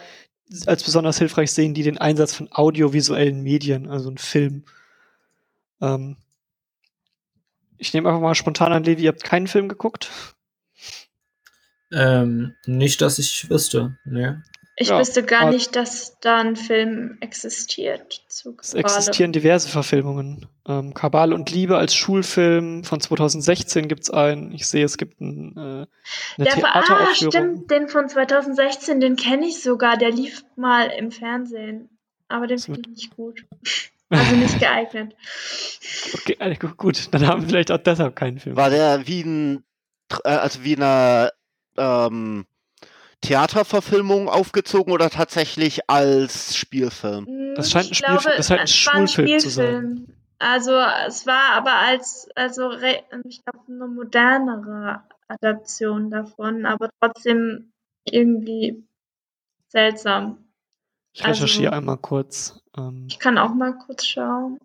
als 0.66 0.85
besonders 0.85 1.18
hilfreich 1.18 1.53
sehen 1.53 1.74
die 1.74 1.83
den 1.83 1.99
Einsatz 1.99 2.35
von 2.35 2.51
audiovisuellen 2.53 3.43
Medien, 3.43 3.89
also 3.89 4.11
ein 4.11 4.18
Film. 4.18 4.64
Ähm, 5.81 6.16
ich 7.79 7.93
nehme 7.93 8.09
einfach 8.09 8.20
mal 8.20 8.35
spontan 8.35 8.72
an, 8.72 8.85
Levi, 8.85 9.03
ihr 9.03 9.09
habt 9.09 9.24
keinen 9.24 9.49
Film 9.49 9.68
geguckt. 9.68 10.11
Ähm, 11.93 12.55
nicht, 12.66 13.01
dass 13.01 13.18
ich 13.18 13.49
wüsste. 13.51 13.99
Ne. 14.05 14.43
Ich 14.79 14.89
Ja, 14.89 14.99
wüsste 14.99 15.22
gar 15.22 15.43
aber- 15.43 15.53
nicht, 15.53 15.74
dass 15.74 16.18
da 16.20 16.39
ein 16.39 16.55
Film 16.55 17.16
existiert 17.20 18.20
zu 18.29 18.55
Es 18.61 18.74
existieren 18.74 19.33
diverse 19.33 19.68
Verfilmungen. 19.68 20.47
Ähm, 20.68 20.93
Kabale 20.93 21.35
und 21.35 21.51
Liebe 21.51 21.79
als 21.79 21.95
Schulfilm 21.95 22.85
von 22.85 23.01
2016 23.01 23.89
gibt's 23.89 24.11
einen. 24.11 24.53
Ich 24.53 24.66
sehe, 24.68 24.85
es 24.85 24.99
gibt 24.99 25.18
ein, 25.20 25.57
äh, 25.57 25.61
eine 25.61 25.87
Der 26.39 26.53
ah, 26.53 26.83
Theateraufführung. 26.83 27.33
stimmt, 27.33 27.70
den 27.70 27.89
von 27.89 28.09
2016, 28.11 29.01
den 29.01 29.16
kenne 29.16 29.47
ich 29.47 29.62
sogar. 29.62 29.97
Der 29.97 30.11
lief 30.11 30.45
mal 30.57 30.89
im 30.89 31.11
Fernsehen. 31.11 31.89
Aber 32.29 32.47
den 32.47 32.59
finde 32.59 32.81
ich 32.83 32.89
nicht 32.89 33.16
gut. 33.16 33.45
Also 34.11 34.37
nicht 34.37 34.61
geeignet. 34.61 35.14
okay, 36.14 36.37
äh, 36.39 36.55
gu- 36.57 36.74
gut, 36.77 37.09
dann 37.12 37.27
haben 37.27 37.43
wir 37.43 37.49
vielleicht 37.49 37.70
auch 37.72 37.79
deshalb 37.79 38.14
keinen 38.14 38.39
Film. 38.41 38.57
War 38.57 38.68
der 38.70 39.07
wie 39.07 39.22
ein, 39.22 39.64
äh, 40.24 40.29
also 40.29 40.62
wie 40.64 40.77
eine 40.77 41.33
ähm, 41.79 42.45
Theaterverfilmung 43.23 44.29
aufgezogen 44.29 44.93
oder 44.93 45.11
tatsächlich 45.11 45.89
als 45.91 46.57
Spielfilm? 46.57 47.27
Hm, 47.27 47.55
Das 47.57 47.71
scheint 47.71 47.87
ein 47.87 47.93
ich 47.93 47.99
Spielfilm- 47.99 48.21
glaube, 48.23 48.37
das 48.37 48.47
scheint 48.49 48.61
ein 48.61 48.64
es 48.67 48.87
war 48.87 48.95
ein 48.95 49.09
Schulfilm 49.09 49.39
zu 49.41 49.51
sein. 49.51 50.07
Also 50.39 50.73
es 51.07 51.27
war 51.27 51.53
aber 51.55 51.73
als, 51.73 52.29
also 52.35 52.73
ich 53.25 53.43
glaube, 53.45 53.64
eine 53.69 53.87
modernere 53.89 55.03
Adaption 55.29 56.11
davon, 56.11 56.67
aber 56.67 56.91
trotzdem 57.01 57.73
irgendwie 58.05 58.85
seltsam. 59.69 60.39
Ich 61.14 61.27
recherchiere 61.27 61.73
also- 61.73 61.79
einmal 61.79 61.97
kurz. 61.97 62.61
Ähm, 62.77 63.07
Ich 63.09 63.19
kann 63.19 63.39
auch 63.39 63.55
mal 63.55 63.73
kurz 63.79 64.05
schauen. 64.05 64.59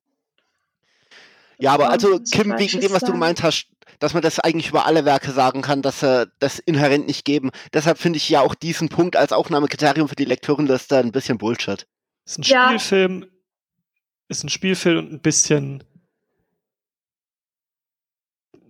Ja, 1.58 1.74
aber 1.74 1.90
also 1.90 2.20
Kim, 2.20 2.58
wegen 2.58 2.82
dem, 2.82 2.92
was 2.92 3.04
du 3.04 3.12
gemeint 3.14 3.42
hast, 3.44 3.68
dass 4.02 4.16
man 4.16 4.24
das 4.24 4.40
eigentlich 4.40 4.70
über 4.70 4.88
alle 4.88 5.06
Werke 5.06 5.32
sagen 5.32 5.62
kann, 5.62 5.84
dass 5.84 6.00
sie 6.00 6.30
das 6.40 6.58
inhärent 6.58 7.06
nicht 7.06 7.24
geben. 7.24 7.52
Deshalb 7.72 8.00
finde 8.00 8.18
ich 8.18 8.28
ja 8.30 8.42
auch 8.42 8.56
diesen 8.56 8.90
Punkt 8.90 9.16
als 9.16 9.32
Aufnahmekriterium 9.32 10.08
für 10.08 10.16
die 10.16 10.26
Lektürenliste 10.26 10.98
ein 10.98 11.12
bisschen 11.12 11.38
Bullshit. 11.38 11.88
ist 12.26 12.40
ein 12.40 12.42
Ja. 12.44 12.68
Spielfilm, 12.70 13.28
ist 14.28 14.44
ein 14.44 14.50
Spielfilm 14.50 14.98
und 14.98 15.14
ein 15.14 15.22
bisschen, 15.22 15.84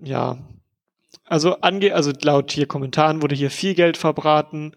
ja, 0.01 0.37
also 1.23 1.61
ange, 1.61 1.95
also 1.95 2.11
laut 2.21 2.51
hier 2.51 2.67
Kommentaren 2.67 3.21
wurde 3.21 3.35
hier 3.35 3.51
viel 3.51 3.73
Geld 3.73 3.95
verbraten, 3.95 4.75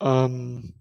ähm, 0.00 0.72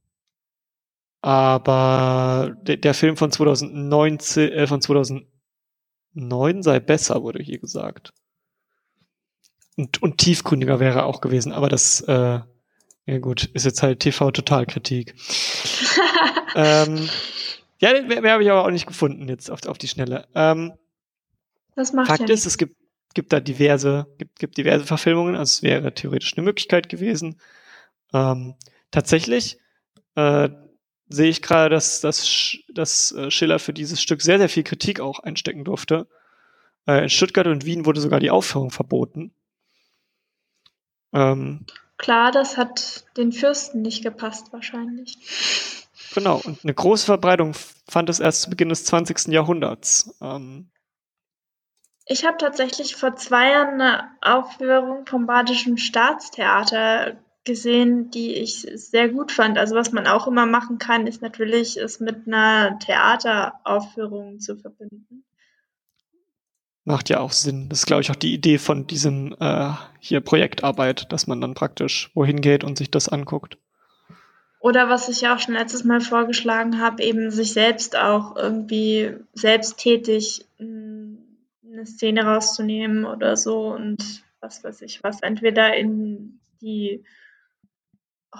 aber 1.21 2.55
der, 2.61 2.77
der 2.77 2.93
Film 2.93 3.17
von 3.17 3.29
2019, 3.29 4.51
äh, 4.53 4.67
von 4.67 4.81
2009 4.81 6.63
sei 6.63 6.79
besser, 6.79 7.23
wurde 7.23 7.43
hier 7.43 7.59
gesagt. 7.59 8.13
Und, 9.79 10.03
und 10.03 10.17
tiefgründiger 10.17 10.81
wäre 10.81 11.05
auch 11.05 11.21
gewesen, 11.21 11.53
aber 11.53 11.69
das, 11.69 12.01
äh, 12.01 12.39
ja 13.05 13.17
gut, 13.21 13.45
ist 13.45 13.63
jetzt 13.63 13.81
halt 13.81 14.01
TV-Totalkritik. 14.01 15.15
ähm, 16.55 17.07
ja, 17.79 17.93
mehr, 18.01 18.21
mehr 18.21 18.33
habe 18.33 18.43
ich 18.43 18.51
aber 18.51 18.65
auch 18.65 18.71
nicht 18.71 18.87
gefunden 18.87 19.29
jetzt 19.29 19.49
auf, 19.49 19.65
auf 19.67 19.77
die 19.77 19.87
Schnelle. 19.87 20.27
Ähm, 20.35 20.73
das 21.77 21.93
macht 21.93 22.07
Fakt 22.07 22.27
ja 22.27 22.33
ist, 22.33 22.45
es 22.45 22.57
gibt, 22.57 22.75
gibt 23.13 23.31
da 23.31 23.39
diverse, 23.39 24.07
gibt, 24.17 24.37
gibt 24.37 24.57
diverse 24.57 24.83
Verfilmungen, 24.83 25.37
also 25.37 25.49
es 25.49 25.63
wäre 25.63 25.93
theoretisch 25.93 26.33
eine 26.35 26.43
Möglichkeit 26.43 26.89
gewesen. 26.89 27.39
Ähm, 28.13 28.55
tatsächlich 28.91 29.59
äh, 30.15 30.49
sehe 31.07 31.29
ich 31.29 31.41
gerade, 31.41 31.69
dass, 31.69 32.01
dass, 32.01 32.57
dass 32.73 33.13
äh, 33.13 33.31
Schiller 33.31 33.59
für 33.59 33.71
dieses 33.71 34.01
Stück 34.01 34.21
sehr, 34.21 34.39
sehr 34.39 34.49
viel 34.49 34.63
Kritik 34.63 34.99
auch 34.99 35.19
einstecken 35.19 35.63
durfte. 35.63 36.05
Äh, 36.85 37.03
in 37.03 37.09
Stuttgart 37.09 37.47
und 37.47 37.63
Wien 37.63 37.85
wurde 37.85 38.01
sogar 38.01 38.19
die 38.19 38.29
Aufführung 38.29 38.71
verboten. 38.71 39.31
Ähm, 41.13 41.65
Klar, 41.97 42.31
das 42.31 42.55
hat 42.57 43.03
den 43.17 43.33
Fürsten 43.33 43.81
nicht 43.81 44.03
gepasst 44.03 44.53
wahrscheinlich. 44.53 45.17
genau, 46.13 46.41
und 46.43 46.59
eine 46.63 46.73
große 46.73 47.05
Verbreitung 47.05 47.53
fand 47.89 48.09
es 48.09 48.21
erst 48.21 48.43
zu 48.43 48.49
Beginn 48.49 48.69
des 48.69 48.85
20. 48.85 49.27
Jahrhunderts. 49.27 50.15
Ähm, 50.21 50.69
Ich 52.05 52.25
habe 52.25 52.37
tatsächlich 52.37 52.95
vor 52.95 53.15
zwei 53.17 53.51
Jahren 53.51 53.81
eine 53.81 54.11
Aufführung 54.21 55.05
vom 55.05 55.25
Badischen 55.25 55.77
Staatstheater 55.77 57.17
gesehen, 57.43 58.11
die 58.11 58.33
ich 58.35 58.61
sehr 58.75 59.09
gut 59.09 59.31
fand. 59.31 59.57
Also 59.57 59.75
was 59.75 59.91
man 59.91 60.07
auch 60.07 60.27
immer 60.27 60.45
machen 60.45 60.77
kann, 60.77 61.05
ist 61.05 61.21
natürlich, 61.21 61.77
es 61.77 61.99
mit 61.99 62.27
einer 62.27 62.79
Theateraufführung 62.79 64.39
zu 64.39 64.55
verbinden. 64.55 65.25
Macht 66.85 67.09
ja 67.09 67.19
auch 67.19 67.31
Sinn. 67.31 67.69
Das 67.69 67.79
ist, 67.79 67.85
glaube 67.85 68.01
ich, 68.01 68.11
auch 68.11 68.15
die 68.15 68.33
Idee 68.33 68.57
von 68.57 68.87
diesem 68.87 69.35
äh, 69.39 69.71
hier 69.99 70.21
Projektarbeit, 70.21 71.11
dass 71.11 71.27
man 71.27 71.41
dann 71.41 71.53
praktisch 71.53 72.09
wohin 72.13 72.41
geht 72.41 72.63
und 72.63 72.77
sich 72.77 72.89
das 72.89 73.09
anguckt. 73.09 73.57
Oder 74.59 74.89
was 74.89 75.07
ich 75.07 75.21
ja 75.21 75.35
auch 75.35 75.39
schon 75.39 75.53
letztes 75.53 75.83
Mal 75.83 76.01
vorgeschlagen 76.01 76.81
habe, 76.81 77.03
eben 77.03 77.31
sich 77.31 77.53
selbst 77.53 77.97
auch 77.97 78.35
irgendwie 78.35 79.15
selbsttätig 79.33 80.45
mh, 80.57 81.17
eine 81.71 81.85
Szene 81.85 82.23
rauszunehmen 82.25 83.05
oder 83.05 83.37
so 83.37 83.73
und 83.73 84.23
was 84.41 84.63
weiß 84.63 84.81
ich 84.81 85.03
was, 85.03 85.21
entweder 85.21 85.75
in 85.75 86.39
die 86.61 87.03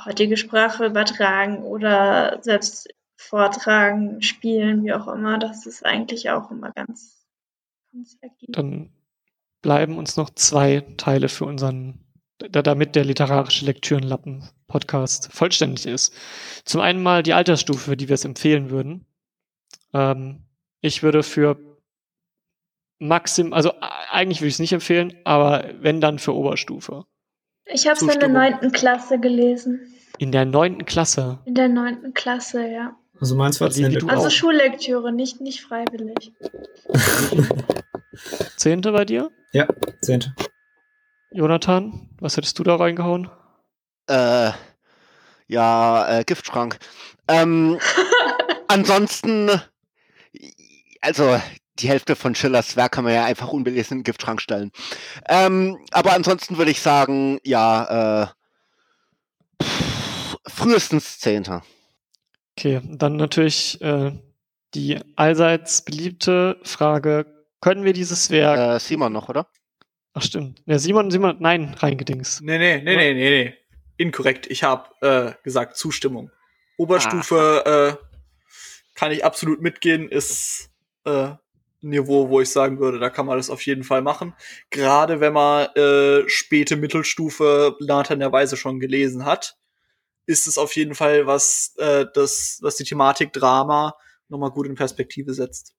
heutige 0.05 0.37
Sprache 0.37 0.85
übertragen 0.85 1.63
oder 1.63 2.39
selbst 2.41 2.89
vortragen, 3.15 4.21
spielen, 4.21 4.83
wie 4.83 4.93
auch 4.93 5.07
immer. 5.07 5.39
Das 5.39 5.65
ist 5.65 5.85
eigentlich 5.85 6.29
auch 6.29 6.51
immer 6.51 6.71
ganz. 6.71 7.18
Dann 8.47 8.91
bleiben 9.61 9.97
uns 9.97 10.17
noch 10.17 10.29
zwei 10.29 10.81
Teile 10.97 11.29
für 11.29 11.45
unseren, 11.45 11.99
da, 12.37 12.61
damit 12.61 12.95
der 12.95 13.05
literarische 13.05 13.65
Lektürenlappen-Podcast 13.65 15.29
vollständig 15.31 15.85
ist. 15.85 16.13
Zum 16.65 16.81
einen 16.81 17.03
mal 17.03 17.23
die 17.23 17.33
Altersstufe, 17.33 17.91
für 17.91 17.97
die 17.97 18.07
wir 18.07 18.15
es 18.15 18.25
empfehlen 18.25 18.69
würden. 18.69 19.05
Ähm, 19.93 20.43
ich 20.81 21.03
würde 21.03 21.23
für 21.23 21.57
Maxim, 22.99 23.53
also 23.53 23.69
äh, 23.69 23.87
eigentlich 24.11 24.41
würde 24.41 24.49
ich 24.49 24.55
es 24.55 24.59
nicht 24.59 24.73
empfehlen, 24.73 25.15
aber 25.23 25.69
wenn 25.79 26.01
dann 26.01 26.19
für 26.19 26.35
Oberstufe. 26.35 27.05
Ich 27.65 27.87
habe 27.87 27.95
es 27.95 28.13
in 28.13 28.19
der 28.19 28.29
neunten 28.29 28.71
Klasse 28.71 29.19
gelesen. 29.19 29.93
In 30.17 30.31
der 30.31 30.45
neunten 30.45 30.85
Klasse. 30.85 31.39
In 31.45 31.55
der 31.55 31.69
neunten 31.69 32.13
Klasse, 32.13 32.67
ja. 32.67 32.97
Also 33.19 33.35
meins 33.35 33.59
war 33.59 33.69
wie 33.69 33.73
zehnte. 33.73 34.07
Also 34.07 34.27
auch. 34.27 34.31
Schullektüre, 34.31 35.11
nicht, 35.11 35.41
nicht 35.41 35.61
freiwillig. 35.61 36.31
Zehnte 38.57 38.91
bei 38.91 39.05
dir? 39.05 39.29
Ja, 39.51 39.67
zehnte. 40.01 40.33
Jonathan, 41.31 42.09
was 42.19 42.37
hättest 42.37 42.57
du 42.59 42.63
da 42.63 42.75
reingehauen? 42.75 43.29
Äh, 44.07 44.51
ja, 45.47 46.19
äh, 46.19 46.23
Giftschrank. 46.23 46.79
Ähm, 47.27 47.79
ansonsten, 48.67 49.49
also 51.01 51.39
die 51.79 51.89
Hälfte 51.89 52.15
von 52.15 52.35
Schillers 52.35 52.75
Werk 52.75 52.93
kann 52.93 53.03
man 53.03 53.13
ja 53.13 53.25
einfach 53.25 53.49
unbelesen 53.49 53.93
in 53.93 53.99
den 53.99 54.03
Giftschrank 54.05 54.41
stellen. 54.41 54.71
Ähm, 55.27 55.77
aber 55.91 56.13
ansonsten 56.13 56.57
würde 56.57 56.71
ich 56.71 56.81
sagen, 56.81 57.39
ja, 57.43 58.23
äh, 58.23 59.63
pff, 59.63 60.37
frühestens 60.47 61.19
Zehnter. 61.19 61.63
Okay, 62.59 62.81
dann 62.83 63.15
natürlich 63.15 63.79
äh, 63.79 64.11
die 64.73 64.99
allseits 65.15 65.81
beliebte 65.81 66.59
Frage, 66.63 67.25
können 67.61 67.85
wir 67.85 67.93
dieses 67.93 68.31
Werk, 68.31 68.75
Äh, 68.75 68.79
Simon 68.81 69.13
noch, 69.13 69.29
oder? 69.29 69.47
ach 70.13 70.23
stimmt, 70.23 70.61
ja, 70.65 70.77
Simon, 70.77 71.09
Simon, 71.09 71.37
nein, 71.39 71.73
reingedings. 71.77 72.41
Nee, 72.41 72.57
nee, 72.57 72.81
nee, 72.81 72.97
nee, 72.97 73.13
nee, 73.13 73.29
nee. 73.29 73.53
Inkorrekt. 73.95 74.47
Ich 74.47 74.63
habe 74.63 74.89
äh, 74.99 75.31
gesagt 75.43 75.77
Zustimmung. 75.77 76.31
Oberstufe 76.77 77.97
äh, 77.97 78.05
kann 78.93 79.13
ich 79.13 79.23
absolut 79.23 79.61
mitgehen, 79.61 80.09
ist 80.09 80.69
äh, 81.05 81.11
ein 81.11 81.37
Niveau, 81.79 82.27
wo 82.27 82.41
ich 82.41 82.49
sagen 82.49 82.79
würde, 82.79 82.99
da 82.99 83.09
kann 83.09 83.25
man 83.25 83.37
das 83.37 83.49
auf 83.49 83.65
jeden 83.65 83.85
Fall 83.85 84.01
machen. 84.01 84.33
Gerade 84.69 85.21
wenn 85.21 85.31
man 85.31 85.67
äh, 85.75 86.27
späte 86.27 86.75
Mittelstufe 86.75 87.77
Nathan 87.79 88.19
der 88.19 88.33
Weise 88.33 88.57
schon 88.57 88.81
gelesen 88.81 89.23
hat, 89.23 89.55
ist 90.29 90.45
es 90.47 90.57
auf 90.59 90.75
jeden 90.75 90.93
Fall 90.93 91.25
was, 91.25 91.73
äh, 91.77 92.05
das, 92.13 92.59
was 92.61 92.75
die 92.75 92.83
Thematik 92.83 93.33
Drama 93.33 93.95
nochmal 94.27 94.51
gut 94.51 94.67
in 94.67 94.75
Perspektive 94.75 95.33
setzt. 95.33 95.73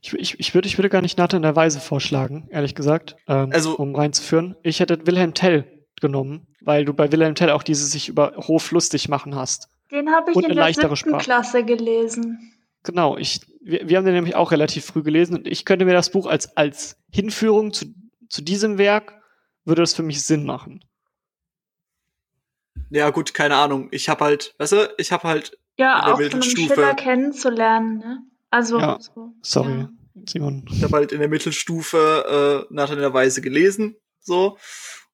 Ich, 0.00 0.12
ich, 0.14 0.38
ich, 0.40 0.54
würde, 0.54 0.68
ich 0.68 0.78
würde 0.78 0.88
gar 0.88 1.02
nicht 1.02 1.18
Nathan 1.18 1.42
der 1.42 1.56
Weise 1.56 1.80
vorschlagen, 1.80 2.48
ehrlich 2.50 2.74
gesagt, 2.74 3.16
ähm, 3.26 3.50
Also- 3.52 3.76
um 3.76 3.94
reinzuführen. 3.94 4.56
Ich 4.62 4.78
hätte 4.80 5.04
Wilhelm 5.06 5.34
Tell 5.34 5.84
genommen, 6.00 6.46
weil 6.60 6.84
du 6.84 6.94
bei 6.94 7.10
Wilhelm 7.10 7.34
Tell 7.34 7.50
auch 7.50 7.62
dieses 7.64 7.90
sich 7.90 8.08
über 8.08 8.34
Hof 8.36 8.70
lustig 8.70 9.08
machen 9.08 9.34
hast. 9.34 9.68
Den 9.90 10.10
habe 10.10 10.30
ich 10.30 10.36
Und 10.36 10.46
in 10.46 10.56
der 10.56 10.72
siebten 10.72 10.96
Sprache. 10.96 11.22
Klasse 11.24 11.64
gelesen. 11.64 12.52
Genau, 12.84 13.16
ich, 13.16 13.40
wir, 13.60 13.88
wir 13.88 13.96
haben 13.98 14.04
den 14.04 14.14
nämlich 14.14 14.34
auch 14.36 14.50
relativ 14.52 14.84
früh 14.84 15.02
gelesen 15.02 15.36
und 15.36 15.46
ich 15.48 15.64
könnte 15.64 15.84
mir 15.84 15.92
das 15.92 16.10
Buch 16.10 16.26
als, 16.26 16.56
als 16.56 16.96
Hinführung 17.12 17.72
zu, 17.72 17.86
zu 18.28 18.42
diesem 18.42 18.78
Werk, 18.78 19.20
würde 19.64 19.82
das 19.82 19.94
für 19.94 20.02
mich 20.02 20.24
Sinn 20.24 20.44
machen. 20.44 20.84
Ja, 22.94 23.10
gut, 23.10 23.32
keine 23.34 23.56
Ahnung. 23.56 23.88
Ich 23.90 24.08
habe 24.08 24.24
halt, 24.24 24.54
weißt 24.58 24.72
du, 24.72 24.94
ich 24.98 25.12
habe 25.12 25.26
halt 25.26 25.50
in 25.50 25.58
Ja, 25.84 26.02
der 26.04 26.14
auch 26.14 26.18
von 26.18 26.24
einem 26.26 26.40
Mittelstufe- 26.40 26.74
Schiller 26.74 26.94
kennenzulernen, 26.94 27.98
ne? 27.98 28.22
Also, 28.50 28.78
Ja, 28.78 28.98
so, 29.00 29.32
Sorry, 29.40 29.72
Ja. 29.80 29.90
Simon. 30.28 30.66
Ich 30.70 30.82
habe 30.82 30.96
halt 30.96 31.10
in 31.12 31.20
der 31.20 31.28
Mittelstufe 31.28 32.66
äh, 32.70 32.74
Nathan 32.74 32.98
der 32.98 33.14
Weise 33.14 33.40
gelesen, 33.40 33.96
so. 34.20 34.58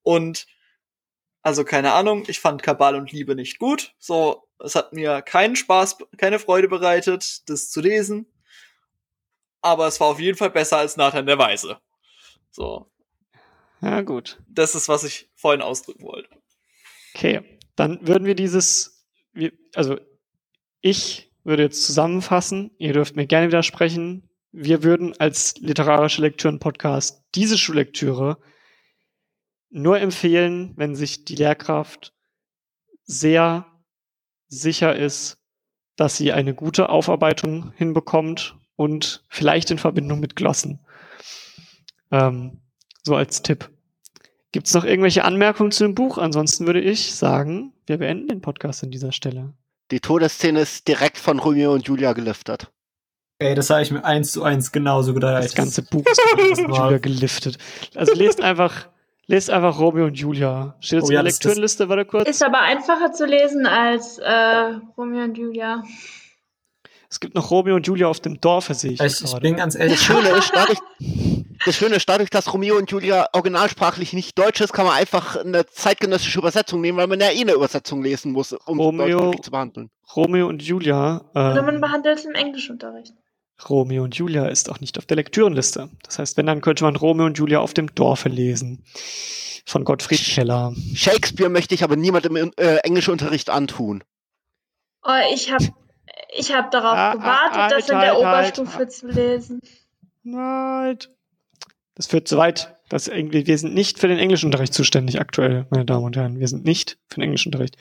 Und 0.02 0.46
also 1.42 1.64
keine 1.64 1.92
Ahnung, 1.92 2.24
ich 2.26 2.40
fand 2.40 2.64
Kabal 2.64 2.96
und 2.96 3.12
Liebe 3.12 3.36
nicht 3.36 3.60
gut. 3.60 3.94
So, 3.98 4.48
es 4.58 4.74
hat 4.74 4.92
mir 4.92 5.22
keinen 5.22 5.54
Spaß, 5.54 5.98
keine 6.16 6.40
Freude 6.40 6.66
bereitet, 6.66 7.48
das 7.48 7.70
zu 7.70 7.80
lesen. 7.80 8.26
Aber 9.60 9.86
es 9.86 10.00
war 10.00 10.08
auf 10.08 10.18
jeden 10.20 10.36
Fall 10.36 10.50
besser 10.50 10.78
als 10.78 10.96
Nathan 10.96 11.26
der 11.26 11.38
Weise. 11.38 11.78
So, 12.50 12.90
Ja, 13.80 14.00
gut. 14.00 14.40
das 14.48 14.74
ist, 14.74 14.88
was 14.88 15.04
ich 15.04 15.30
vorhin 15.36 15.62
ausdrücken 15.62 16.02
wollte. 16.02 16.28
Okay, 17.14 17.57
dann 17.78 18.06
würden 18.06 18.24
wir 18.24 18.34
dieses, 18.34 19.06
also 19.74 19.98
ich 20.80 21.32
würde 21.44 21.62
jetzt 21.62 21.84
zusammenfassen, 21.84 22.72
ihr 22.78 22.92
dürft 22.92 23.14
mir 23.14 23.26
gerne 23.26 23.46
widersprechen, 23.46 24.28
wir 24.50 24.82
würden 24.82 25.14
als 25.20 25.56
literarische 25.58 26.22
Lektüren-Podcast 26.22 27.22
diese 27.36 27.56
Schullektüre 27.56 28.38
nur 29.70 30.00
empfehlen, 30.00 30.72
wenn 30.76 30.96
sich 30.96 31.24
die 31.24 31.36
Lehrkraft 31.36 32.14
sehr 33.04 33.66
sicher 34.48 34.96
ist, 34.96 35.38
dass 35.94 36.16
sie 36.16 36.32
eine 36.32 36.54
gute 36.54 36.88
Aufarbeitung 36.88 37.72
hinbekommt 37.76 38.56
und 38.74 39.24
vielleicht 39.28 39.70
in 39.70 39.78
Verbindung 39.78 40.18
mit 40.18 40.34
Glossen. 40.34 40.80
Ähm, 42.10 42.60
so 43.02 43.14
als 43.14 43.42
Tipp. 43.42 43.70
Gibt 44.52 44.66
es 44.66 44.74
noch 44.74 44.84
irgendwelche 44.84 45.24
Anmerkungen 45.24 45.70
zu 45.72 45.84
dem 45.84 45.94
Buch? 45.94 46.16
Ansonsten 46.18 46.66
würde 46.66 46.80
ich 46.80 47.14
sagen, 47.14 47.72
wir 47.86 47.98
beenden 47.98 48.28
den 48.28 48.40
Podcast 48.40 48.82
an 48.82 48.90
dieser 48.90 49.12
Stelle. 49.12 49.52
Die 49.90 50.00
Todesszene 50.00 50.60
ist 50.60 50.88
direkt 50.88 51.18
von 51.18 51.38
Romeo 51.38 51.72
und 51.72 51.86
Julia 51.86 52.12
gelüftet. 52.12 52.70
Ey, 53.40 53.54
das 53.54 53.70
habe 53.70 53.82
ich 53.82 53.90
mir 53.90 54.04
eins 54.04 54.32
zu 54.32 54.42
eins 54.42 54.72
genauso 54.72 55.14
gedacht. 55.14 55.44
Das 55.44 55.54
ganze 55.54 55.82
Buch 55.82 56.04
ist 56.10 56.20
von. 56.60 56.72
Julia 56.74 56.98
geliftet. 56.98 57.56
Also 57.94 58.12
lest 58.14 58.40
einfach, 58.40 58.88
lest 59.26 59.50
einfach 59.50 59.78
Romeo 59.78 60.06
und 60.06 60.18
Julia. 60.18 60.76
Steht 60.80 60.98
jetzt 61.00 61.04
Oh 61.04 61.08
in 61.10 61.14
ja, 61.14 61.22
der 61.22 61.24
das- 61.30 61.38
das- 61.38 61.44
Lektürenliste, 61.44 61.88
warte 61.88 62.04
kurz. 62.06 62.28
Ist 62.28 62.42
aber 62.42 62.60
einfacher 62.60 63.12
zu 63.12 63.26
lesen 63.26 63.66
als 63.66 64.18
äh, 64.18 64.30
Romeo 64.96 65.24
und 65.24 65.38
Julia. 65.38 65.84
Es 67.10 67.20
gibt 67.20 67.34
noch 67.34 67.50
Romeo 67.50 67.76
und 67.76 67.86
Julia 67.86 68.08
auf 68.08 68.20
dem 68.20 68.40
Dorfe, 68.40 68.74
sehe 68.74 68.92
ich, 68.92 69.00
Ich, 69.00 69.22
ich 69.24 69.34
bin 69.40 69.56
ganz 69.56 69.74
Das 69.74 69.82
ehrlich. 69.82 70.00
Schöne 70.00 70.28
ist, 70.30 70.52
dadurch, 70.54 70.78
das 71.64 71.76
Schöne 71.76 71.96
ist, 71.96 72.08
dadurch, 72.08 72.30
dass 72.30 72.52
Romeo 72.52 72.76
und 72.76 72.90
Julia 72.90 73.28
originalsprachlich 73.32 74.12
nicht 74.12 74.38
deutsch 74.38 74.60
ist, 74.60 74.72
kann 74.72 74.86
man 74.86 74.94
einfach 74.96 75.36
eine 75.36 75.66
zeitgenössische 75.66 76.38
Übersetzung 76.38 76.80
nehmen, 76.80 76.98
weil 76.98 77.06
man 77.06 77.20
ja 77.20 77.30
eh 77.30 77.40
eine 77.40 77.52
Übersetzung 77.52 78.02
lesen 78.02 78.32
muss, 78.32 78.52
um 78.52 78.78
Romeo- 78.80 79.32
zu 79.40 79.50
behandeln. 79.50 79.90
Romeo 80.14 80.46
und 80.48 80.62
Julia. 80.62 81.22
Oder 81.32 81.62
man 81.62 81.76
Ähm, 81.76 81.80
behandelt 81.80 82.18
es 82.18 82.24
im 82.24 82.34
Englischunterricht. 82.34 83.12
Romeo 83.68 84.04
und 84.04 84.14
Julia 84.14 84.46
ist 84.46 84.70
auch 84.70 84.78
nicht 84.80 84.98
auf 84.98 85.06
der 85.06 85.16
Lektürenliste. 85.16 85.90
Das 86.04 86.18
heißt, 86.18 86.36
wenn, 86.36 86.46
dann 86.46 86.60
könnte 86.60 86.84
man 86.84 86.94
Romeo 86.96 87.26
und 87.26 87.38
Julia 87.38 87.58
auf 87.58 87.74
dem 87.74 87.92
Dorfe 87.94 88.28
lesen. 88.28 88.84
Von 89.66 89.84
Gottfried 89.84 90.20
Keller. 90.24 90.72
Shakespeare 90.94 91.50
möchte 91.50 91.74
ich 91.74 91.82
aber 91.82 91.96
niemandem 91.96 92.36
im 92.36 92.52
äh, 92.56 92.76
Englischunterricht 92.84 93.50
antun. 93.50 94.02
Oh, 95.02 95.10
ich 95.34 95.52
habe 95.52 95.68
ich 96.34 96.54
hab 96.54 96.70
darauf 96.70 96.94
Ah, 96.96 97.10
ah, 97.10 97.14
gewartet, 97.14 97.78
das 97.78 97.88
in 97.90 97.96
halt, 97.96 98.06
der 98.06 98.14
halt, 98.14 98.24
halt. 98.24 98.58
Oberstufe 98.58 98.88
zu 98.88 99.06
lesen. 99.08 99.60
Nein. 100.22 100.98
Das 101.98 102.06
führt 102.06 102.28
zu 102.28 102.38
weit. 102.38 102.76
Das 102.88 103.08
irgendwie, 103.08 103.46
wir 103.46 103.58
sind 103.58 103.74
nicht 103.74 103.98
für 103.98 104.08
den 104.08 104.18
Englischunterricht 104.18 104.72
zuständig 104.72 105.20
aktuell, 105.20 105.66
meine 105.68 105.84
Damen 105.84 106.04
und 106.04 106.16
Herren. 106.16 106.38
Wir 106.38 106.48
sind 106.48 106.64
nicht 106.64 106.96
für 107.08 107.16
den 107.16 107.24
Englischunterricht. 107.24 107.76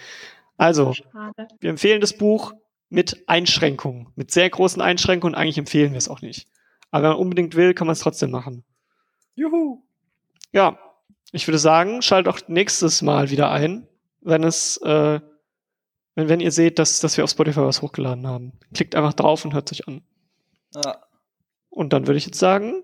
Also, 0.57 0.93
Schade. 0.93 1.47
wir 1.59 1.70
empfehlen 1.70 2.01
das 2.01 2.18
Buch 2.18 2.53
mit 2.89 3.24
Einschränkungen, 3.28 4.07
mit 4.15 4.32
sehr 4.32 4.49
großen 4.49 4.82
Einschränkungen. 4.82 5.36
Eigentlich 5.36 5.59
empfehlen 5.59 5.91
wir 5.91 5.99
es 5.99 6.09
auch 6.09 6.22
nicht. 6.22 6.47
Aber 6.89 7.03
wenn 7.03 7.09
man 7.11 7.20
unbedingt 7.20 7.55
will, 7.55 7.76
kann 7.76 7.86
man 7.86 7.93
es 7.93 7.99
trotzdem 7.99 8.32
machen. 8.32 8.63
Juhu. 9.36 9.84
Ja, 10.51 10.80
ich 11.32 11.47
würde 11.47 11.59
sagen, 11.59 12.01
schaltet 12.01 12.34
auch 12.34 12.39
nächstes 12.47 13.03
Mal 13.03 13.30
wieder 13.30 13.51
ein, 13.51 13.88
wenn 14.22 14.43
es, 14.43 14.78
äh, 14.78 15.22
wenn, 16.15 16.28
wenn 16.28 16.39
ihr 16.39 16.51
seht, 16.51 16.80
dass, 16.80 16.99
dass 17.01 17.18
wir 17.18 17.24
auf 17.24 17.30
Spotify 17.30 17.61
was 17.61 17.84
hochgeladen 17.84 18.26
haben. 18.26 18.53
Klickt 18.74 18.95
einfach 18.95 19.13
drauf 19.13 19.45
und 19.45 19.53
hört 19.53 19.70
sich 19.70 19.88
an. 19.88 20.01
Ja. 20.84 21.03
Und 21.70 21.93
dann 21.93 22.07
würde 22.07 22.18
ich 22.18 22.26
jetzt 22.26 22.39
sagen, 22.39 22.84